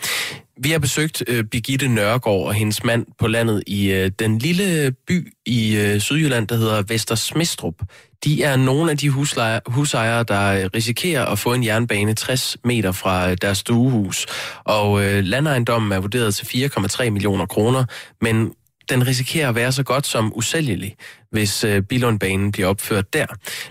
Vi 0.63 0.71
har 0.71 0.79
besøgt 0.79 1.23
øh, 1.27 1.45
Birgitte 1.45 1.89
Nørgaard 1.89 2.47
og 2.47 2.55
hendes 2.55 2.85
mand 2.85 3.07
på 3.19 3.27
landet 3.27 3.63
i 3.67 3.91
øh, 3.91 4.11
den 4.19 4.39
lille 4.39 4.93
by 5.07 5.33
i 5.47 5.77
øh, 5.77 6.01
Sydjylland, 6.01 6.49
der 6.49 6.57
hedder 6.57 6.83
Vester 6.83 7.15
Smistrup. 7.15 7.75
De 8.25 8.43
er 8.43 8.57
nogle 8.57 8.91
af 8.91 8.99
de 8.99 9.11
huslejer, 9.11 9.61
husejere, 9.67 10.23
der 10.23 10.53
øh, 10.53 10.71
risikerer 10.75 11.25
at 11.25 11.39
få 11.39 11.53
en 11.53 11.65
jernbane 11.65 12.15
60 12.15 12.57
meter 12.65 12.93
fra 12.93 13.31
øh, 13.31 13.37
deres 13.43 13.59
stuehus. 13.59 14.27
Og 14.65 15.05
øh, 15.05 15.25
landejendommen 15.25 15.93
er 15.93 16.01
vurderet 16.01 16.35
til 16.35 16.69
4,3 16.77 17.11
millioner 17.11 17.47
kroner, 17.47 17.85
men 18.21 18.53
den 18.89 19.07
risikerer 19.07 19.49
at 19.49 19.55
være 19.55 19.73
så 19.73 19.83
godt 19.83 20.07
som 20.07 20.33
usælgelig, 20.37 20.97
hvis 21.31 21.65
øh, 21.65 21.83
Bilundbanen 21.83 22.53
bliver 22.53 22.69
opført 22.69 23.13
der. 23.13 23.27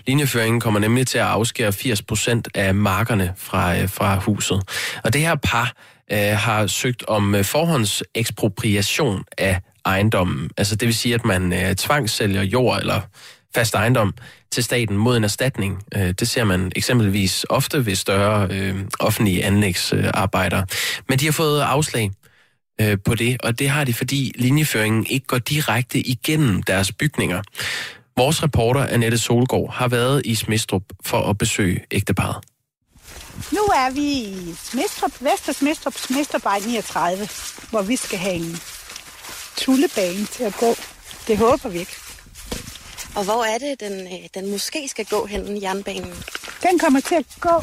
Linjeføringen 0.06 0.60
kommer 0.60 0.80
nemlig 0.80 1.06
til 1.06 1.18
at 1.18 1.24
afskære 1.24 1.72
80 1.72 2.02
procent 2.02 2.48
af 2.54 2.74
markerne 2.74 3.32
fra, 3.36 3.78
øh, 3.78 3.88
fra 3.88 4.18
huset. 4.18 4.62
Og 5.04 5.12
det 5.12 5.20
her 5.20 5.34
par 5.34 5.72
øh, 6.12 6.18
har 6.18 6.66
søgt 6.66 7.04
om 7.08 7.34
øh, 7.34 7.44
forhåndsekspropriation 7.44 9.24
af 9.38 9.60
ejendommen. 9.84 10.50
Altså 10.56 10.76
det 10.76 10.86
vil 10.86 10.94
sige, 10.94 11.14
at 11.14 11.24
man 11.24 11.52
øh, 11.52 11.74
tvangssælger 11.74 12.42
jord 12.42 12.80
eller 12.80 13.00
fast 13.54 13.74
ejendom 13.74 14.14
til 14.50 14.64
staten 14.64 14.96
mod 14.96 15.16
en 15.16 15.24
erstatning. 15.24 15.82
Øh, 15.94 16.10
det 16.10 16.28
ser 16.28 16.44
man 16.44 16.72
eksempelvis 16.76 17.46
ofte 17.50 17.86
ved 17.86 17.94
større 17.94 18.48
øh, 18.50 18.76
offentlige 19.00 19.44
anlægsarbejder. 19.44 20.64
Men 21.08 21.18
de 21.18 21.24
har 21.24 21.32
fået 21.32 21.60
afslag 21.60 22.10
øh, 22.80 22.98
på 23.04 23.14
det, 23.14 23.36
og 23.42 23.58
det 23.58 23.68
har 23.68 23.84
de, 23.84 23.94
fordi 23.94 24.32
linjeføringen 24.34 25.06
ikke 25.10 25.26
går 25.26 25.38
direkte 25.38 25.98
igennem 25.98 26.62
deres 26.62 26.92
bygninger. 26.92 27.42
Vores 28.16 28.42
reporter 28.42 28.86
Annette 28.86 29.18
Solgaard 29.18 29.72
har 29.72 29.88
været 29.88 30.22
i 30.26 30.34
Smistrup 30.34 30.82
for 31.04 31.30
at 31.30 31.38
besøge 31.38 31.80
ægteparret. 31.90 32.44
Nu 33.52 33.60
er 33.60 33.90
vi 33.90 34.00
i 34.00 34.54
Smistrup, 34.62 35.12
Vester 35.20 35.52
Smistrup, 35.52 35.98
Smistrupvej 35.98 36.58
39, 36.58 37.28
hvor 37.70 37.82
vi 37.82 37.96
skal 37.96 38.18
have 38.18 38.34
en 38.34 38.60
tullebane 39.56 40.26
til 40.26 40.44
at 40.44 40.54
gå. 40.56 40.74
Det 41.26 41.38
håber 41.38 41.68
vi 41.68 41.78
ikke. 41.78 41.96
Og 43.16 43.24
hvor 43.24 43.44
er 43.44 43.58
det, 43.58 43.80
den, 43.80 44.06
øh, 44.06 44.28
den 44.34 44.50
måske 44.50 44.88
skal 44.88 45.06
gå 45.06 45.26
hen, 45.26 45.62
jernbanen? 45.62 46.14
Den 46.62 46.78
kommer 46.78 47.00
til 47.00 47.14
at 47.14 47.26
gå. 47.40 47.62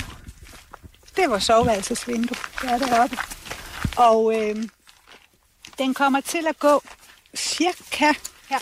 Det 1.15 1.29
vores 1.29 1.43
soveværelsesvindue. 1.43 2.37
Det 2.61 2.71
er 2.71 2.77
deroppe. 2.77 3.17
Og 3.97 4.41
øh, 4.41 4.55
den 5.77 5.93
kommer 5.93 6.21
til 6.21 6.47
at 6.47 6.59
gå 6.59 6.83
cirka 7.35 8.13
her. 8.49 8.59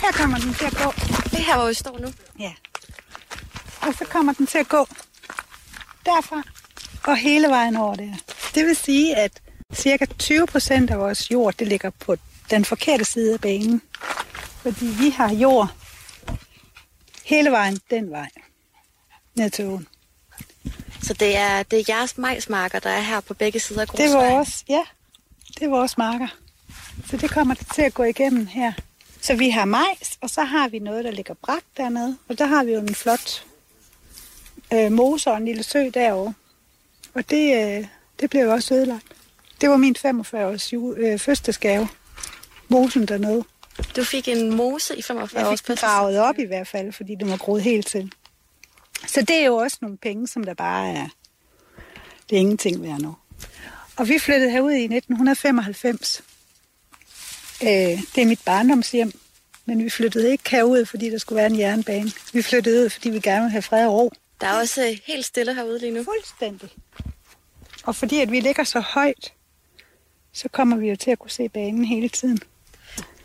Her 0.00 0.12
kommer 0.12 0.38
den 0.38 0.54
til 0.54 0.64
at 0.64 0.76
gå. 0.76 0.92
Det 1.30 1.38
er 1.38 1.42
her, 1.42 1.56
hvor 1.56 1.68
vi 1.68 1.74
står 1.74 1.98
nu? 1.98 2.08
Ja. 2.38 2.52
Og 3.86 3.94
så 3.98 4.04
kommer 4.04 4.32
den 4.32 4.46
til 4.46 4.58
at 4.58 4.68
gå 4.68 4.86
derfra 6.06 6.42
og 7.04 7.16
hele 7.16 7.48
vejen 7.48 7.76
over 7.76 7.94
der. 7.94 8.12
Det 8.54 8.66
vil 8.66 8.76
sige, 8.76 9.16
at 9.16 9.42
cirka 9.74 10.06
20 10.18 10.46
procent 10.46 10.90
af 10.90 10.98
vores 10.98 11.30
jord, 11.30 11.54
det 11.54 11.68
ligger 11.68 11.90
på 11.90 12.16
den 12.50 12.64
forkerte 12.64 13.04
side 13.04 13.34
af 13.34 13.40
banen. 13.40 13.82
Fordi 14.62 14.86
vi 14.86 15.10
har 15.10 15.32
jord 15.32 15.68
hele 17.24 17.50
vejen 17.50 17.78
den 17.90 18.10
vej 18.10 18.28
ned 19.34 19.50
til 19.50 19.64
åen. 19.64 19.88
Så 21.02 21.14
det 21.14 21.36
er, 21.36 21.62
det 21.62 21.78
er 21.78 21.84
jeres 21.88 22.18
majsmarker, 22.18 22.78
der 22.78 22.90
er 22.90 23.00
her 23.00 23.20
på 23.20 23.34
begge 23.34 23.60
sider 23.60 23.80
af 23.80 23.88
Det 23.88 24.00
er 24.04 24.30
vores, 24.30 24.64
ja. 24.68 24.82
Det 25.58 25.62
er 25.62 25.68
vores 25.68 25.98
marker. 25.98 26.28
Så 27.10 27.16
det 27.16 27.30
kommer 27.30 27.54
det 27.54 27.66
til 27.74 27.82
at 27.82 27.94
gå 27.94 28.02
igennem 28.02 28.46
her. 28.46 28.72
Så 29.20 29.36
vi 29.36 29.50
har 29.50 29.64
majs, 29.64 30.18
og 30.20 30.30
så 30.30 30.42
har 30.42 30.68
vi 30.68 30.78
noget, 30.78 31.04
der 31.04 31.10
ligger 31.10 31.34
brak 31.34 31.62
dernede. 31.76 32.18
Og 32.28 32.38
der 32.38 32.46
har 32.46 32.64
vi 32.64 32.72
jo 32.72 32.80
en 32.80 32.94
flot 32.94 33.44
øh, 34.72 34.92
mose 34.92 35.30
og 35.30 35.36
en 35.36 35.44
lille 35.44 35.62
sø 35.62 35.90
derovre. 35.94 36.34
Og 37.14 37.30
det, 37.30 37.56
øh, 37.56 37.86
det 38.20 38.30
blev 38.30 38.42
jo 38.42 38.52
også 38.52 38.74
ødelagt. 38.74 39.06
Det 39.60 39.70
var 39.70 39.76
min 39.76 39.96
45-års 39.98 40.72
øh, 40.72 41.18
fødselsdagsgave. 41.18 41.88
Mosen 42.68 43.06
dernede. 43.06 43.44
Du 43.96 44.04
fik 44.04 44.28
en 44.28 44.56
mose 44.56 44.96
i 44.96 45.02
45 45.02 45.42
års 45.42 45.50
Jeg 45.50 45.58
fik 45.58 45.78
gravet 45.78 46.18
op 46.18 46.38
i 46.38 46.44
hvert 46.44 46.68
fald, 46.68 46.92
fordi 46.92 47.14
det 47.14 47.30
var 47.30 47.36
groet 47.36 47.62
helt 47.62 47.86
til. 47.86 48.12
Så 49.06 49.20
det 49.20 49.36
er 49.36 49.44
jo 49.44 49.56
også 49.56 49.78
nogle 49.80 49.96
penge, 49.96 50.28
som 50.28 50.44
der 50.44 50.54
bare 50.54 50.90
er... 50.90 51.08
Det 52.30 52.36
er 52.36 52.40
ingenting 52.40 52.82
værd 52.82 53.00
nu. 53.00 53.16
Og 53.96 54.08
vi 54.08 54.18
flyttede 54.18 54.50
herud 54.50 54.72
i 54.72 54.84
1995. 54.84 56.22
Øh, 57.62 57.68
det 58.14 58.18
er 58.18 58.26
mit 58.26 58.40
barndomshjem. 58.44 59.12
Men 59.66 59.84
vi 59.84 59.90
flyttede 59.90 60.30
ikke 60.30 60.50
herud, 60.50 60.84
fordi 60.84 61.10
der 61.10 61.18
skulle 61.18 61.36
være 61.36 61.46
en 61.46 61.58
jernbane. 61.58 62.10
Vi 62.32 62.42
flyttede 62.42 62.84
ud, 62.84 62.90
fordi 62.90 63.10
vi 63.10 63.20
gerne 63.20 63.40
ville 63.40 63.50
have 63.50 63.62
fred 63.62 63.86
og 63.86 63.92
ro. 63.92 64.12
Der 64.40 64.46
er 64.46 64.58
også 64.60 64.88
øh, 64.88 64.98
helt 65.06 65.24
stille 65.24 65.54
herude 65.54 65.78
lige 65.78 65.92
nu. 65.92 66.04
Fuldstændig. 66.04 66.70
Og 67.84 67.96
fordi 67.96 68.20
at 68.20 68.30
vi 68.30 68.40
ligger 68.40 68.64
så 68.64 68.80
højt, 68.80 69.32
så 70.32 70.48
kommer 70.48 70.76
vi 70.76 70.88
jo 70.88 70.96
til 70.96 71.10
at 71.10 71.18
kunne 71.18 71.30
se 71.30 71.48
banen 71.48 71.84
hele 71.84 72.08
tiden. 72.08 72.38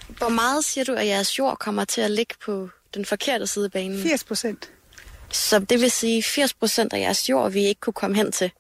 Hvor 0.07 0.29
meget 0.29 0.65
siger 0.65 0.83
du, 0.83 0.93
at 0.93 1.07
jeres 1.07 1.39
jord 1.39 1.57
kommer 1.57 1.85
til 1.85 2.01
at 2.01 2.11
ligge 2.11 2.35
på 2.45 2.69
den 2.93 3.05
forkerte 3.05 3.47
side 3.47 3.65
af 3.65 3.71
banen? 3.71 4.03
80 4.03 4.23
procent. 4.23 4.71
Så 5.31 5.59
det 5.59 5.81
vil 5.81 5.91
sige, 5.91 6.23
80 6.23 6.53
procent 6.53 6.93
af 6.93 6.99
jeres 6.99 7.29
jord, 7.29 7.51
vi 7.51 7.63
ikke 7.63 7.81
kunne 7.81 7.93
komme 7.93 8.15
hen 8.15 8.31
til? 8.31 8.51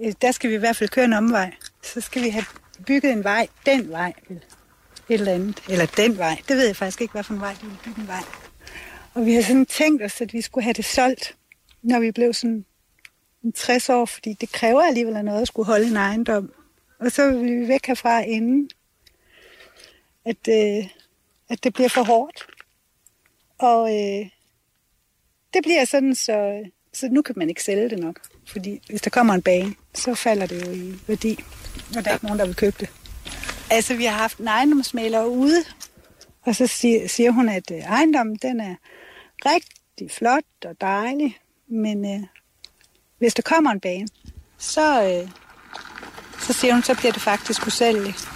Øh, 0.00 0.12
der 0.22 0.32
skal 0.32 0.50
vi 0.50 0.54
i 0.54 0.58
hvert 0.58 0.76
fald 0.76 0.90
køre 0.90 1.04
en 1.04 1.12
omvej. 1.12 1.54
Så 1.82 2.00
skal 2.00 2.22
vi 2.22 2.28
have 2.28 2.44
bygget 2.86 3.12
en 3.12 3.24
vej, 3.24 3.48
den 3.66 3.90
vej, 3.90 4.12
et 4.28 4.40
eller 5.08 5.32
andet. 5.32 5.62
Eller 5.68 5.86
den 5.86 6.18
vej. 6.18 6.42
Det 6.48 6.56
ved 6.56 6.66
jeg 6.66 6.76
faktisk 6.76 7.00
ikke, 7.00 7.12
hvad 7.12 7.24
for 7.24 7.34
en 7.34 7.40
vej 7.40 7.56
de 7.60 7.66
vil 7.66 7.78
bygge 7.84 8.00
en 8.00 8.08
vej. 8.08 8.22
Og 9.14 9.26
vi 9.26 9.34
har 9.34 9.42
sådan 9.42 9.66
tænkt 9.66 10.02
os, 10.02 10.20
at 10.20 10.32
vi 10.32 10.40
skulle 10.40 10.64
have 10.64 10.74
det 10.74 10.84
solgt, 10.84 11.36
når 11.82 12.00
vi 12.00 12.10
blev 12.10 12.34
sådan 12.34 12.64
60 13.54 13.88
år, 13.88 14.04
fordi 14.04 14.32
det 14.32 14.52
kræver 14.52 14.82
alligevel 14.82 15.24
noget 15.24 15.42
at 15.42 15.48
skulle 15.48 15.66
holde 15.66 15.86
en 15.86 15.96
ejendom. 15.96 16.52
Og 16.98 17.12
så 17.12 17.30
vil 17.30 17.60
vi 17.60 17.68
væk 17.68 17.86
herfra 17.86 18.20
inden, 18.20 18.70
at, 20.24 20.48
øh, 20.48 20.86
at 21.48 21.64
det 21.64 21.72
bliver 21.72 21.88
for 21.88 22.02
hårdt. 22.02 22.46
Og 23.58 23.90
øh, 23.90 24.26
det 25.54 25.62
bliver 25.62 25.84
sådan, 25.84 26.14
så, 26.14 26.64
så 26.92 27.08
nu 27.08 27.22
kan 27.22 27.34
man 27.38 27.48
ikke 27.48 27.62
sælge 27.62 27.90
det 27.90 27.98
nok. 27.98 28.20
Fordi 28.46 28.80
hvis 28.88 29.02
der 29.02 29.10
kommer 29.10 29.34
en 29.34 29.42
bane, 29.42 29.74
så 29.94 30.14
falder 30.14 30.46
det 30.46 30.66
jo 30.66 30.72
i 30.72 30.94
værdi, 31.06 31.44
og 31.96 32.04
der 32.04 32.10
er 32.10 32.14
ikke 32.14 32.24
nogen, 32.24 32.38
der 32.38 32.46
vil 32.46 32.56
købe 32.56 32.76
det. 32.80 32.88
Altså, 33.70 33.96
vi 33.96 34.04
har 34.04 34.16
haft 34.16 34.38
en 34.38 34.48
ejendomsmaler 34.48 35.24
ude, 35.24 35.64
og 36.42 36.56
så 36.56 36.66
siger, 36.66 37.08
siger 37.08 37.30
hun, 37.30 37.48
at 37.48 37.70
øh, 37.70 37.78
ejendommen 37.78 38.36
den 38.42 38.60
er 38.60 38.74
rigtig 39.46 40.10
flot 40.10 40.44
og 40.64 40.80
dejlig, 40.80 41.38
men 41.70 42.04
øh, 42.04 42.26
hvis 43.18 43.34
der 43.34 43.42
kommer 43.42 43.70
en 43.70 43.80
bane, 43.80 44.08
så, 44.58 45.02
øh, 45.02 45.30
så 46.40 46.52
siger 46.52 46.74
hun, 46.74 46.82
så 46.82 46.94
bliver 46.94 47.12
det 47.12 47.22
faktisk 47.22 47.66
usælgeligt. 47.66 48.28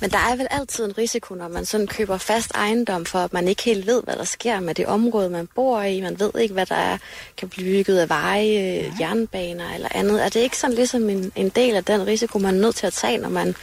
Men 0.00 0.10
der 0.10 0.18
er 0.18 0.36
vel 0.36 0.46
altid 0.50 0.84
en 0.84 0.98
risiko, 0.98 1.34
når 1.34 1.48
man 1.48 1.64
sådan 1.64 1.86
køber 1.86 2.18
fast 2.18 2.50
ejendom, 2.54 3.04
for 3.04 3.18
at 3.18 3.32
man 3.32 3.48
ikke 3.48 3.62
helt 3.62 3.86
ved, 3.86 4.02
hvad 4.02 4.16
der 4.16 4.24
sker 4.24 4.60
med 4.60 4.74
det 4.74 4.86
område, 4.86 5.30
man 5.30 5.48
bor 5.54 5.82
i. 5.82 6.00
Man 6.00 6.20
ved 6.20 6.30
ikke, 6.40 6.54
hvad 6.54 6.66
der 6.66 6.74
er, 6.74 6.98
kan 7.36 7.48
blive 7.48 7.84
bygget 7.84 7.98
af 7.98 8.08
veje, 8.08 8.42
ja. 8.42 8.92
jernbaner 9.00 9.74
eller 9.74 9.88
andet. 9.90 10.24
Er 10.24 10.28
det 10.28 10.40
ikke 10.40 10.58
sådan 10.58 10.76
ligesom 10.76 11.08
en, 11.08 11.32
en 11.36 11.48
del 11.48 11.74
af 11.74 11.84
den 11.84 12.06
risiko, 12.06 12.38
man 12.38 12.54
er 12.54 12.60
nødt 12.60 12.76
til 12.76 12.86
at 12.86 12.92
tage, 12.92 13.18
når 13.18 13.28
man 13.28 13.54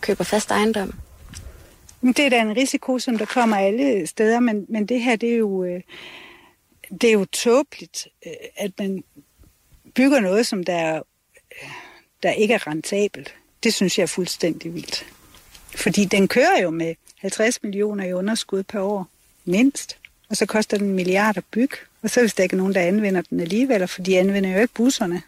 køber 0.00 0.24
fast 0.24 0.50
ejendom? 0.50 0.94
Det 2.02 2.18
er 2.18 2.30
da 2.30 2.40
en 2.40 2.56
risiko, 2.56 2.98
som 2.98 3.18
der 3.18 3.24
kommer 3.24 3.56
alle 3.56 4.06
steder, 4.06 4.40
men, 4.40 4.66
men 4.68 4.86
det 4.86 5.00
her, 5.00 5.16
det 5.16 5.32
er 5.32 5.36
jo, 5.36 5.64
øh, 5.64 5.80
det 6.90 7.04
er 7.04 7.12
jo 7.12 7.24
tåbeligt, 7.24 8.08
øh, 8.26 8.32
at 8.56 8.72
man 8.78 9.04
bygger 9.94 10.20
noget, 10.20 10.46
som 10.46 10.64
der, 10.64 11.02
øh, 11.62 11.68
der 12.22 12.30
ikke 12.30 12.54
er 12.54 12.66
rentabelt. 12.66 13.34
Det 13.62 13.74
synes 13.74 13.98
jeg 13.98 14.02
er 14.02 14.06
fuldstændig 14.06 14.74
vildt. 14.74 15.06
Fordi 15.74 16.04
den 16.04 16.28
kører 16.28 16.62
jo 16.62 16.70
med 16.70 16.94
50 17.16 17.62
millioner 17.62 18.04
i 18.04 18.12
underskud 18.12 18.62
per 18.62 18.80
år, 18.80 19.08
mindst. 19.44 19.98
Og 20.28 20.36
så 20.36 20.46
koster 20.46 20.78
den 20.78 20.86
en 20.86 20.94
milliard 20.94 21.36
at 21.36 21.44
bygge. 21.50 21.76
Og 22.02 22.10
så 22.10 22.20
hvis 22.20 22.34
der 22.34 22.42
ikke 22.42 22.54
er 22.54 22.58
nogen, 22.58 22.74
der 22.74 22.80
anvender 22.80 23.22
den 23.22 23.40
alligevel, 23.40 23.88
for 23.88 24.02
de 24.02 24.18
anvender 24.18 24.50
jo 24.50 24.60
ikke 24.60 24.74
busserne. 24.74 25.22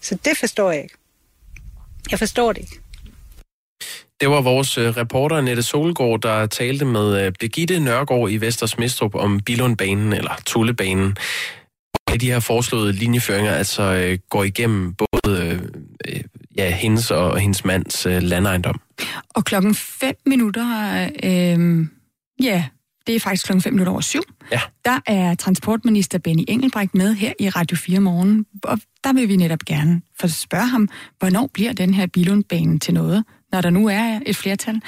Så 0.00 0.14
det 0.24 0.36
forstår 0.36 0.70
jeg 0.70 0.82
ikke. 0.82 0.94
Jeg 2.10 2.18
forstår 2.18 2.52
det 2.52 2.60
ikke. 2.60 2.80
Det 4.20 4.30
var 4.30 4.40
vores 4.40 4.78
øh, 4.78 4.96
reporter 4.96 5.40
Nette 5.40 5.62
Solgaard, 5.62 6.20
der 6.20 6.46
talte 6.46 6.84
med 6.84 7.26
øh, 7.26 7.32
Birgitte 7.40 7.80
Nørgaard 7.80 8.30
i 8.30 8.36
Vestersmistrup 8.36 9.14
om 9.14 9.40
Bilundbanen, 9.40 10.12
eller 10.12 10.42
Tullebanen. 10.46 11.16
Og 12.06 12.20
de 12.20 12.26
her 12.26 12.40
foreslåede 12.40 12.92
linjeføringer 12.92 13.52
altså 13.52 13.82
øh, 13.82 14.18
går 14.30 14.44
igennem 14.44 14.94
både 14.94 15.60
ja, 16.56 16.70
hendes 16.74 17.10
og 17.10 17.38
hendes 17.38 17.64
mands 17.64 18.04
landejendom. 18.04 18.80
Og 19.34 19.44
klokken 19.44 19.74
5 19.74 20.14
minutter, 20.26 20.64
øh, 21.22 21.86
ja, 22.42 22.64
det 23.06 23.16
er 23.16 23.20
faktisk 23.20 23.44
klokken 23.46 23.62
5 23.62 23.72
minutter 23.72 23.92
over 23.92 24.00
syv. 24.00 24.22
Ja. 24.52 24.60
Der 24.84 24.98
er 25.06 25.34
transportminister 25.34 26.18
Benny 26.18 26.44
Engelbrecht 26.48 26.94
med 26.94 27.14
her 27.14 27.32
i 27.40 27.48
Radio 27.48 27.76
4 27.76 28.00
morgen, 28.00 28.46
og 28.64 28.78
der 29.04 29.12
vil 29.12 29.28
vi 29.28 29.36
netop 29.36 29.60
gerne 29.60 30.02
spørge 30.26 30.66
ham, 30.68 30.88
hvornår 31.18 31.50
bliver 31.54 31.72
den 31.72 31.94
her 31.94 32.06
Bilundbane 32.06 32.78
til 32.78 32.94
noget, 32.94 33.24
når 33.52 33.60
der 33.60 33.70
nu 33.70 33.88
er 33.88 34.20
et 34.26 34.36
flertal. 34.36 34.80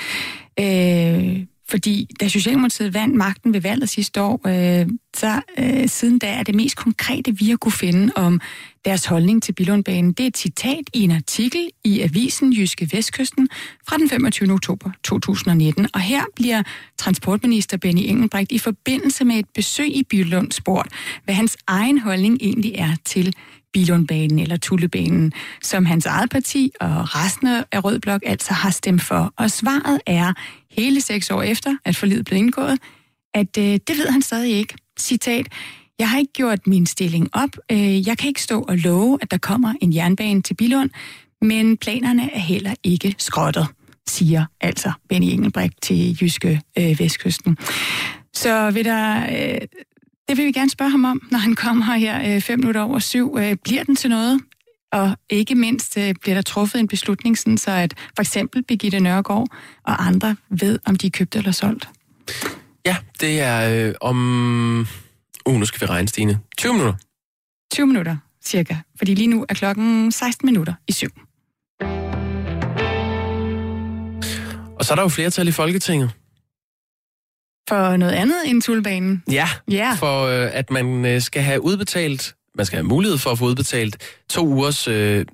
Øh, 0.61 1.47
fordi 1.73 2.09
da 2.21 2.29
Socialdemokratiet 2.29 2.95
vandt 2.95 3.15
magten 3.15 3.55
ved 3.55 3.61
valget 3.61 3.89
sidste 3.89 4.23
år, 4.23 4.41
øh, 4.47 4.89
så 5.17 5.41
øh, 5.59 5.89
siden 5.89 6.19
da 6.19 6.27
er 6.27 6.43
det 6.43 6.55
mest 6.55 6.77
konkrete, 6.77 7.39
vi 7.39 7.49
har 7.49 7.57
kunne 7.57 7.73
finde 7.73 8.13
om 8.17 8.41
deres 8.85 9.05
holdning 9.05 9.43
til 9.43 9.53
Bilundbanen. 9.53 10.13
Det 10.13 10.23
er 10.23 10.27
et 10.27 10.39
citat 10.39 10.85
i 10.93 11.01
en 11.03 11.11
artikel 11.11 11.69
i 11.85 12.01
avisen 12.01 12.53
Jyske 12.53 12.89
Vestkysten 12.93 13.49
fra 13.89 13.97
den 13.97 14.09
25. 14.09 14.53
oktober 14.53 14.91
2019. 15.05 15.89
Og 15.95 16.01
her 16.01 16.23
bliver 16.37 16.63
transportminister 16.99 17.77
Benny 17.77 18.03
Engelbrecht 18.05 18.53
i 18.53 18.59
forbindelse 18.59 19.25
med 19.25 19.37
et 19.37 19.47
besøg 19.55 19.97
i 19.97 20.03
Bilund 20.11 20.53
spurgt, 20.53 20.89
hvad 21.25 21.35
hans 21.35 21.57
egen 21.67 21.99
holdning 21.99 22.39
egentlig 22.41 22.75
er 22.75 22.97
til 23.05 23.35
Bilundbanen 23.73 24.39
eller 24.39 24.57
Tullebanen, 24.57 25.33
som 25.63 25.85
hans 25.85 26.07
eget 26.07 26.31
parti 26.31 26.73
og 26.81 27.15
resten 27.15 27.47
af 27.73 27.85
Rød 27.85 27.99
Blok 27.99 28.21
altså 28.27 28.53
har 28.53 28.71
stemt 28.71 29.03
for. 29.03 29.33
Og 29.37 29.51
svaret 29.51 30.01
er 30.07 30.33
hele 30.71 31.01
seks 31.01 31.31
år 31.31 31.43
efter, 31.43 31.77
at 31.85 31.97
forlidet 31.97 32.25
blev 32.25 32.39
indgået, 32.39 32.79
at 33.35 33.59
øh, 33.59 33.65
det 33.65 33.99
ved 33.99 34.09
han 34.09 34.23
stadig 34.23 34.53
ikke. 34.53 34.75
Citat, 35.01 35.47
jeg 35.99 36.11
har 36.11 36.19
ikke 36.19 36.33
gjort 36.33 36.67
min 36.67 36.87
stilling 36.87 37.29
op. 37.33 37.51
Øh, 37.73 38.09
jeg 38.09 38.19
kan 38.19 38.29
ikke 38.29 38.43
stå 38.43 38.63
og 38.63 38.79
love, 38.79 39.19
at 39.23 39.31
der 39.31 39.39
kommer 39.39 39.75
en 39.81 39.95
jernbane 39.95 40.43
til 40.43 40.55
Bilund, 40.55 40.91
men 41.43 41.77
planerne 41.77 42.35
er 42.35 42.39
heller 42.39 42.75
ikke 42.85 43.15
skrottet, 43.19 43.67
siger 44.09 44.45
altså 44.61 44.93
Benny 45.09 45.27
Engelbrecht 45.27 45.83
til 45.83 46.19
Jyske 46.21 46.61
øh, 46.79 46.99
Vestkysten. 47.01 47.59
Så 48.35 48.71
vil 48.71 48.85
der, 48.85 49.23
øh, 49.23 49.61
det 50.33 50.39
vil 50.39 50.47
vi 50.47 50.53
gerne 50.53 50.71
spørge 50.71 50.91
ham 50.91 51.05
om, 51.05 51.23
når 51.31 51.39
han 51.39 51.55
kommer 51.55 51.95
her 51.95 52.35
øh, 52.35 52.41
fem 52.41 52.59
minutter 52.59 52.81
over 52.81 52.99
syv. 52.99 53.37
Øh, 53.39 53.57
bliver 53.65 53.85
den 53.85 53.97
til 53.97 54.11
noget? 54.11 54.41
Og 54.93 55.17
ikke 55.31 55.55
mindst 55.55 55.99
øh, 55.99 56.15
bliver 56.21 56.35
der 56.35 56.43
truffet 56.43 56.81
en 56.81 56.89
beslutning, 56.89 57.39
sådan 57.39 57.59
så 57.59 57.71
at 57.71 57.95
for 58.17 58.23
eksempel 58.23 58.63
Birgitte 58.63 59.01
Nørgaard 59.01 59.47
og 59.85 60.07
andre 60.07 60.37
ved, 60.51 60.79
om 60.87 60.97
de 60.97 61.07
er 61.07 61.11
købt 61.11 61.37
eller 61.37 61.53
solgt. 61.53 61.89
Ja, 62.87 62.97
det 63.21 63.41
er 63.41 63.87
øh, 63.89 63.95
om... 64.01 64.87
Uh, 65.47 65.55
nu 65.55 65.65
skal 65.65 65.81
vi 65.81 65.87
regne, 65.87 66.09
Stine. 66.09 66.39
20 66.59 66.73
minutter. 66.73 66.95
20 67.73 67.87
minutter, 67.87 68.17
cirka. 68.45 68.77
Fordi 68.99 69.15
lige 69.15 69.29
nu 69.29 69.47
er 69.49 69.55
klokken 69.55 70.13
16 70.13 70.47
minutter 70.47 70.75
i 70.89 70.93
syv. 70.93 71.11
Og 74.79 74.85
så 74.85 74.93
er 74.93 74.95
der 74.95 75.03
jo 75.03 75.09
flertal 75.09 75.49
i 75.49 75.53
Folketinget. 75.53 76.11
For 77.69 77.97
noget 77.97 78.13
andet 78.13 78.37
end 78.47 78.63
tulbanen. 78.63 79.23
Ja, 79.31 79.49
Ja. 79.71 79.95
for 79.99 80.23
øh, 80.27 80.51
at 80.53 80.71
man 80.71 81.05
øh, 81.05 81.21
skal 81.21 81.43
have 81.43 81.61
udbetalt, 81.61 82.35
man 82.57 82.67
skal 82.67 82.77
have 82.77 82.87
mulighed 82.87 83.19
for 83.19 83.31
at 83.31 83.39
få 83.39 83.45
udbetalt 83.45 83.97
to 84.31 84.47
ugers 84.47 84.89
øh, 84.89 85.27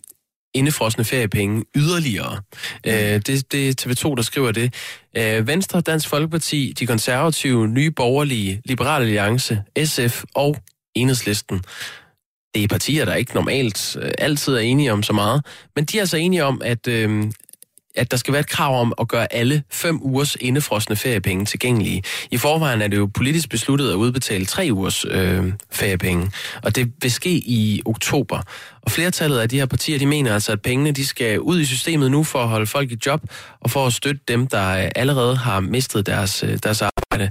indefrosne 0.54 1.04
feriepenge 1.04 1.64
yderligere. 1.76 2.40
Øh, 2.86 2.92
det, 2.94 3.52
det 3.52 3.68
er 3.68 3.74
TV2, 4.08 4.14
der 4.14 4.22
skriver 4.22 4.52
det. 4.52 4.74
Øh, 5.16 5.46
Venstre, 5.46 5.80
Dansk 5.80 6.08
Folkeparti, 6.08 6.74
De 6.78 6.86
Konservative, 6.86 7.68
Nye 7.68 7.90
Borgerlige, 7.90 8.62
Liberale 8.64 9.04
Alliance, 9.04 9.62
SF 9.84 10.24
og 10.34 10.56
Enhedslisten. 10.94 11.62
Det 12.54 12.62
er 12.64 12.68
partier, 12.68 13.04
der 13.04 13.14
ikke 13.14 13.34
normalt 13.34 13.96
øh, 14.00 14.10
altid 14.18 14.54
er 14.54 14.58
enige 14.60 14.92
om 14.92 15.02
så 15.02 15.12
meget, 15.12 15.46
men 15.76 15.84
de 15.84 15.96
er 15.96 16.02
altså 16.02 16.16
enige 16.16 16.44
om, 16.44 16.62
at, 16.64 16.88
øh, 16.88 17.24
at 17.94 18.10
der 18.10 18.16
skal 18.16 18.32
være 18.32 18.40
et 18.40 18.48
krav 18.48 18.80
om 18.80 18.92
at 19.00 19.08
gøre 19.08 19.32
alle 19.32 19.62
fem 19.70 19.98
ugers 20.02 20.36
indefrosne 20.40 20.96
feriepenge 20.96 21.44
tilgængelige. 21.44 22.02
I 22.30 22.36
forvejen 22.36 22.82
er 22.82 22.88
det 22.88 22.96
jo 22.96 23.10
politisk 23.14 23.48
besluttet 23.48 23.90
at 23.90 23.94
udbetale 23.94 24.46
tre 24.46 24.68
ugers 24.72 25.04
øh, 25.10 25.52
feriepenge, 25.70 26.30
og 26.62 26.76
det 26.76 26.92
vil 27.02 27.12
ske 27.12 27.30
i 27.30 27.82
oktober. 27.84 28.42
Og 28.82 28.90
flertallet 28.90 29.38
af 29.38 29.48
de 29.48 29.58
her 29.58 29.66
partier, 29.66 29.98
de 29.98 30.06
mener 30.06 30.34
altså, 30.34 30.52
at 30.52 30.62
pengene 30.62 30.92
de 30.92 31.06
skal 31.06 31.40
ud 31.40 31.60
i 31.60 31.64
systemet 31.64 32.10
nu 32.10 32.24
for 32.24 32.38
at 32.38 32.48
holde 32.48 32.66
folk 32.66 32.92
i 32.92 32.96
job, 33.06 33.22
og 33.60 33.70
for 33.70 33.86
at 33.86 33.92
støtte 33.92 34.20
dem, 34.28 34.46
der 34.46 34.90
allerede 34.96 35.36
har 35.36 35.60
mistet 35.60 36.06
deres, 36.06 36.42
øh, 36.42 36.58
deres 36.62 36.82
arbejde. 36.82 37.30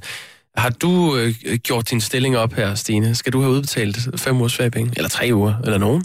Har 0.57 0.69
du 0.69 1.17
øh, 1.17 1.33
gjort 1.57 1.89
din 1.89 2.01
stilling 2.01 2.37
op 2.37 2.53
her, 2.53 2.75
Stine? 2.75 3.15
Skal 3.15 3.33
du 3.33 3.41
have 3.41 3.53
udbetalt 3.53 3.97
fem 4.15 4.37
ugers 4.37 4.55
feriepenge? 4.55 4.93
Eller 4.95 5.09
tre 5.09 5.29
uger? 5.33 5.53
Eller 5.63 5.77
nogen? 5.77 6.03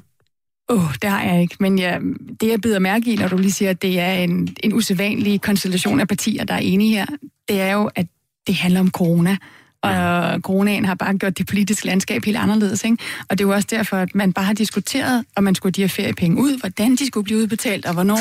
Åh, 0.73 0.85
oh, 0.85 0.95
det 1.03 1.11
har 1.11 1.23
jeg 1.23 1.43
ikke. 1.43 1.57
Men 1.61 1.79
ja, 1.79 1.99
det, 2.41 2.49
jeg 2.49 2.61
bider 2.61 2.79
mærke 2.79 3.13
i, 3.13 3.17
når 3.17 3.29
du 3.29 3.37
lige 3.37 3.53
siger, 3.53 3.71
at 3.71 3.83
det 3.83 4.01
er 4.01 4.13
en, 4.13 4.57
en 4.63 4.73
usædvanlig 4.73 5.41
konstellation 5.41 6.01
af 6.01 6.09
partier, 6.09 6.45
der 6.45 6.55
er 6.55 6.59
enige 6.59 6.91
her, 6.91 7.07
det 7.49 7.61
er 7.61 7.73
jo, 7.73 7.91
at 7.95 8.07
det 8.47 8.55
handler 8.55 8.81
om 8.81 8.91
corona. 8.91 9.37
Og 9.83 10.41
coronaen 10.41 10.85
har 10.85 10.95
bare 10.95 11.19
gjort 11.19 11.39
det 11.39 11.47
politiske 11.47 11.87
landskab 11.87 12.25
helt 12.25 12.37
anderledes. 12.37 12.85
Ikke? 12.85 12.97
Og 13.29 13.39
det 13.39 13.45
er 13.45 13.49
jo 13.49 13.55
også 13.55 13.69
derfor, 13.71 13.97
at 13.97 14.15
man 14.15 14.33
bare 14.33 14.45
har 14.45 14.53
diskuteret, 14.53 15.25
om 15.37 15.45
man 15.45 15.55
skulle 15.55 15.73
de 15.73 15.81
her 15.81 15.89
feriepenge 15.89 16.43
ud, 16.43 16.59
hvordan 16.61 16.97
de 16.97 17.07
skulle 17.07 17.25
blive 17.25 17.39
udbetalt, 17.39 17.87
og 17.87 17.93
hvornår, 17.95 18.19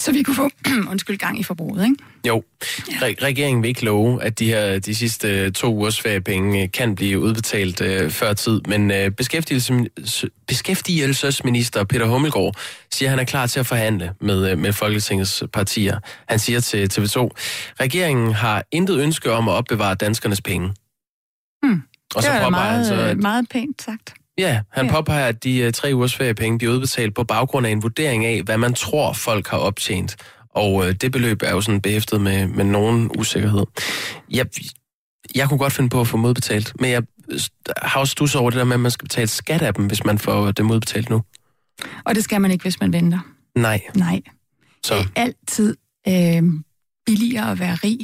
så 0.00 0.12
vi 0.12 0.22
kunne 0.22 0.36
få 0.36 0.50
undskyld, 0.90 1.18
gang 1.18 1.40
i 1.40 1.42
forbruget. 1.42 1.84
Ikke? 1.84 1.96
Jo, 2.26 2.42
Re- 2.62 3.14
regeringen 3.22 3.62
vil 3.62 3.68
ikke 3.68 3.84
love, 3.84 4.22
at 4.22 4.38
de 4.38 4.46
her 4.46 4.78
de 4.78 4.94
sidste 4.94 5.28
øh, 5.28 5.52
to 5.52 5.74
ugers 5.74 6.00
feriepenge 6.00 6.62
øh, 6.62 6.70
kan 6.72 6.94
blive 6.94 7.20
udbetalt 7.20 7.80
øh, 7.80 8.10
før 8.10 8.32
tid, 8.32 8.60
men 8.68 8.90
øh, 8.90 9.10
beskæftigelses, 9.10 10.24
beskæftigelsesminister 10.46 11.84
Peter 11.84 12.06
Hummelgaard 12.06 12.54
siger, 12.90 13.08
at 13.08 13.10
han 13.10 13.18
er 13.18 13.24
klar 13.24 13.46
til 13.46 13.60
at 13.60 13.66
forhandle 13.66 14.12
med, 14.20 14.50
øh, 14.50 14.58
med 14.58 14.72
Folketingets 14.72 15.42
partier. 15.52 15.98
Han 16.28 16.38
siger 16.38 16.60
til 16.60 16.90
TV2, 16.92 17.28
regeringen 17.80 18.32
har 18.32 18.64
intet 18.72 18.98
ønske 19.00 19.32
om 19.32 19.48
at 19.48 19.52
opbevare 19.52 19.94
danskernes 19.94 20.40
penge. 20.40 20.74
Hmm. 21.62 21.82
Og 22.14 22.22
så 22.22 22.28
det 22.28 22.36
er 22.36 22.44
påpeger 22.44 22.50
meget, 22.50 22.76
han 22.76 22.84
så, 22.86 22.94
at 22.94 23.18
meget 23.18 23.48
pænt 23.48 23.82
sagt. 23.82 24.14
Ja, 24.38 24.60
han 24.72 24.86
Ja. 24.86 24.92
påpeger, 24.92 25.26
at 25.26 25.44
de 25.44 25.66
uh, 25.66 25.72
tre 25.72 25.90
ugers 25.94 26.16
feriepenge 26.16 26.58
bliver 26.58 26.72
udbetalt 26.74 27.14
på 27.14 27.24
baggrund 27.24 27.66
af 27.66 27.70
en 27.70 27.82
vurdering 27.82 28.24
af, 28.24 28.42
hvad 28.42 28.58
man 28.58 28.74
tror, 28.74 29.12
folk 29.12 29.48
har 29.48 29.58
optjent. 29.58 30.16
Og 30.50 30.74
uh, 30.74 30.90
det 30.90 31.12
beløb 31.12 31.42
er 31.42 31.50
jo 31.50 31.60
sådan 31.60 31.80
behæftet 31.80 32.20
med, 32.20 32.46
med 32.46 32.64
nogen 32.64 33.10
usikkerhed. 33.18 33.64
Jeg, 34.30 34.46
jeg 35.34 35.48
kunne 35.48 35.58
godt 35.58 35.72
finde 35.72 35.88
på 35.90 36.00
at 36.00 36.06
få 36.08 36.16
dem 36.16 36.24
udbetalt, 36.24 36.72
men 36.80 36.90
jeg 36.90 37.02
har 37.82 38.00
også 38.00 38.10
stus 38.10 38.34
over 38.34 38.50
det 38.50 38.58
der 38.58 38.64
med, 38.64 38.74
at 38.74 38.80
man 38.80 38.90
skal 38.90 39.04
betale 39.08 39.28
skat 39.28 39.62
af 39.62 39.74
dem, 39.74 39.86
hvis 39.86 40.04
man 40.04 40.18
får 40.18 40.50
dem 40.52 40.70
udbetalt 40.70 41.10
nu. 41.10 41.22
Og 42.04 42.14
det 42.14 42.24
skal 42.24 42.40
man 42.40 42.50
ikke, 42.50 42.62
hvis 42.62 42.80
man 42.80 42.92
venter. 42.92 43.18
Nej. 43.54 43.80
Nej. 43.94 44.20
Så. 44.84 44.94
Det 44.94 45.08
er 45.16 45.22
altid 45.22 45.76
øh, 46.08 46.42
billigere 47.06 47.50
at 47.50 47.58
være 47.58 47.74
rig. 47.74 47.98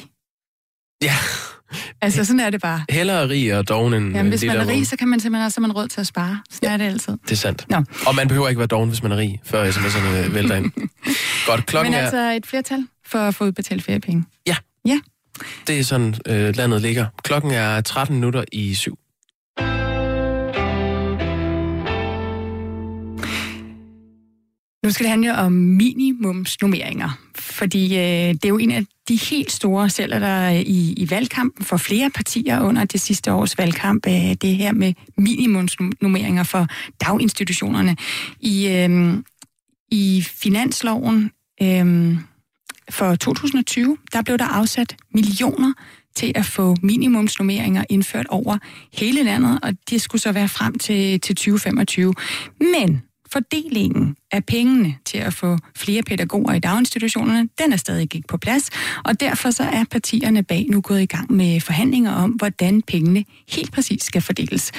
Ja. 1.03 1.15
Altså, 2.01 2.25
sådan 2.25 2.41
er 2.41 2.51
det 2.51 2.61
bare. 2.61 2.85
Hellere 2.91 3.29
rig 3.29 3.59
og 3.59 3.69
doven 3.69 3.95
end 3.95 4.17
Jamen, 4.17 4.31
hvis 4.31 4.45
man 4.45 4.57
er 4.57 4.69
rig, 4.69 4.87
så 4.87 4.97
kan 4.97 5.09
man 5.09 5.21
simpelthen 5.21 5.45
også 5.45 5.61
have 5.61 5.73
råd 5.73 5.89
til 5.89 6.01
at 6.01 6.07
spare. 6.07 6.41
Sådan 6.51 6.69
ja. 6.69 6.73
er 6.73 6.77
det 6.77 6.85
altid. 6.85 7.13
Det 7.23 7.33
er 7.33 7.37
sandt. 7.37 7.71
Nå. 7.71 7.85
Og 8.07 8.15
man 8.15 8.29
behøver 8.29 8.49
ikke 8.49 8.59
være 8.59 8.67
doven, 8.67 8.89
hvis 8.89 9.03
man 9.03 9.13
er 9.13 9.17
rig, 9.17 9.41
før 9.45 9.71
sms'erne 9.71 10.35
vælter 10.35 10.57
ind. 10.57 10.73
Godt, 11.47 11.67
klokken 11.67 11.93
Men 11.93 12.01
er... 12.01 12.05
altså 12.05 12.33
et 12.37 12.47
flertal 12.47 12.87
for 13.07 13.19
at 13.19 13.35
få 13.35 13.45
udbetalt 13.45 13.83
feriepenge. 13.83 14.25
Ja. 14.47 14.57
Ja. 14.87 15.01
Det 15.67 15.79
er 15.79 15.85
sådan, 15.85 16.15
øh, 16.27 16.57
landet 16.57 16.83
ligger. 16.83 17.07
Klokken 17.23 17.51
er 17.51 17.81
13 17.81 18.17
minutter 18.17 18.45
i 18.53 18.75
syv. 18.75 18.99
Nu 24.85 24.91
skal 24.91 25.05
det 25.05 25.11
handle 25.11 25.37
om 25.37 25.53
minimumsnummeringer, 25.53 27.19
fordi 27.39 27.85
øh, 27.95 28.01
det 28.01 28.45
er 28.45 28.49
jo 28.49 28.59
en 28.59 28.71
af 28.71 28.85
de 29.09 29.17
helt 29.17 29.53
store 29.53 29.91
celler, 29.91 30.19
der 30.19 30.51
øh, 30.51 30.61
i, 30.61 30.93
i 30.93 31.11
valgkampen 31.11 31.65
for 31.65 31.77
flere 31.77 32.11
partier 32.11 32.61
under 32.61 32.85
det 32.85 33.01
sidste 33.01 33.33
års 33.33 33.59
valgkamp, 33.59 34.07
øh, 34.07 34.35
det 34.43 34.57
her 34.57 34.73
med 34.73 34.95
minimumsnummeringer 35.17 36.43
for 36.43 36.67
daginstitutionerne. 37.01 37.97
I, 38.41 38.69
øh, 38.69 39.19
i 39.91 40.25
finansloven 40.27 41.31
øh, 41.63 42.17
for 42.91 43.15
2020, 43.15 43.97
der 44.13 44.23
blev 44.23 44.39
der 44.39 44.45
afsat 44.45 44.97
millioner 45.15 45.73
til 46.17 46.33
at 46.35 46.45
få 46.45 46.77
minimumsnummeringer 46.83 47.85
indført 47.89 48.27
over 48.27 48.59
hele 48.93 49.23
landet, 49.23 49.59
og 49.63 49.73
det 49.91 50.01
skulle 50.01 50.23
så 50.23 50.33
være 50.33 50.49
frem 50.49 50.79
til, 50.79 51.21
til 51.21 51.37
2025. 51.37 52.15
Men 52.61 53.03
fordelingen 53.35 54.17
af 54.33 54.45
pengene 54.45 54.97
til 55.05 55.19
at 55.19 55.35
få 55.35 55.59
flere 55.77 56.03
pædagoger 56.03 56.55
i 56.55 56.59
daginstitutionerne, 56.59 57.49
den 57.59 57.73
er 57.73 57.77
stadig 57.77 58.03
ikke 58.03 58.23
på 58.29 58.37
plads, 58.37 58.71
og 59.05 59.21
derfor 59.21 59.51
så 59.51 59.63
er 59.63 59.85
partierne 59.91 60.43
bag 60.43 60.67
nu 60.71 60.81
gået 60.81 61.03
i 61.03 61.07
gang 61.07 61.33
med 61.33 61.61
forhandlinger 61.61 62.13
om, 62.13 62.31
hvordan 62.31 62.83
pengene 62.83 63.25
helt 63.49 63.73
præcis 63.73 64.03
skal 64.03 64.23
fordeles. 64.23 64.73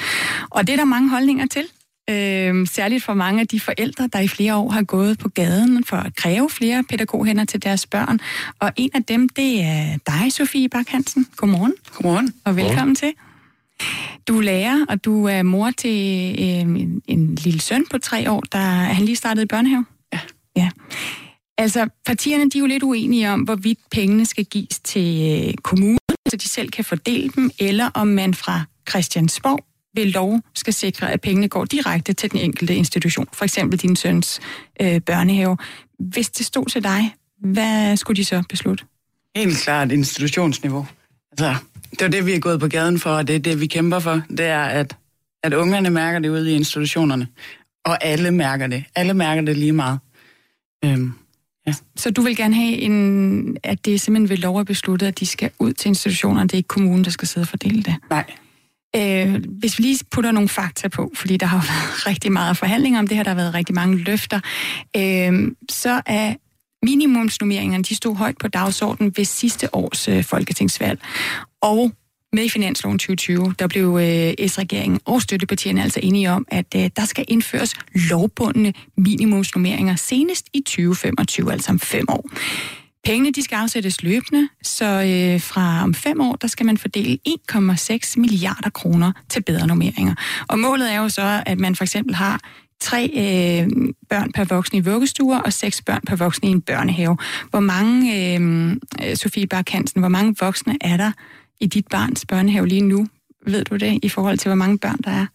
Og 0.50 0.66
det 0.66 0.72
er 0.72 0.76
der 0.76 0.84
mange 0.84 1.10
holdninger 1.10 1.46
til. 1.46 1.64
Øh, 2.10 2.66
særligt 2.66 3.04
for 3.04 3.14
mange 3.14 3.40
af 3.40 3.48
de 3.48 3.60
forældre, 3.60 4.08
der 4.12 4.20
i 4.20 4.28
flere 4.28 4.56
år 4.56 4.70
har 4.70 4.82
gået 4.82 5.18
på 5.18 5.28
gaden 5.28 5.84
for 5.84 5.96
at 5.96 6.16
kræve 6.16 6.50
flere 6.50 6.84
pædagoghænder 6.88 7.44
til 7.44 7.62
deres 7.62 7.86
børn. 7.86 8.20
Og 8.60 8.72
en 8.76 8.90
af 8.94 9.04
dem, 9.04 9.28
det 9.28 9.62
er 9.62 9.98
dig, 10.06 10.32
Sofie 10.32 10.68
Bak 10.68 10.88
Hansen. 10.88 11.26
Godmorgen. 11.36 11.74
Godmorgen. 11.94 12.34
Og 12.44 12.56
velkommen 12.56 12.94
til. 12.94 13.12
Du 14.28 14.38
er 14.38 14.42
lærer, 14.42 14.86
og 14.88 15.04
du 15.04 15.24
er 15.24 15.42
mor 15.42 15.70
til 15.70 16.36
øh, 16.38 16.60
en, 16.60 17.02
en 17.06 17.34
lille 17.34 17.60
søn 17.60 17.86
på 17.90 17.98
tre 17.98 18.30
år, 18.30 18.40
der 18.52 18.58
er 18.58 18.92
han 18.92 19.04
lige 19.04 19.16
startet 19.16 19.42
i 19.42 19.46
børnehave. 19.46 19.84
Ja. 20.12 20.20
ja. 20.56 20.70
Altså, 21.58 21.88
partierne 22.06 22.50
de 22.50 22.58
er 22.58 22.60
jo 22.60 22.66
lidt 22.66 22.82
uenige 22.82 23.30
om, 23.30 23.40
hvorvidt 23.40 23.78
pengene 23.90 24.26
skal 24.26 24.44
gives 24.44 24.78
til 24.78 25.44
øh, 25.48 25.54
kommunen, 25.54 25.98
så 26.28 26.36
de 26.36 26.48
selv 26.48 26.70
kan 26.70 26.84
fordele 26.84 27.28
dem, 27.28 27.50
eller 27.58 27.90
om 27.94 28.08
man 28.08 28.34
fra 28.34 28.62
Christiansborg 28.88 29.64
ved 29.94 30.06
lov 30.06 30.40
skal 30.54 30.72
sikre, 30.72 31.12
at 31.12 31.20
pengene 31.20 31.48
går 31.48 31.64
direkte 31.64 32.12
til 32.12 32.32
den 32.32 32.40
enkelte 32.40 32.74
institution. 32.74 33.26
For 33.32 33.44
eksempel 33.44 33.78
din 33.78 33.96
søns 33.96 34.40
øh, 34.80 35.00
børnehave. 35.00 35.56
Hvis 35.98 36.30
det 36.30 36.46
stod 36.46 36.66
til 36.66 36.84
dig, 36.84 37.14
hvad 37.40 37.96
skulle 37.96 38.16
de 38.16 38.24
så 38.24 38.42
beslutte? 38.48 38.84
Helt 39.36 39.58
klart 39.58 39.92
institutionsniveau. 39.92 40.86
Altså, 41.30 41.54
det 41.98 42.04
er 42.04 42.08
det, 42.08 42.26
vi 42.26 42.32
er 42.32 42.40
gået 42.40 42.60
på 42.60 42.68
gaden 42.68 42.98
for, 42.98 43.10
og 43.10 43.28
det 43.28 43.36
er 43.36 43.40
det, 43.40 43.60
vi 43.60 43.66
kæmper 43.66 43.98
for. 43.98 44.22
Det 44.30 44.46
er, 44.46 44.62
at, 44.62 44.96
at 45.42 45.54
ungerne 45.54 45.90
mærker 45.90 46.18
det 46.18 46.28
ude 46.28 46.52
i 46.52 46.54
institutionerne. 46.54 47.28
Og 47.84 48.04
alle 48.04 48.30
mærker 48.30 48.66
det. 48.66 48.84
Alle 48.94 49.14
mærker 49.14 49.42
det 49.42 49.56
lige 49.56 49.72
meget. 49.72 49.98
Øhm, 50.84 51.12
ja. 51.66 51.74
Så 51.96 52.10
du 52.10 52.22
vil 52.22 52.36
gerne 52.36 52.54
have, 52.54 52.78
en, 52.78 53.56
at 53.62 53.84
det 53.84 53.94
er 53.94 53.98
simpelthen 53.98 54.28
ved 54.28 54.36
lov 54.36 54.60
at 54.60 54.66
beslutte, 54.66 55.06
at 55.06 55.20
de 55.20 55.26
skal 55.26 55.50
ud 55.58 55.72
til 55.72 55.88
institutionerne, 55.88 56.42
det 56.42 56.52
er 56.52 56.56
ikke 56.56 56.68
kommunen, 56.68 57.04
der 57.04 57.10
skal 57.10 57.28
sidde 57.28 57.44
og 57.44 57.48
fordele 57.48 57.82
det? 57.82 57.94
Nej. 58.10 58.24
Øh, 58.96 59.44
hvis 59.58 59.78
vi 59.78 59.82
lige 59.82 60.04
putter 60.10 60.32
nogle 60.32 60.48
fakta 60.48 60.88
på, 60.88 61.12
fordi 61.14 61.36
der 61.36 61.46
har 61.46 61.58
været 61.72 62.06
rigtig 62.06 62.32
meget 62.32 62.56
forhandling 62.56 62.98
om 62.98 63.06
det 63.06 63.16
her, 63.16 63.24
der 63.24 63.30
har 63.30 63.36
været 63.36 63.54
rigtig 63.54 63.74
mange 63.74 63.98
løfter, 63.98 64.40
øh, 64.96 65.52
så 65.70 66.02
er 66.06 66.34
minimumsnummeringerne, 66.82 67.84
de 67.84 67.94
stod 67.94 68.16
højt 68.16 68.38
på 68.38 68.48
dagsordenen 68.48 69.12
ved 69.16 69.24
sidste 69.24 69.74
års 69.74 70.08
øh, 70.08 70.24
folketingsvalg. 70.24 71.00
Og 71.62 71.92
med 72.32 72.48
finansloven 72.48 72.98
2020, 72.98 73.54
der 73.58 73.66
blev 73.66 73.98
øh, 74.02 74.48
S-regeringen 74.48 75.00
og 75.04 75.22
støttepartierne 75.22 75.82
altså 75.82 76.00
enige 76.02 76.30
om, 76.30 76.46
at 76.48 76.66
øh, 76.76 76.90
der 76.96 77.04
skal 77.04 77.24
indføres 77.28 77.74
lovbundne 78.10 78.72
minimumsnummeringer 78.96 79.96
senest 79.96 80.46
i 80.52 80.60
2025, 80.60 81.52
altså 81.52 81.70
om 81.70 81.78
fem 81.78 82.04
år. 82.08 82.30
Pengene 83.04 83.32
de 83.32 83.42
skal 83.42 83.56
afsættes 83.56 84.02
løbende, 84.02 84.48
så 84.62 84.84
øh, 84.84 85.40
fra 85.40 85.82
om 85.82 85.94
fem 85.94 86.20
år, 86.20 86.36
der 86.36 86.48
skal 86.48 86.66
man 86.66 86.78
fordele 86.78 87.18
1,6 87.28 88.14
milliarder 88.16 88.70
kroner 88.70 89.12
til 89.28 89.42
bedre 89.42 89.66
normeringer. 89.66 90.14
Og 90.48 90.58
målet 90.58 90.92
er 90.92 90.96
jo 90.96 91.08
så, 91.08 91.42
at 91.46 91.60
man 91.60 91.76
for 91.76 91.84
eksempel 91.84 92.14
har 92.14 92.40
tre 92.80 93.10
øh, 93.14 93.68
børn 94.10 94.32
per 94.32 94.44
voksen 94.44 94.78
i 94.78 94.80
vuggestuer 94.80 95.38
og 95.38 95.52
seks 95.52 95.82
børn 95.82 96.00
per 96.06 96.16
voksen 96.16 96.46
i 96.46 96.50
en 96.50 96.60
børnehave. 96.60 97.16
Hvor 97.50 97.60
mange, 97.60 98.36
øh, 98.38 98.76
Sofie 99.14 99.46
Barkansen, 99.46 100.00
hvor 100.00 100.08
mange 100.08 100.34
voksne 100.40 100.76
er 100.80 100.96
der 100.96 101.12
i 101.60 101.66
dit 101.66 101.86
barns 101.90 102.26
børnehave 102.28 102.68
lige 102.68 102.80
nu? 102.80 103.06
Ved 103.46 103.64
du 103.64 103.76
det, 103.76 103.98
i 104.02 104.08
forhold 104.08 104.38
til, 104.38 104.48
hvor 104.48 104.56
mange 104.56 104.78
børn 104.78 104.98
der 105.04 105.10
er? 105.10 105.26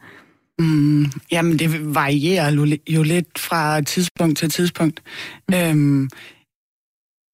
Mm, 0.59 1.05
jamen, 1.31 1.59
det 1.59 1.95
varierer 1.95 2.77
jo 2.89 3.03
lidt 3.03 3.39
fra 3.39 3.81
tidspunkt 3.81 4.37
til 4.37 4.49
tidspunkt. 4.49 5.01
Mm. 5.49 5.55
Øhm, 5.55 6.09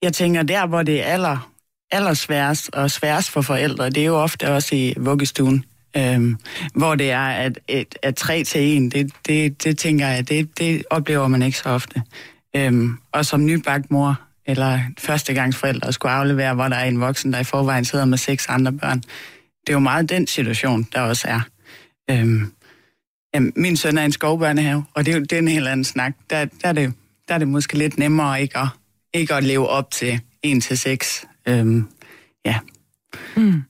jeg 0.02 0.14
tænker, 0.14 0.44
der 0.44 0.68
hvor 0.68 0.84
det 0.84 1.02
er 1.02 1.06
aller, 1.06 1.52
aller 1.92 2.14
sværest 2.14 2.70
og 2.74 2.92
sværest 2.92 3.30
for 3.30 3.42
forældre, 3.42 3.90
det 3.90 3.98
er 3.98 4.06
jo 4.06 4.16
ofte 4.16 4.52
også 4.52 4.76
i 4.76 4.94
vuggestuen. 4.98 5.66
Øhm, 5.98 6.38
hvor 6.76 6.96
det 6.96 7.12
er 7.12 7.28
at, 7.28 7.60
at, 7.70 8.00
at 8.02 8.16
3 8.16 8.44
til 8.44 8.86
1, 8.86 8.94
det, 8.94 9.12
det, 9.28 9.64
det 9.64 9.78
tænker 9.78 10.08
jeg, 10.08 10.30
det, 10.30 10.60
det 10.60 10.84
oplever 10.90 11.28
man 11.28 11.42
ikke 11.42 11.58
så 11.58 11.70
ofte. 11.70 12.02
Øhm, 12.56 12.98
og 13.12 13.26
som 13.26 13.46
nybagt 13.46 13.92
mor, 13.92 14.22
eller 14.48 14.80
førstegangsforældre, 14.98 15.94
skulle 15.94 16.12
aflevere, 16.12 16.54
hvor 16.54 16.68
der 16.68 16.76
er 16.76 16.86
en 16.86 17.00
voksen, 17.00 17.34
der 17.34 17.40
i 17.40 17.44
forvejen 17.44 17.86
sidder 17.86 18.06
med 18.06 18.18
seks 18.18 18.50
andre 18.50 18.72
børn. 18.72 19.00
Det 19.00 19.70
er 19.70 19.74
jo 19.74 19.80
meget 19.80 20.10
den 20.10 20.28
situation, 20.28 20.88
der 20.94 21.02
også 21.02 21.28
er. 21.28 21.42
Øhm, 22.10 22.52
jamen, 23.34 23.54
min 23.56 23.78
søn 23.78 23.98
er 23.98 24.06
en 24.06 24.12
skovbørnehave, 24.12 24.86
og 24.94 25.06
det 25.06 25.14
er 25.14 25.18
jo 25.18 25.24
det 25.24 25.34
er 25.34 25.40
en 25.40 25.48
helt 25.48 25.68
anden 25.68 25.84
snak. 25.84 26.14
Der, 26.30 26.46
der, 26.46 26.68
er 26.68 26.74
det, 26.74 26.94
der 27.28 27.34
er 27.34 27.38
det 27.38 27.48
måske 27.48 27.78
lidt 27.78 27.98
nemmere 27.98 28.42
ikke 28.42 28.58
at, 28.58 28.68
ikke 29.14 29.34
at 29.34 29.44
leve 29.44 29.68
op 29.68 29.92
til 29.92 30.20
1 30.44 30.64
til 30.64 30.78
6. 30.78 31.26
Øhm, 31.48 31.88
ja. 32.46 32.60
Mm. 33.36 33.64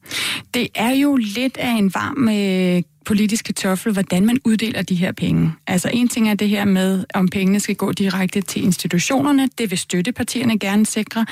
Det 0.54 0.68
er 0.76 0.92
jo 0.92 1.16
lidt 1.16 1.58
af 1.58 1.72
en 1.72 1.94
varm 1.94 2.30
øh, 2.30 2.84
politisk 3.08 3.46
kartoffel, 3.46 3.94
hvordan 3.94 4.26
man 4.26 4.40
uddeler 4.46 4.82
de 4.82 4.96
her 4.96 5.12
penge. 5.12 5.52
Altså 5.68 5.90
en 5.94 6.08
ting 6.08 6.30
er 6.30 6.34
det 6.34 6.50
her 6.50 6.66
med, 6.66 7.04
om 7.14 7.28
pengene 7.28 7.60
skal 7.60 7.76
gå 7.76 7.92
direkte 7.92 8.42
til 8.42 8.64
institutionerne. 8.64 9.50
Det 9.58 9.72
vil 9.72 9.78
støttepartierne 9.78 10.60
gerne 10.60 10.86
sikre, 10.86 11.26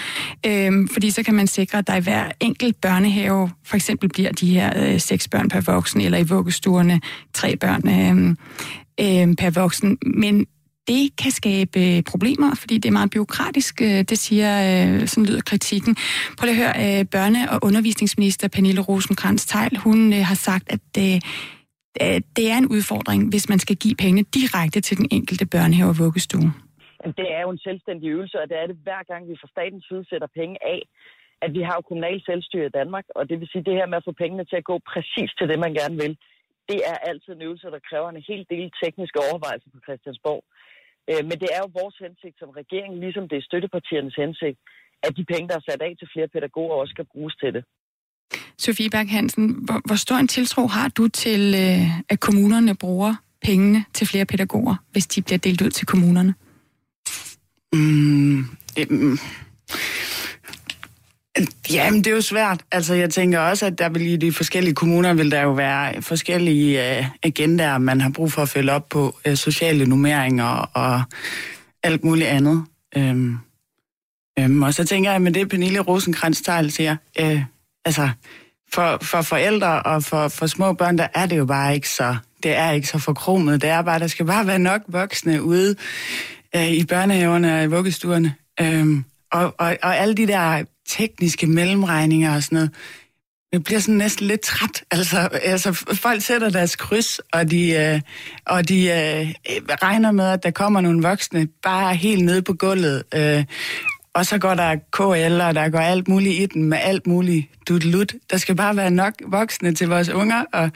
øhm, 0.45 0.88
fordi 0.88 1.11
så 1.11 1.23
kan 1.23 1.34
man 1.36 1.47
sikre, 1.47 1.78
at 1.78 1.88
der 1.88 1.95
i 1.95 1.99
hver 1.99 2.32
enkelt 2.39 2.82
børnehave 2.82 3.49
for 3.63 3.76
eksempel 3.76 4.09
bliver 4.09 4.32
de 4.32 4.53
her 4.53 4.73
øh, 4.76 4.99
seks 4.99 5.28
børn 5.28 5.49
per 5.49 5.61
voksen, 5.61 6.01
eller 6.01 6.17
i 6.17 6.23
vuggestuerne 6.23 7.01
tre 7.34 7.55
børn 7.55 7.89
øh, 7.89 8.36
øh, 8.99 9.36
per 9.36 9.49
voksen. 9.49 9.97
Men 10.05 10.45
det 10.88 11.09
kan 11.17 11.32
skabe 11.32 12.03
problemer, 12.05 12.55
fordi 12.55 12.78
det 12.78 12.89
er 12.89 12.93
meget 12.93 13.09
byråkratisk, 13.09 13.82
øh, 13.82 14.01
det 14.01 14.19
siger, 14.19 14.51
øh, 14.61 15.07
sådan 15.07 15.26
lyder 15.26 15.41
kritikken. 15.41 15.95
Prøv 16.38 16.49
at 16.49 16.55
høre, 16.55 16.99
øh, 16.99 17.05
børne- 17.15 17.49
og 17.49 17.59
undervisningsminister 17.61 18.47
Pernille 18.47 18.82
rosenkrantz 18.82 19.45
teil 19.45 19.78
hun 19.78 20.13
har 20.13 20.36
sagt, 20.36 20.63
at 20.67 21.21
Øh, 22.04 22.20
det 22.38 22.46
er 22.54 22.58
en 22.64 22.70
udfordring, 22.76 23.22
hvis 23.32 23.46
man 23.52 23.60
skal 23.60 23.76
give 23.84 23.96
pengene 24.04 24.26
direkte 24.38 24.80
til 24.88 24.96
den 25.02 25.08
enkelte 25.18 25.46
børnehave 25.54 25.89
og 25.93 26.00
vuggestue. 26.06 26.50
Det 27.20 27.28
er 27.38 27.41
jo 27.46 27.50
en 27.56 27.66
selvstændig 27.68 28.08
øvelse, 28.16 28.38
og 28.41 28.46
det 28.50 28.58
er 28.62 28.68
det 28.68 28.78
hver 28.86 29.04
gang, 29.12 29.22
vi 29.30 29.36
fra 29.41 29.54
statens 29.56 29.86
side 29.89 30.04
sætter 30.10 30.30
penge 30.39 30.56
af, 30.74 30.80
at 31.46 31.50
vi 31.58 31.62
har 31.68 31.76
jo 31.78 31.88
kommunal 31.89 32.20
selvstyre 32.30 32.66
i 32.70 32.76
Danmark, 32.80 33.06
og 33.18 33.24
det 33.30 33.36
vil 33.39 33.52
sige 33.52 33.68
det 33.70 33.80
her 33.80 33.88
med 33.91 33.98
at 33.98 34.08
få 34.08 34.14
pengene 34.24 34.46
til 34.46 34.58
at 34.62 34.70
gå 34.72 34.76
præcis 34.91 35.32
til 35.38 35.48
det, 35.50 35.60
man 35.66 35.74
gerne 35.82 35.98
vil. 36.04 36.14
Det 36.72 36.80
er 36.91 36.98
altid 37.10 37.32
en 37.34 37.46
øvelse, 37.48 37.68
der 37.76 37.88
kræver 37.89 38.10
en 38.10 38.26
hel 38.30 38.43
del 38.54 38.68
tekniske 38.84 39.20
overvejelser 39.28 39.70
på 39.74 39.80
Christiansborg. 39.86 40.43
Øh, 41.10 41.24
men 41.30 41.36
det 41.41 41.50
er 41.56 41.62
jo 41.64 41.70
vores 41.82 41.98
hensigt 42.06 42.38
som 42.39 42.50
regering, 42.62 42.91
ligesom 43.06 43.26
det 43.30 43.38
er 43.38 43.48
støttepartiernes 43.50 44.16
hensigt, 44.24 44.58
at 45.06 45.12
de 45.18 45.26
penge, 45.34 45.50
der 45.50 45.56
er 45.58 45.68
sat 45.70 45.82
af 45.88 45.93
til 45.96 46.12
flere 46.14 46.34
pædagoger, 46.36 46.76
også 46.76 46.93
skal 46.96 47.12
bruges 47.14 47.36
til 47.41 47.54
det. 47.58 47.64
Sofie 48.60 48.89
Berg 48.89 49.10
Hansen, 49.10 49.56
hvor, 49.62 49.82
hvor 49.86 49.95
stor 49.95 50.16
en 50.16 50.28
tiltro 50.28 50.68
har 50.68 50.88
du 50.88 51.08
til, 51.08 51.56
øh, 51.56 51.99
at 52.10 52.20
kommunerne 52.20 52.76
bruger 52.76 53.16
pengene 53.43 53.86
til 53.93 54.08
flere 54.08 54.26
pædagoger, 54.26 54.76
hvis 54.91 55.08
de 55.08 55.22
bliver 55.22 55.38
delt 55.38 55.62
ud 55.62 55.70
til 55.70 55.86
kommunerne? 55.86 56.34
Mm, 57.74 58.45
øhm. 58.78 59.20
Jamen, 61.70 62.03
det 62.03 62.08
er 62.08 62.16
jo 62.16 62.22
svært. 62.22 62.62
Altså, 62.72 62.93
jeg 62.93 63.10
tænker 63.10 63.39
også, 63.39 63.66
at 63.66 63.80
der 63.80 63.89
vil 63.89 64.08
i 64.08 64.18
de 64.18 64.32
forskellige 64.32 64.76
kommuner 64.76 65.14
vil 65.14 65.32
der 65.32 65.41
jo 65.41 65.51
være 65.51 66.01
forskellige 66.01 66.99
uh, 66.99 67.06
agendaer, 67.24 67.78
man 67.78 68.01
har 68.01 68.10
brug 68.10 68.32
for 68.32 68.41
at 68.41 68.49
følge 68.49 68.72
op 68.72 68.89
på 68.89 69.20
uh, 69.28 69.36
sociale 69.36 69.86
nummeringer 69.86 70.45
og 70.74 71.01
alt 71.84 72.03
muligt 72.03 72.28
andet. 72.28 72.66
Um, 72.97 73.39
um, 74.41 74.62
og 74.62 74.74
så 74.74 74.84
tænker 74.84 75.12
jeg, 75.12 75.22
med 75.22 75.32
det 75.32 75.49
Pernille 75.49 75.80
rosenkrantz 75.80 76.41
siger, 76.70 76.95
uh, 77.22 77.41
altså, 77.86 78.10
for, 78.76 78.97
for 79.01 79.21
forældre 79.21 79.84
og 79.84 80.03
for, 80.03 80.28
for 80.28 80.47
små 80.47 80.73
børn, 80.73 80.97
der 80.97 81.07
er 81.13 81.26
det 81.26 81.38
jo 81.38 81.45
bare 81.45 81.76
ikke 81.76 81.89
så, 81.89 82.15
det 82.43 82.55
er 82.55 82.71
ikke 82.71 82.88
så 82.88 82.99
forkromet. 82.99 83.61
Det 83.61 83.69
er 83.69 83.82
bare, 83.82 83.99
der 83.99 84.07
skal 84.07 84.26
bare 84.26 84.47
være 84.47 84.59
nok 84.59 84.82
voksne 84.88 85.43
ude 85.43 85.76
øh, 86.55 86.71
i 86.71 86.86
børnehaverne 86.86 87.57
og 87.57 87.63
i 87.63 87.67
vuggestuerne. 87.67 88.36
Øhm, 88.61 89.05
og, 89.32 89.55
og, 89.57 89.78
og 89.84 89.97
alle 89.97 90.15
de 90.15 90.28
der 90.28 90.63
tekniske 90.89 91.47
mellemregninger 91.47 92.36
og 92.36 92.43
sådan 92.43 92.55
noget. 92.55 92.71
Jeg 93.51 93.63
bliver 93.63 93.80
sådan 93.80 93.95
næsten 93.95 94.28
lidt 94.28 94.41
træt. 94.41 94.84
Altså, 94.91 95.30
altså 95.43 95.73
folk 95.93 96.21
sætter 96.21 96.49
deres 96.49 96.76
kryds, 96.76 97.19
og 97.34 97.51
de, 97.51 97.71
øh, 97.71 98.01
og 98.45 98.69
de 98.69 98.82
øh, 98.82 99.34
regner 99.84 100.11
med, 100.11 100.26
at 100.26 100.43
der 100.43 100.51
kommer 100.51 100.82
nogle 100.82 101.01
voksne 101.01 101.47
bare 101.63 101.95
helt 101.95 102.26
nede 102.26 102.41
på 102.41 102.53
gulvet. 102.53 103.03
Øh, 103.13 103.45
og 104.16 104.26
så 104.26 104.38
går 104.38 104.53
der 104.53 104.76
KL, 104.76 105.41
og 105.41 105.55
der 105.55 105.70
går 105.70 105.80
alt 105.80 106.07
muligt 106.07 106.41
i 106.41 106.45
den 106.45 106.63
med 106.63 106.78
alt 106.82 107.07
muligt 107.07 107.47
dutlut. 107.70 108.13
Der 108.32 108.38
skal 108.38 108.55
bare 108.55 108.76
være 108.76 108.91
nok 108.91 109.13
voksne 109.28 109.76
til 109.76 109.88
vores 109.88 110.09
unger, 110.09 110.43
og 110.53 110.72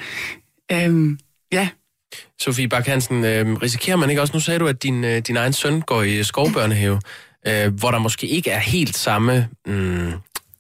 øhm, 0.71 1.19
ja, 1.51 1.69
Sofie 2.39 2.67
Bak 2.67 2.87
Hansen, 2.87 3.25
øh, 3.25 3.53
risikerer 3.53 3.97
man 3.97 4.09
ikke 4.09 4.21
også, 4.21 4.33
nu 4.33 4.39
sagde 4.39 4.59
du, 4.59 4.67
at 4.67 4.83
din, 4.83 5.03
øh, 5.03 5.19
din 5.19 5.37
egen 5.37 5.53
søn 5.53 5.81
går 5.81 6.03
i 6.03 6.17
øh, 6.17 6.25
skovbørnehave 6.25 6.99
øh, 7.47 7.73
hvor 7.73 7.91
der 7.91 7.99
måske 7.99 8.27
ikke 8.27 8.49
er 8.49 8.59
helt 8.59 8.95
samme... 8.95 9.49
Mm, 9.67 10.11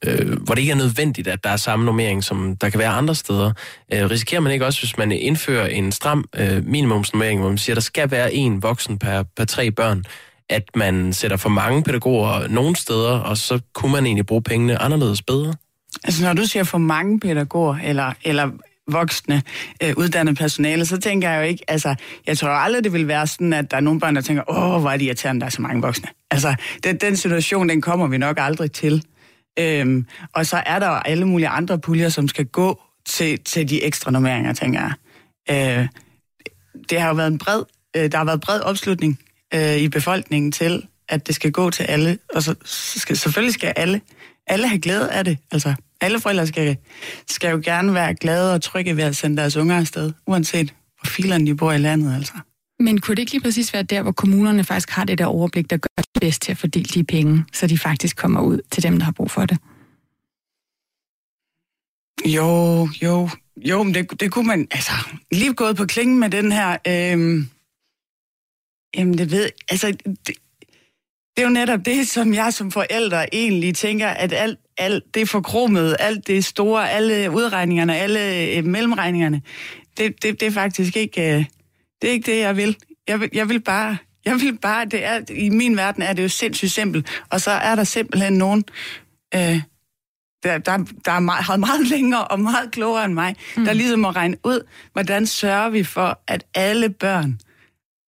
øh, 0.05 0.41
hvor 0.41 0.53
det 0.55 0.61
ikke 0.61 0.71
er 0.71 0.75
nødvendigt, 0.75 1.27
at 1.27 1.43
der 1.43 1.49
er 1.49 1.57
samme 1.57 1.85
normering, 1.85 2.23
som 2.23 2.57
der 2.61 2.69
kan 2.69 2.79
være 2.79 2.89
andre 2.89 3.15
steder. 3.15 3.51
Øh, 3.93 4.09
risikerer 4.09 4.41
man 4.41 4.53
ikke 4.53 4.65
også, 4.65 4.81
hvis 4.81 4.97
man 4.97 5.11
indfører 5.11 5.67
en 5.67 5.91
stram 5.91 6.25
øh, 6.35 6.65
minimumsnormering, 6.65 7.39
hvor 7.39 7.49
man 7.49 7.57
siger, 7.57 7.73
at 7.73 7.75
der 7.75 7.81
skal 7.81 8.11
være 8.11 8.33
en 8.33 8.63
voksen 8.63 8.99
per, 8.99 9.23
per 9.37 9.45
tre 9.45 9.71
børn, 9.71 10.03
at 10.49 10.63
man 10.75 11.13
sætter 11.13 11.37
for 11.37 11.49
mange 11.49 11.83
pædagoger 11.83 12.47
nogle 12.47 12.75
steder, 12.75 13.19
og 13.19 13.37
så 13.37 13.59
kunne 13.73 13.91
man 13.91 14.05
egentlig 14.05 14.25
bruge 14.25 14.43
pengene 14.43 14.81
anderledes 14.81 15.21
bedre? 15.21 15.53
Altså 16.03 16.23
når 16.23 16.33
du 16.33 16.45
siger 16.45 16.63
for 16.63 16.77
mange 16.77 17.19
pædagoger, 17.19 17.77
eller, 17.83 18.13
eller 18.23 18.51
voksne 18.91 19.41
øh, 19.83 19.93
uddannet 19.97 20.37
personale, 20.37 20.85
så 20.85 20.97
tænker 20.99 21.29
jeg 21.29 21.37
jo 21.37 21.43
ikke, 21.43 21.63
altså, 21.67 21.95
jeg 22.27 22.37
tror 22.37 22.49
aldrig, 22.49 22.83
det 22.83 22.93
vil 22.93 23.07
være 23.07 23.27
sådan, 23.27 23.53
at 23.53 23.71
der 23.71 23.77
er 23.77 23.81
nogle 23.81 23.99
børn, 23.99 24.15
der 24.15 24.21
tænker, 24.21 24.43
åh, 24.49 24.81
hvor 24.81 24.89
er 24.89 24.97
det 24.97 25.05
irriterende, 25.05 25.39
der 25.39 25.45
er 25.45 25.51
så 25.51 25.61
mange 25.61 25.81
voksne. 25.81 26.09
Altså, 26.31 26.55
den, 26.83 26.97
den 26.97 27.17
situation, 27.17 27.69
den 27.69 27.81
kommer 27.81 28.07
vi 28.07 28.17
nok 28.17 28.37
aldrig 28.39 28.71
til. 28.71 29.03
Øhm, 29.59 30.05
og 30.33 30.45
så 30.45 30.63
er 30.65 30.79
der 30.79 30.89
alle 30.89 31.27
mulige 31.27 31.47
andre 31.47 31.79
puljer, 31.79 32.09
som 32.09 32.27
skal 32.27 32.45
gå 32.45 32.81
til, 33.05 33.39
til 33.39 33.69
de 33.69 33.83
ekstra 33.83 34.11
normeringer, 34.11 34.53
tænker 34.53 34.81
jeg. 34.81 34.93
Øh, 35.79 35.87
det 36.89 37.01
har 37.01 37.07
jo 37.07 37.15
været 37.15 37.31
en 37.31 37.37
bred, 37.37 37.63
øh, 37.95 38.11
der 38.11 38.17
har 38.17 38.25
været 38.25 38.41
bred 38.41 38.61
opslutning 38.61 39.19
øh, 39.53 39.77
i 39.77 39.89
befolkningen 39.89 40.51
til, 40.51 40.85
at 41.09 41.27
det 41.27 41.35
skal 41.35 41.51
gå 41.51 41.69
til 41.69 41.83
alle, 41.83 42.17
og 42.35 42.43
så, 42.43 42.55
så 42.65 42.99
skal, 42.99 43.17
selvfølgelig 43.17 43.53
skal 43.53 43.73
alle, 43.75 44.01
alle 44.47 44.67
have 44.67 44.79
glæde 44.79 45.11
af 45.11 45.25
det. 45.25 45.37
Altså, 45.51 45.73
alle 46.01 46.19
forældre 46.19 46.47
skal, 46.47 46.77
skal 47.27 47.51
jo 47.51 47.61
gerne 47.63 47.93
være 47.93 48.15
glade 48.15 48.53
og 48.53 48.61
trygge 48.61 48.97
ved 48.97 49.03
at 49.03 49.15
sende 49.15 49.37
deres 49.37 49.57
unger 49.57 49.77
afsted, 49.77 50.11
uanset 50.27 50.73
hvor 50.99 51.07
filerne 51.09 51.45
de 51.45 51.55
bor 51.55 51.71
i 51.71 51.77
landet, 51.77 52.15
altså. 52.15 52.33
Men 52.79 53.01
kunne 53.01 53.15
det 53.15 53.19
ikke 53.21 53.31
lige 53.31 53.41
præcis 53.41 53.73
være 53.73 53.83
der, 53.83 54.01
hvor 54.01 54.11
kommunerne 54.11 54.63
faktisk 54.63 54.89
har 54.89 55.03
det 55.03 55.17
der 55.17 55.25
overblik, 55.25 55.69
der 55.69 55.77
gør 55.77 55.87
det 55.97 56.21
bedst 56.21 56.41
til 56.41 56.51
at 56.51 56.57
fordele 56.57 56.85
de 56.85 57.03
penge, 57.03 57.45
så 57.53 57.67
de 57.67 57.77
faktisk 57.77 58.17
kommer 58.17 58.41
ud 58.41 58.59
til 58.71 58.83
dem, 58.83 58.97
der 58.97 59.03
har 59.03 59.11
brug 59.11 59.31
for 59.31 59.45
det? 59.45 59.57
Jo, 62.25 62.89
jo, 63.03 63.29
jo, 63.57 63.83
men 63.83 63.93
det, 63.93 64.19
det 64.19 64.31
kunne 64.31 64.47
man, 64.47 64.67
altså, 64.71 64.91
lige 65.31 65.53
gået 65.53 65.77
på 65.77 65.85
klingen 65.85 66.19
med 66.19 66.29
den 66.29 66.51
her, 66.51 66.77
øhm, 66.87 67.49
jamen 68.95 69.17
det 69.17 69.31
ved, 69.31 69.49
altså, 69.69 69.87
det, 70.27 70.35
det 71.39 71.43
er 71.43 71.47
jo 71.47 71.53
netop 71.53 71.85
det, 71.85 72.07
som 72.07 72.33
jeg 72.33 72.53
som 72.53 72.71
forælder 72.71 73.25
egentlig 73.31 73.75
tænker, 73.75 74.07
at 74.07 74.33
alt, 74.33 74.59
alt 74.77 75.03
det 75.13 75.29
forkromede, 75.29 75.95
alt 75.99 76.27
det 76.27 76.45
store, 76.45 76.91
alle 76.91 77.31
udregningerne, 77.31 77.97
alle 77.97 78.35
øh, 78.57 78.65
mellemregningerne, 78.65 79.41
det, 79.97 80.23
det, 80.23 80.39
det 80.39 80.47
er 80.47 80.51
faktisk 80.51 80.95
ikke, 80.95 81.21
øh, 81.21 81.45
det 82.01 82.07
er 82.07 82.11
ikke 82.11 82.31
det, 82.31 82.39
jeg 82.39 82.57
vil. 82.57 82.77
Jeg 83.07 83.19
vil, 83.19 83.29
jeg 83.33 83.49
vil 83.49 83.59
bare, 83.61 83.97
jeg 84.25 84.35
vil 84.35 84.57
bare, 84.57 84.85
det 84.85 85.05
er, 85.05 85.21
i 85.29 85.49
min 85.49 85.77
verden 85.77 86.03
er 86.03 86.13
det 86.13 86.23
jo 86.23 86.29
sindssygt 86.29 86.71
simpelt, 86.71 87.21
og 87.29 87.41
så 87.41 87.51
er 87.51 87.75
der 87.75 87.83
simpelthen 87.83 88.33
nogen, 88.33 88.63
øh, 89.35 89.61
der, 90.43 90.57
der, 90.57 90.77
der 91.05 91.11
er 91.11 91.19
meget, 91.19 91.43
har 91.43 91.57
meget 91.57 91.87
længere 91.87 92.27
og 92.27 92.39
meget 92.39 92.71
klogere 92.71 93.05
end 93.05 93.13
mig, 93.13 93.35
mm. 93.57 93.65
der 93.65 93.73
ligesom 93.73 93.99
må 93.99 94.09
regne 94.09 94.37
ud, 94.43 94.67
hvordan 94.93 95.25
sørger 95.25 95.69
vi 95.69 95.83
for, 95.83 96.19
at 96.27 96.45
alle 96.53 96.89
børn 96.89 97.39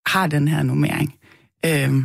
har 0.05 0.27
den 0.27 0.47
her 0.47 0.63
nummering. 0.63 1.15
Øh, 1.65 2.03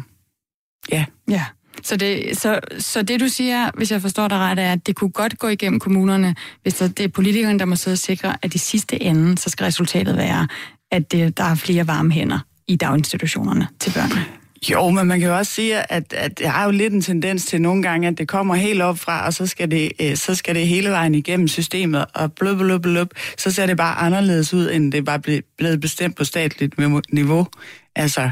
Ja. 0.92 1.04
Ja. 1.30 1.44
Så 1.82 1.96
det, 1.96 2.38
så, 2.38 2.60
så 2.78 3.02
det 3.02 3.20
du 3.20 3.28
siger, 3.28 3.70
hvis 3.74 3.90
jeg 3.90 4.02
forstår 4.02 4.28
dig 4.28 4.38
ret, 4.38 4.58
er, 4.58 4.72
at 4.72 4.86
det 4.86 4.96
kunne 4.96 5.10
godt 5.10 5.38
gå 5.38 5.48
igennem 5.48 5.80
kommunerne, 5.80 6.34
hvis 6.62 6.74
det 6.74 7.00
er 7.00 7.08
politikerne, 7.08 7.58
der 7.58 7.64
må 7.64 7.76
sidde 7.76 7.94
og 7.94 7.98
sikre, 7.98 8.36
at 8.42 8.54
i 8.54 8.58
sidste 8.58 9.02
ende, 9.02 9.38
så 9.38 9.50
skal 9.50 9.64
resultatet 9.64 10.16
være, 10.16 10.48
at 10.90 11.12
det, 11.12 11.38
der 11.38 11.44
er 11.44 11.54
flere 11.54 11.86
varme 11.86 12.12
hænder 12.12 12.38
i 12.68 12.76
daginstitutionerne 12.76 13.68
til 13.80 13.92
børnene. 13.94 14.24
Jo, 14.70 14.90
men 14.90 15.06
man 15.06 15.20
kan 15.20 15.28
jo 15.28 15.36
også 15.36 15.52
sige, 15.52 15.92
at, 15.92 16.12
at 16.12 16.40
jeg 16.40 16.52
har 16.52 16.64
jo 16.64 16.70
lidt 16.70 16.92
en 16.92 17.02
tendens 17.02 17.44
til 17.44 17.62
nogle 17.62 17.82
gange, 17.82 18.08
at 18.08 18.18
det 18.18 18.28
kommer 18.28 18.54
helt 18.54 18.82
op 18.82 18.98
fra, 18.98 19.26
og 19.26 19.34
så 19.34 19.46
skal 19.46 19.70
det, 19.70 19.92
øh, 20.00 20.16
så 20.16 20.34
skal 20.34 20.54
det 20.54 20.66
hele 20.66 20.90
vejen 20.90 21.14
igennem 21.14 21.48
systemet, 21.48 22.04
og 22.14 22.32
blub, 22.32 22.58
blub, 22.58 22.82
blub, 22.82 23.10
så 23.38 23.50
ser 23.50 23.66
det 23.66 23.76
bare 23.76 23.96
anderledes 23.96 24.54
ud, 24.54 24.70
end 24.70 24.92
det 24.92 25.04
bare 25.04 25.20
blevet 25.58 25.80
bestemt 25.80 26.16
på 26.16 26.24
statligt 26.24 26.74
niveau. 27.12 27.46
Altså, 27.96 28.30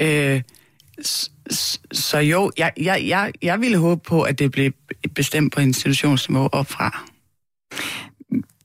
øh, 0.00 0.42
så 1.92 2.18
jo, 2.18 2.50
jeg, 2.58 2.72
jeg, 2.80 3.04
jeg, 3.06 3.32
jeg 3.42 3.60
ville 3.60 3.78
håbe 3.78 4.02
på, 4.08 4.22
at 4.22 4.38
det 4.38 4.52
blev 4.52 4.72
bestemt 5.14 5.52
på 5.54 5.60
institutionsniveau 5.60 6.48
opfra. 6.52 7.04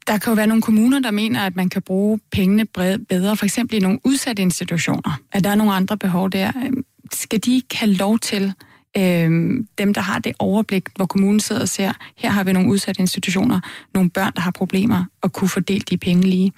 Der 0.08 0.18
kan 0.18 0.32
jo 0.32 0.36
være 0.36 0.48
nogle 0.48 0.62
kommuner, 0.62 1.00
der 1.00 1.12
mener, 1.12 1.46
at 1.46 1.56
man 1.56 1.70
kan 1.70 1.82
bruge 1.82 2.20
pengene 2.32 2.66
bedre, 3.10 3.38
for 3.38 3.46
eksempel 3.46 3.78
i 3.78 3.80
nogle 3.80 4.00
udsatte 4.04 4.42
institutioner. 4.42 5.20
At 5.32 5.44
der 5.44 5.50
er 5.50 5.56
nogle 5.56 5.74
andre 5.74 5.98
behov 5.98 6.30
der. 6.30 6.52
Øhm, 6.66 6.86
skal 7.14 7.40
de 7.40 7.56
ikke 7.56 7.78
have 7.78 7.94
lov 7.94 8.20
til, 8.20 8.54
øh, 8.98 9.32
dem 9.78 9.94
der 9.94 10.02
har 10.02 10.20
det 10.20 10.34
overblik, 10.40 10.90
hvor 10.96 11.06
kommunen 11.06 11.40
sidder 11.40 11.62
og 11.62 11.70
ser, 11.70 11.94
her 12.18 12.30
har 12.30 12.44
vi 12.44 12.54
nogle 12.54 12.70
udsatte 12.70 13.02
institutioner, 13.02 13.60
nogle 13.94 14.10
børn, 14.10 14.32
der 14.36 14.42
har 14.42 14.52
problemer, 14.52 15.06
og 15.22 15.34
kunne 15.34 15.50
fordele 15.50 15.82
de 15.90 15.98
penge 15.98 16.24
lige? 16.24 16.54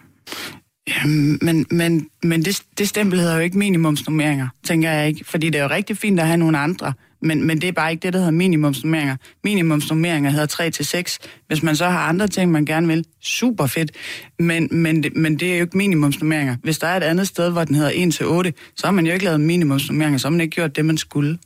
Jamen, 0.87 1.39
men, 1.41 1.65
men, 1.71 2.07
men 2.23 2.45
det, 2.45 2.63
det 2.77 2.89
stempel 2.89 3.19
hedder 3.19 3.35
jo 3.35 3.41
ikke 3.41 3.57
minimumsnummeringer, 3.57 4.47
tænker 4.63 4.91
jeg 4.91 5.07
ikke. 5.07 5.25
Fordi 5.25 5.49
det 5.49 5.59
er 5.59 5.63
jo 5.63 5.69
rigtig 5.69 5.97
fint 5.97 6.19
at 6.19 6.27
have 6.27 6.37
nogle 6.37 6.57
andre, 6.57 6.93
men, 7.23 7.47
men 7.47 7.61
det 7.61 7.67
er 7.67 7.71
bare 7.71 7.91
ikke 7.91 8.01
det, 8.01 8.13
der 8.13 8.19
hedder 8.19 8.31
minimumsnummeringer. 8.31 9.15
Minimumsnummeringer 9.43 10.29
hedder 10.29 10.45
3 10.45 10.69
til 10.69 10.85
6. 10.85 11.19
Hvis 11.47 11.63
man 11.63 11.75
så 11.75 11.85
har 11.85 11.99
andre 11.99 12.27
ting, 12.27 12.51
man 12.51 12.65
gerne 12.65 12.87
vil, 12.87 13.05
super 13.21 13.65
fedt. 13.65 13.91
Men, 14.39 14.67
men, 14.71 15.05
men 15.15 15.39
det 15.39 15.53
er 15.53 15.57
jo 15.57 15.63
ikke 15.63 15.77
minimumsnummeringer. 15.77 16.55
Hvis 16.63 16.77
der 16.77 16.87
er 16.87 16.97
et 16.97 17.03
andet 17.03 17.27
sted, 17.27 17.49
hvor 17.51 17.63
den 17.63 17.75
hedder 17.75 17.91
1 17.93 18.13
til 18.13 18.25
8, 18.25 18.53
så 18.75 18.87
har 18.87 18.91
man 18.91 19.05
jo 19.05 19.13
ikke 19.13 19.25
lavet 19.25 19.41
minimumsnummeringer, 19.41 20.17
så 20.17 20.27
har 20.27 20.31
man 20.31 20.41
ikke 20.41 20.55
gjort 20.55 20.75
det, 20.75 20.85
man 20.85 20.97
skulle. 20.97 21.37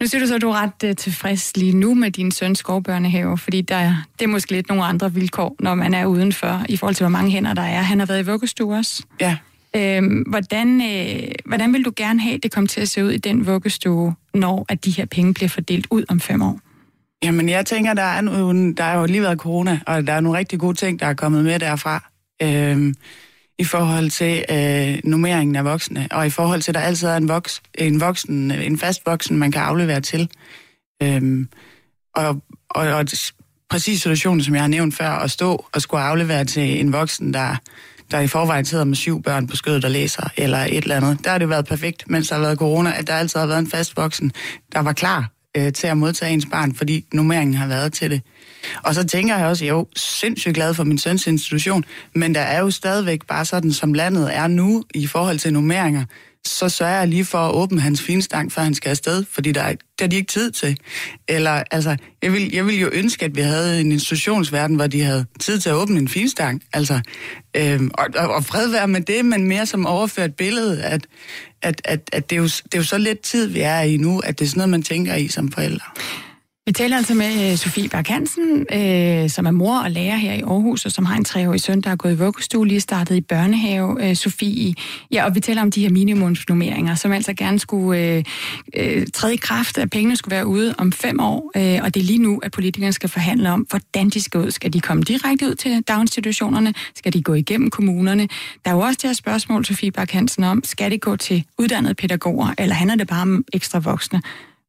Nu 0.00 0.06
siger 0.06 0.20
du 0.20 0.26
så, 0.26 0.34
at 0.34 0.42
du 0.42 0.48
er 0.48 0.62
ret 0.62 0.90
uh, 0.90 0.96
tilfreds 0.96 1.56
lige 1.56 1.76
nu 1.76 1.94
med 1.94 2.10
din 2.10 2.30
søns 2.30 2.58
skovbørnehave, 2.58 3.38
fordi 3.38 3.60
der, 3.60 4.06
det 4.18 4.24
er 4.24 4.28
måske 4.28 4.52
lidt 4.52 4.68
nogle 4.68 4.84
andre 4.84 5.14
vilkår, 5.14 5.56
når 5.60 5.74
man 5.74 5.94
er 5.94 6.06
udenfor, 6.06 6.64
i 6.68 6.76
forhold 6.76 6.94
til, 6.94 7.04
hvor 7.04 7.10
mange 7.10 7.30
hænder 7.30 7.54
der 7.54 7.62
er. 7.62 7.82
Han 7.82 7.98
har 7.98 8.06
været 8.06 8.22
i 8.22 8.26
vuggestue 8.26 8.76
også. 8.76 9.02
Ja. 9.20 9.36
Øhm, 9.76 10.22
hvordan, 10.28 10.80
øh, 10.80 11.28
hvordan 11.44 11.72
vil 11.72 11.84
du 11.84 11.92
gerne 11.96 12.20
have, 12.20 12.38
det 12.38 12.52
kommer 12.52 12.68
til 12.68 12.80
at 12.80 12.88
se 12.88 13.04
ud 13.04 13.10
i 13.10 13.16
den 13.16 13.46
vuggestue, 13.46 14.14
når 14.34 14.66
at 14.68 14.84
de 14.84 14.90
her 14.90 15.04
penge 15.06 15.34
bliver 15.34 15.48
fordelt 15.48 15.86
ud 15.90 16.04
om 16.08 16.20
fem 16.20 16.42
år? 16.42 16.60
Jamen, 17.24 17.48
jeg 17.48 17.66
tænker, 17.66 17.94
der 17.94 18.02
er, 18.02 18.20
nogle, 18.20 18.74
der 18.74 18.84
er 18.84 18.98
jo 18.98 19.06
lige 19.06 19.22
været 19.22 19.38
corona, 19.38 19.80
og 19.86 20.06
der 20.06 20.12
er 20.12 20.20
nogle 20.20 20.38
rigtig 20.38 20.58
gode 20.58 20.76
ting, 20.76 21.00
der 21.00 21.06
er 21.06 21.14
kommet 21.14 21.44
med 21.44 21.58
derfra. 21.58 22.10
Øhm, 22.42 22.94
i 23.58 23.64
forhold 23.64 24.10
til 24.10 24.44
øh, 24.50 25.00
nummeringen 25.04 25.56
af 25.56 25.64
voksne, 25.64 26.08
og 26.10 26.26
i 26.26 26.30
forhold 26.30 26.62
til, 26.62 26.70
at 26.70 26.74
der 26.74 26.80
altid 26.80 27.08
er 27.08 27.16
en, 27.16 27.28
voks, 27.28 27.62
en 27.74 28.00
voksen, 28.00 28.50
en 28.50 28.78
fast 28.78 29.06
voksen, 29.06 29.38
man 29.38 29.52
kan 29.52 29.62
aflevere 29.62 30.00
til. 30.00 30.30
Øhm, 31.02 31.48
og, 32.14 32.40
og, 32.70 32.86
og 32.86 33.06
præcis 33.70 34.02
situationen, 34.02 34.42
som 34.42 34.54
jeg 34.54 34.62
har 34.62 34.68
nævnt 34.68 34.94
før, 34.94 35.10
at 35.10 35.30
stå 35.30 35.66
og 35.72 35.82
skulle 35.82 36.02
aflevere 36.02 36.44
til 36.44 36.80
en 36.80 36.92
voksen, 36.92 37.34
der, 37.34 37.56
der 38.10 38.20
i 38.20 38.26
forvejen 38.26 38.64
sidder 38.64 38.84
med 38.84 38.96
syv 38.96 39.22
børn 39.22 39.46
på 39.46 39.56
skødet 39.56 39.84
og 39.84 39.90
læser, 39.90 40.28
eller 40.36 40.58
et 40.58 40.76
eller 40.76 40.96
andet. 40.96 41.24
Der 41.24 41.30
har 41.30 41.38
det 41.38 41.48
været 41.48 41.66
perfekt, 41.66 42.10
mens 42.10 42.28
der 42.28 42.34
har 42.34 42.42
været 42.42 42.58
corona, 42.58 42.92
at 42.98 43.06
der 43.06 43.14
altid 43.14 43.40
har 43.40 43.46
været 43.46 43.58
en 43.58 43.70
fast 43.70 43.96
voksen, 43.96 44.32
der 44.72 44.80
var 44.80 44.92
klar 44.92 45.30
øh, 45.56 45.72
til 45.72 45.86
at 45.86 45.96
modtage 45.96 46.32
ens 46.32 46.46
barn, 46.50 46.74
fordi 46.74 47.04
nummeringen 47.14 47.54
har 47.54 47.66
været 47.66 47.92
til 47.92 48.10
det. 48.10 48.22
Og 48.82 48.94
så 48.94 49.06
tænker 49.06 49.36
jeg 49.36 49.46
også, 49.46 49.64
jeg 49.64 49.70
er 49.70 49.76
jo 49.76 49.86
sindssygt 49.96 50.54
glad 50.54 50.74
for 50.74 50.84
min 50.84 50.98
søns 50.98 51.26
institution, 51.26 51.84
men 52.14 52.34
der 52.34 52.40
er 52.40 52.60
jo 52.60 52.70
stadigvæk 52.70 53.26
bare 53.28 53.44
sådan, 53.44 53.72
som 53.72 53.94
landet 53.94 54.36
er 54.36 54.46
nu 54.46 54.84
i 54.94 55.06
forhold 55.06 55.38
til 55.38 55.52
nummeringer, 55.52 56.04
så 56.46 56.68
sørger 56.68 56.98
jeg 56.98 57.08
lige 57.08 57.24
for 57.24 57.38
at 57.38 57.54
åbne 57.54 57.80
hans 57.80 58.02
finstang, 58.02 58.52
før 58.52 58.62
han 58.62 58.74
skal 58.74 58.90
afsted, 58.90 59.24
fordi 59.30 59.52
der 59.52 59.62
er, 59.62 59.74
der 59.98 60.04
er 60.04 60.08
de 60.08 60.16
ikke 60.16 60.32
tid 60.32 60.50
til. 60.50 60.78
Eller, 61.28 61.62
altså, 61.70 61.96
jeg 62.22 62.32
vil, 62.32 62.52
jeg 62.52 62.66
vil 62.66 62.80
jo 62.80 62.90
ønske, 62.92 63.24
at 63.24 63.36
vi 63.36 63.40
havde 63.40 63.80
en 63.80 63.92
institutionsverden, 63.92 64.76
hvor 64.76 64.86
de 64.86 65.02
havde 65.02 65.26
tid 65.40 65.58
til 65.58 65.68
at 65.68 65.74
åbne 65.74 65.98
en 65.98 66.08
finstang. 66.08 66.62
Altså, 66.72 67.00
øhm, 67.56 67.90
og, 67.94 68.06
og, 68.16 68.34
og 68.34 68.44
fred 68.44 68.68
være 68.68 68.88
med 68.88 69.00
det, 69.00 69.24
men 69.24 69.48
mere 69.48 69.66
som 69.66 69.86
overført 69.86 70.34
billede, 70.34 70.82
at, 70.82 71.06
at, 71.62 71.82
at, 71.84 72.10
at 72.12 72.30
det, 72.30 72.36
er 72.36 72.40
jo, 72.40 72.44
det 72.46 72.74
er 72.74 72.78
jo 72.78 72.84
så 72.84 72.98
lidt 72.98 73.20
tid, 73.20 73.46
vi 73.46 73.60
er 73.60 73.80
i 73.80 73.96
nu, 73.96 74.18
at 74.18 74.38
det 74.38 74.44
er 74.44 74.48
sådan 74.48 74.58
noget, 74.58 74.70
man 74.70 74.82
tænker 74.82 75.14
i 75.14 75.28
som 75.28 75.52
forældre. 75.52 75.86
Vi 76.68 76.72
taler 76.72 76.96
altså 76.96 77.14
med 77.14 77.50
øh, 77.50 77.56
Sofie 77.56 77.88
Bak 77.88 78.08
Hansen, 78.08 78.66
øh, 78.72 79.30
som 79.30 79.46
er 79.46 79.50
mor 79.50 79.78
og 79.78 79.90
lærer 79.90 80.16
her 80.16 80.32
i 80.32 80.40
Aarhus, 80.40 80.84
og 80.84 80.92
som 80.92 81.04
har 81.04 81.16
en 81.16 81.24
treårig 81.24 81.60
søn, 81.60 81.80
der 81.80 81.90
er 81.90 81.96
gået 81.96 82.12
i 82.12 82.18
vuggestue, 82.18 82.66
lige 82.66 82.80
startet 82.80 83.16
i 83.16 83.20
børnehave, 83.20 84.08
øh, 84.08 84.16
Sofie. 84.16 84.74
Ja, 85.12 85.24
og 85.24 85.34
vi 85.34 85.40
taler 85.40 85.62
om 85.62 85.70
de 85.70 85.80
her 85.80 85.90
minimumsnummeringer, 85.90 86.94
som 86.94 87.12
altså 87.12 87.34
gerne 87.34 87.58
skulle 87.58 88.00
øh, 88.00 88.24
øh, 88.76 89.06
træde 89.14 89.34
i 89.34 89.36
kraft, 89.36 89.78
at 89.78 89.90
pengene 89.90 90.16
skulle 90.16 90.36
være 90.36 90.46
ude 90.46 90.74
om 90.78 90.92
fem 90.92 91.20
år, 91.20 91.52
øh, 91.56 91.80
og 91.82 91.94
det 91.94 92.00
er 92.00 92.04
lige 92.04 92.18
nu, 92.18 92.40
at 92.42 92.52
politikerne 92.52 92.92
skal 92.92 93.08
forhandle 93.08 93.50
om, 93.50 93.66
hvordan 93.70 94.10
de 94.10 94.22
skal 94.22 94.40
ud. 94.40 94.50
Skal 94.50 94.72
de 94.72 94.80
komme 94.80 95.02
direkte 95.02 95.46
ud 95.46 95.54
til 95.54 95.82
daginstitutionerne? 95.88 96.74
Skal 96.94 97.12
de 97.12 97.22
gå 97.22 97.34
igennem 97.34 97.70
kommunerne? 97.70 98.28
Der 98.64 98.70
er 98.70 98.74
jo 98.74 98.80
også 98.80 98.98
det 99.02 99.08
her 99.08 99.14
spørgsmål, 99.14 99.64
Sofie 99.64 99.90
Bak 99.90 100.10
Hansen, 100.10 100.44
om, 100.44 100.64
skal 100.64 100.90
det 100.90 101.00
gå 101.00 101.16
til 101.16 101.44
uddannede 101.58 101.94
pædagoger, 101.94 102.54
eller 102.58 102.74
handler 102.74 102.96
det 102.96 103.08
bare 103.08 103.22
om 103.22 103.44
ekstra 103.52 103.78
voksne? 103.78 104.22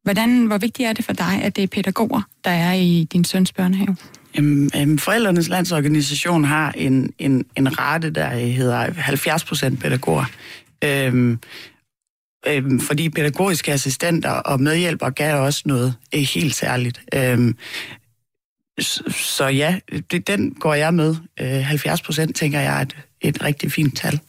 Hvordan, 0.08 0.46
hvor 0.46 0.58
vigtigt 0.58 0.90
er 0.90 0.94
det 0.94 1.06
for 1.06 1.14
dig, 1.14 1.40
at 1.44 1.56
det 1.56 1.64
er 1.64 1.68
pædagoger, 1.68 2.22
der 2.44 2.52
er 2.52 2.74
i 2.74 3.08
din 3.14 3.24
søns 3.24 3.54
børnehave? 3.54 3.96
Jamen, 4.36 4.70
øhm, 4.76 4.98
Forældrenes 4.98 5.50
Landsorganisation 5.50 6.44
har 6.44 6.72
en, 6.72 7.14
en, 7.20 7.46
en 7.56 7.80
rate, 7.80 8.10
der 8.10 8.30
hedder 8.30 8.94
70 8.94 9.44
procent 9.44 9.80
pædagoger. 9.80 10.26
Øhm, 10.84 11.40
øhm, 12.48 12.80
fordi 12.80 13.10
pædagogiske 13.10 13.74
assistenter 13.74 14.32
og 14.32 14.62
medhjælpere 14.62 15.12
gav 15.12 15.42
også 15.42 15.62
noget 15.66 15.96
øh, 16.16 16.22
helt 16.22 16.56
særligt. 16.56 17.02
Øhm, 17.14 17.56
så, 18.80 19.04
så 19.10 19.46
ja, 19.46 19.80
det, 20.12 20.28
den 20.28 20.54
går 20.54 20.74
jeg 20.74 20.94
med. 20.94 21.16
Øh, 21.40 21.48
70 21.48 22.02
procent 22.02 22.36
tænker 22.36 22.60
jeg 22.60 22.78
er 22.78 22.82
et, 22.82 22.98
et 23.22 23.44
rigtig 23.44 23.72
fint 23.72 23.98
tal. 23.98 24.20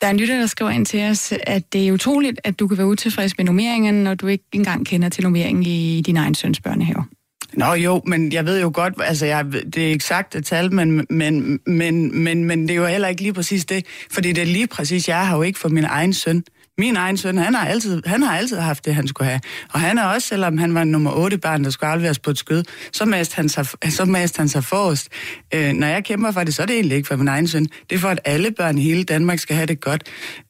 Der 0.00 0.06
er 0.06 0.10
en 0.10 0.16
lytter, 0.16 0.38
der 0.38 0.46
skriver 0.46 0.70
ind 0.70 0.86
til 0.86 1.02
os, 1.10 1.32
at 1.42 1.72
det 1.72 1.88
er 1.88 1.92
utroligt, 1.92 2.40
at 2.44 2.58
du 2.58 2.68
kan 2.68 2.78
være 2.78 2.86
utilfreds 2.86 3.36
med 3.38 3.44
nummeringen, 3.44 4.04
når 4.04 4.14
du 4.14 4.26
ikke 4.26 4.44
engang 4.52 4.86
kender 4.86 5.08
til 5.08 5.24
nummeringen 5.24 5.66
i 5.66 6.02
din 6.06 6.16
egen 6.16 6.34
søns 6.34 6.60
børnehave. 6.60 7.04
Nå 7.52 7.74
jo, 7.74 8.02
men 8.06 8.32
jeg 8.32 8.46
ved 8.46 8.60
jo 8.60 8.70
godt, 8.74 8.94
altså 9.04 9.26
jeg, 9.26 9.44
det 9.52 9.88
er 9.88 9.92
eksakt 9.92 10.34
et 10.34 10.44
tal, 10.44 10.72
men, 10.72 11.06
men, 11.10 11.60
men, 11.66 12.22
men, 12.22 12.44
men 12.44 12.62
det 12.62 12.70
er 12.70 12.74
jo 12.74 12.86
heller 12.86 13.08
ikke 13.08 13.22
lige 13.22 13.32
præcis 13.32 13.64
det, 13.64 13.86
fordi 14.10 14.32
det 14.32 14.42
er 14.42 14.46
lige 14.46 14.66
præcis, 14.66 15.08
jeg 15.08 15.26
har 15.26 15.36
jo 15.36 15.42
ikke 15.42 15.58
for 15.58 15.68
min 15.68 15.84
egen 15.84 16.12
søn. 16.12 16.44
Min 16.78 16.96
egen 16.96 17.16
søn, 17.16 17.38
han 17.38 17.54
har, 17.54 17.66
altid, 17.66 18.02
han 18.06 18.22
har 18.22 18.36
altid 18.36 18.58
haft 18.58 18.84
det, 18.84 18.94
han 18.94 19.08
skulle 19.08 19.28
have. 19.28 19.40
Og 19.72 19.80
han 19.80 19.98
er 19.98 20.04
også, 20.04 20.28
selvom 20.28 20.58
han 20.58 20.74
var 20.74 20.84
nummer 20.84 21.12
8 21.12 21.38
barn, 21.38 21.64
der 21.64 21.70
skulle 21.70 21.90
afleveres 21.90 22.18
på 22.18 22.30
et 22.30 22.38
skød, 22.38 22.64
så 22.92 23.04
mast 23.04 23.34
han 23.34 23.48
sig, 23.48 23.66
så 23.90 24.04
mast 24.04 24.36
han 24.36 24.48
sig 24.48 24.64
forrest. 24.64 25.08
Øh, 25.54 25.72
når 25.72 25.86
jeg 25.86 26.04
kæmper 26.04 26.30
for 26.30 26.44
det, 26.44 26.54
så 26.54 26.62
er 26.62 26.66
det 26.66 26.74
egentlig 26.74 26.96
ikke 26.96 27.08
for 27.08 27.16
min 27.16 27.28
egen 27.28 27.48
søn. 27.48 27.64
Det 27.90 27.96
er 27.96 27.98
for, 27.98 28.08
at 28.08 28.20
alle 28.24 28.50
børn 28.50 28.78
i 28.78 28.82
hele 28.82 29.04
Danmark 29.04 29.38
skal 29.38 29.56
have 29.56 29.66
det 29.66 29.80
godt. 29.80 30.02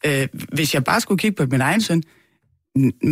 Øh, 0.07 0.29
hvis 0.53 0.74
jeg 0.74 0.85
bare 0.85 1.01
skulle 1.01 1.18
kigge 1.18 1.37
på 1.37 1.47
min 1.51 1.61
egen 1.61 1.81
søn, 1.81 2.03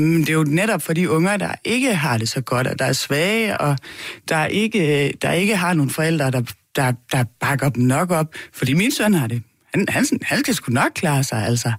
det 0.00 0.28
er 0.28 0.32
jo 0.32 0.44
netop 0.44 0.82
for 0.82 0.92
de 0.92 1.10
unger, 1.10 1.36
der 1.36 1.54
ikke 1.64 1.94
har 1.94 2.18
det 2.18 2.28
så 2.28 2.40
godt, 2.40 2.66
og 2.66 2.78
der 2.78 2.84
er 2.84 2.92
svage, 2.92 3.60
og 3.60 3.78
der 4.28 4.46
ikke, 4.46 5.12
der 5.22 5.32
ikke 5.32 5.56
har 5.56 5.74
nogle 5.74 5.90
forældre, 5.90 6.30
der, 6.30 6.42
der, 6.76 6.92
der 7.12 7.24
bakker 7.40 7.68
dem 7.68 7.82
nok 7.82 8.10
op. 8.10 8.34
Fordi 8.52 8.72
min 8.72 8.90
søn 8.90 9.14
har 9.14 9.26
det. 9.26 9.42
Han, 9.74 9.86
han, 9.88 10.06
han 10.22 10.38
skal 10.38 10.54
sgu 10.54 10.72
nok 10.72 10.92
klare 10.94 11.24
sig, 11.24 11.46
altså. 11.46 11.72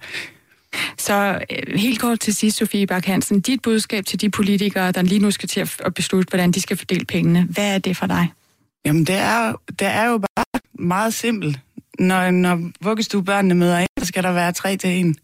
Så 0.97 1.39
øh, 1.51 1.79
helt 1.79 1.99
kort 1.99 2.19
til 2.19 2.35
sidst, 2.35 2.57
Sofie 2.57 2.87
Bak 2.87 3.05
Hansen, 3.05 3.41
dit 3.41 3.61
budskab 3.61 4.05
til 4.05 4.21
de 4.21 4.29
politikere, 4.29 4.91
der 4.91 5.01
lige 5.01 5.19
nu 5.19 5.31
skal 5.31 5.49
til 5.49 5.59
at 5.59 5.93
beslutte, 5.93 6.29
hvordan 6.29 6.51
de 6.51 6.61
skal 6.61 6.77
fordele 6.77 7.05
pengene, 7.05 7.47
hvad 7.49 7.75
er 7.75 7.77
det 7.77 7.97
for 7.97 8.07
dig? 8.07 8.27
Jamen, 8.85 9.05
det 9.05 9.15
er, 9.15 9.53
det 9.79 9.87
er 9.87 10.05
jo 10.05 10.17
bare 10.17 10.61
meget 10.79 11.13
simpelt. 11.13 11.59
Når, 11.99 12.31
når 12.31 12.71
vuggestuebørnene 12.81 13.55
møder 13.55 13.79
ind, 13.79 13.87
så 13.99 14.05
skal 14.05 14.23
der 14.23 14.31
være 14.31 14.51
3 14.51 14.77
til 14.77 15.05
1. 15.05 15.15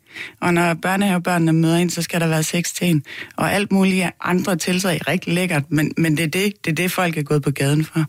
Og 0.41 0.53
når 0.53 0.73
børnehavebørnene 0.73 1.53
møder 1.53 1.77
ind, 1.77 1.89
så 1.89 2.01
skal 2.01 2.21
der 2.21 2.27
være 2.27 2.43
6 2.43 2.73
til 2.73 2.95
1. 2.95 3.03
Og 3.37 3.53
alt 3.53 3.71
muligt 3.71 4.05
andre 4.21 4.55
tiltag 4.55 4.95
er 4.95 5.07
rigtig 5.07 5.33
lækkert, 5.33 5.63
men, 5.69 5.93
men 5.97 6.17
det, 6.17 6.23
er 6.23 6.27
det, 6.27 6.65
det 6.65 6.71
er 6.71 6.75
det, 6.75 6.91
folk 6.91 7.17
er 7.17 7.23
gået 7.23 7.41
på 7.41 7.51
gaden 7.51 7.85
for. 7.85 8.05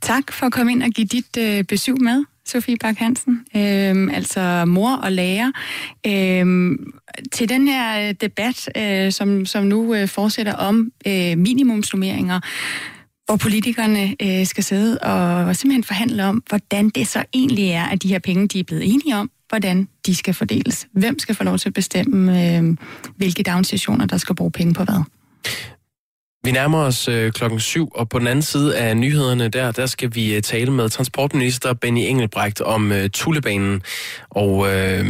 Tak 0.00 0.32
for 0.32 0.46
at 0.46 0.52
komme 0.52 0.72
ind 0.72 0.82
og 0.82 0.90
give 0.90 1.06
dit 1.06 1.36
øh, 1.38 1.64
besøg 1.64 2.00
med. 2.00 2.24
Sofie 2.48 2.76
Bak 2.76 2.96
Hansen, 2.98 3.44
øh, 3.56 4.16
altså 4.16 4.64
mor 4.64 4.96
og 4.96 5.12
lærer, 5.12 5.52
øh, 6.06 6.76
til 7.32 7.48
den 7.48 7.68
her 7.68 8.08
øh, 8.08 8.14
debat, 8.20 8.68
øh, 8.76 9.12
som, 9.12 9.46
som 9.46 9.64
nu 9.64 9.94
øh, 9.94 10.08
fortsætter 10.08 10.52
om 10.52 10.92
øh, 11.06 11.38
minimumsnummeringer, 11.38 12.40
hvor 13.26 13.36
politikerne 13.36 14.16
øh, 14.22 14.46
skal 14.46 14.64
sidde 14.64 14.98
og 14.98 15.56
simpelthen 15.56 15.84
forhandle 15.84 16.24
om, 16.24 16.42
hvordan 16.48 16.88
det 16.88 17.08
så 17.08 17.24
egentlig 17.34 17.70
er, 17.70 17.84
at 17.84 18.02
de 18.02 18.08
her 18.08 18.18
penge, 18.18 18.48
de 18.48 18.60
er 18.60 18.64
blevet 18.64 18.84
enige 18.84 19.16
om, 19.16 19.30
hvordan 19.48 19.88
de 20.06 20.14
skal 20.14 20.34
fordeles. 20.34 20.88
Hvem 20.92 21.18
skal 21.18 21.34
få 21.34 21.44
lov 21.44 21.58
til 21.58 21.68
at 21.68 21.74
bestemme, 21.74 22.56
øh, 22.56 22.76
hvilke 23.16 23.42
daginstitutioner, 23.42 24.06
der 24.06 24.16
skal 24.16 24.34
bruge 24.34 24.50
penge 24.50 24.74
på 24.74 24.84
hvad? 24.84 25.02
Vi 26.48 26.52
nærmer 26.52 26.78
os 26.78 27.08
øh, 27.08 27.32
klokken 27.32 27.60
syv, 27.60 27.90
og 27.94 28.08
på 28.08 28.18
den 28.18 28.26
anden 28.26 28.42
side 28.42 28.76
af 28.76 28.96
nyhederne 28.96 29.48
der, 29.48 29.72
der 29.72 29.86
skal 29.86 30.14
vi 30.14 30.34
øh, 30.34 30.42
tale 30.42 30.70
med 30.70 30.88
transportminister 30.88 31.72
Benny 31.74 32.00
Engelbrecht 32.00 32.60
om 32.60 32.92
øh, 32.92 33.10
Tullebanen. 33.10 33.82
Og 34.30 34.66
øh, 34.74 35.06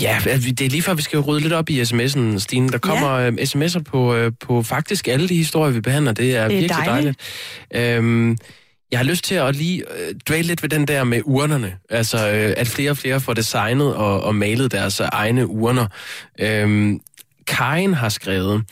Ja, 0.00 0.18
det 0.24 0.60
er 0.60 0.68
lige 0.68 0.82
før, 0.82 0.94
vi 0.94 1.02
skal 1.02 1.18
rydde 1.18 1.40
lidt 1.40 1.52
op 1.52 1.70
i 1.70 1.82
sms'en, 1.82 2.38
Stine. 2.38 2.68
Der 2.68 2.78
kommer 2.78 3.18
ja. 3.18 3.30
sms'er 3.30 3.82
på, 3.82 4.14
øh, 4.14 4.32
på 4.46 4.62
faktisk 4.62 5.08
alle 5.08 5.28
de 5.28 5.36
historier, 5.36 5.72
vi 5.72 5.80
behandler. 5.80 6.12
Det 6.12 6.36
er, 6.36 6.48
Det 6.48 6.56
er 6.56 6.60
virkelig 6.60 6.86
dejligt. 6.86 7.20
dejligt. 7.72 7.98
Øhm, 7.98 8.38
jeg 8.90 8.98
har 8.98 9.04
lyst 9.04 9.24
til 9.24 9.34
at 9.34 9.56
lige 9.56 9.78
øh, 9.78 10.14
dvæle 10.28 10.46
lidt 10.46 10.62
ved 10.62 10.68
den 10.70 10.88
der 10.88 11.04
med 11.04 11.22
urnerne. 11.24 11.74
Altså, 11.90 12.30
øh, 12.32 12.54
at 12.56 12.66
flere 12.68 12.90
og 12.90 12.96
flere 12.96 13.20
får 13.20 13.34
designet 13.34 13.94
og, 13.94 14.22
og 14.22 14.34
malet 14.34 14.72
deres 14.72 15.00
egne 15.00 15.46
urner. 15.46 15.86
Øhm, 16.40 17.00
Karin 17.46 17.94
har 17.94 18.08
skrevet, 18.08 18.62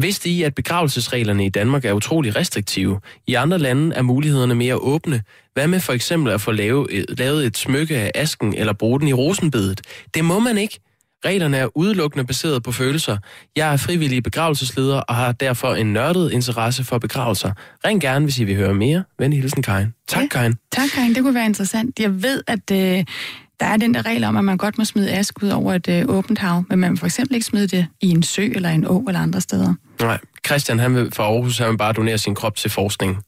Vidste 0.00 0.30
I, 0.30 0.42
at 0.42 0.54
begravelsesreglerne 0.54 1.46
i 1.46 1.48
Danmark 1.48 1.84
er 1.84 1.92
utrolig 1.92 2.36
restriktive? 2.36 3.00
I 3.26 3.34
andre 3.34 3.58
lande 3.58 3.96
er 3.96 4.02
mulighederne 4.02 4.54
mere 4.54 4.76
åbne. 4.76 5.22
Hvad 5.54 5.66
med 5.66 5.80
for 5.80 5.92
eksempel 5.92 6.32
at 6.32 6.40
få 6.40 6.52
lavet, 6.52 7.04
lavet 7.18 7.46
et 7.46 7.56
smykke 7.56 7.96
af 7.96 8.10
asken 8.14 8.54
eller 8.54 8.72
bruge 8.72 9.00
den 9.00 9.08
i 9.08 9.12
rosenbedet? 9.12 9.80
Det 10.14 10.24
må 10.24 10.38
man 10.38 10.58
ikke. 10.58 10.80
Reglerne 11.24 11.56
er 11.56 11.76
udelukkende 11.76 12.24
baseret 12.26 12.62
på 12.62 12.72
følelser. 12.72 13.16
Jeg 13.56 13.72
er 13.72 13.76
frivillig 13.76 14.22
begravelsesleder 14.22 15.00
og 15.00 15.14
har 15.14 15.32
derfor 15.32 15.74
en 15.74 15.92
nørdet 15.92 16.32
interesse 16.32 16.84
for 16.84 16.98
begravelser. 16.98 17.52
Ring 17.86 18.00
gerne, 18.00 18.24
hvis 18.24 18.38
I 18.38 18.44
vil 18.44 18.56
høre 18.56 18.74
mere. 18.74 19.04
Venlig 19.18 19.40
hilsen, 19.40 19.62
Karin. 19.62 19.94
Tak, 20.08 20.22
ja. 20.22 20.28
Karin. 20.28 20.54
Tak, 20.72 20.88
Karin. 20.94 21.14
Det 21.14 21.22
kunne 21.22 21.34
være 21.34 21.46
interessant. 21.46 22.00
Jeg 22.00 22.22
ved, 22.22 22.42
at 22.46 22.70
øh, 22.72 23.04
der 23.60 23.66
er 23.66 23.76
den 23.76 23.94
der 23.94 24.06
regel 24.06 24.24
om, 24.24 24.36
at 24.36 24.44
man 24.44 24.56
godt 24.56 24.78
må 24.78 24.84
smide 24.84 25.10
ask 25.10 25.42
ud 25.42 25.48
over 25.48 25.74
et 25.74 25.88
øh, 25.88 26.04
åbent 26.08 26.38
hav, 26.38 26.64
men 26.68 26.78
man 26.78 26.90
må 26.90 26.96
for 26.96 27.06
eksempel 27.06 27.34
ikke 27.34 27.46
smide 27.46 27.66
det 27.66 27.86
i 28.00 28.10
en 28.10 28.22
sø 28.22 28.42
eller 28.42 28.70
en 28.70 28.86
å 28.86 29.04
eller 29.08 29.20
andre 29.20 29.40
steder. 29.40 29.74
Nej, 30.00 30.18
Christian 30.46 30.78
han 30.78 30.94
vil, 30.94 31.10
fra 31.12 31.24
Aarhus 31.24 31.58
han 31.58 31.70
vil 31.70 31.78
bare 31.78 31.92
donere 31.92 32.18
sin 32.18 32.34
krop 32.34 32.56
til 32.56 32.70
forskning. 32.70 33.22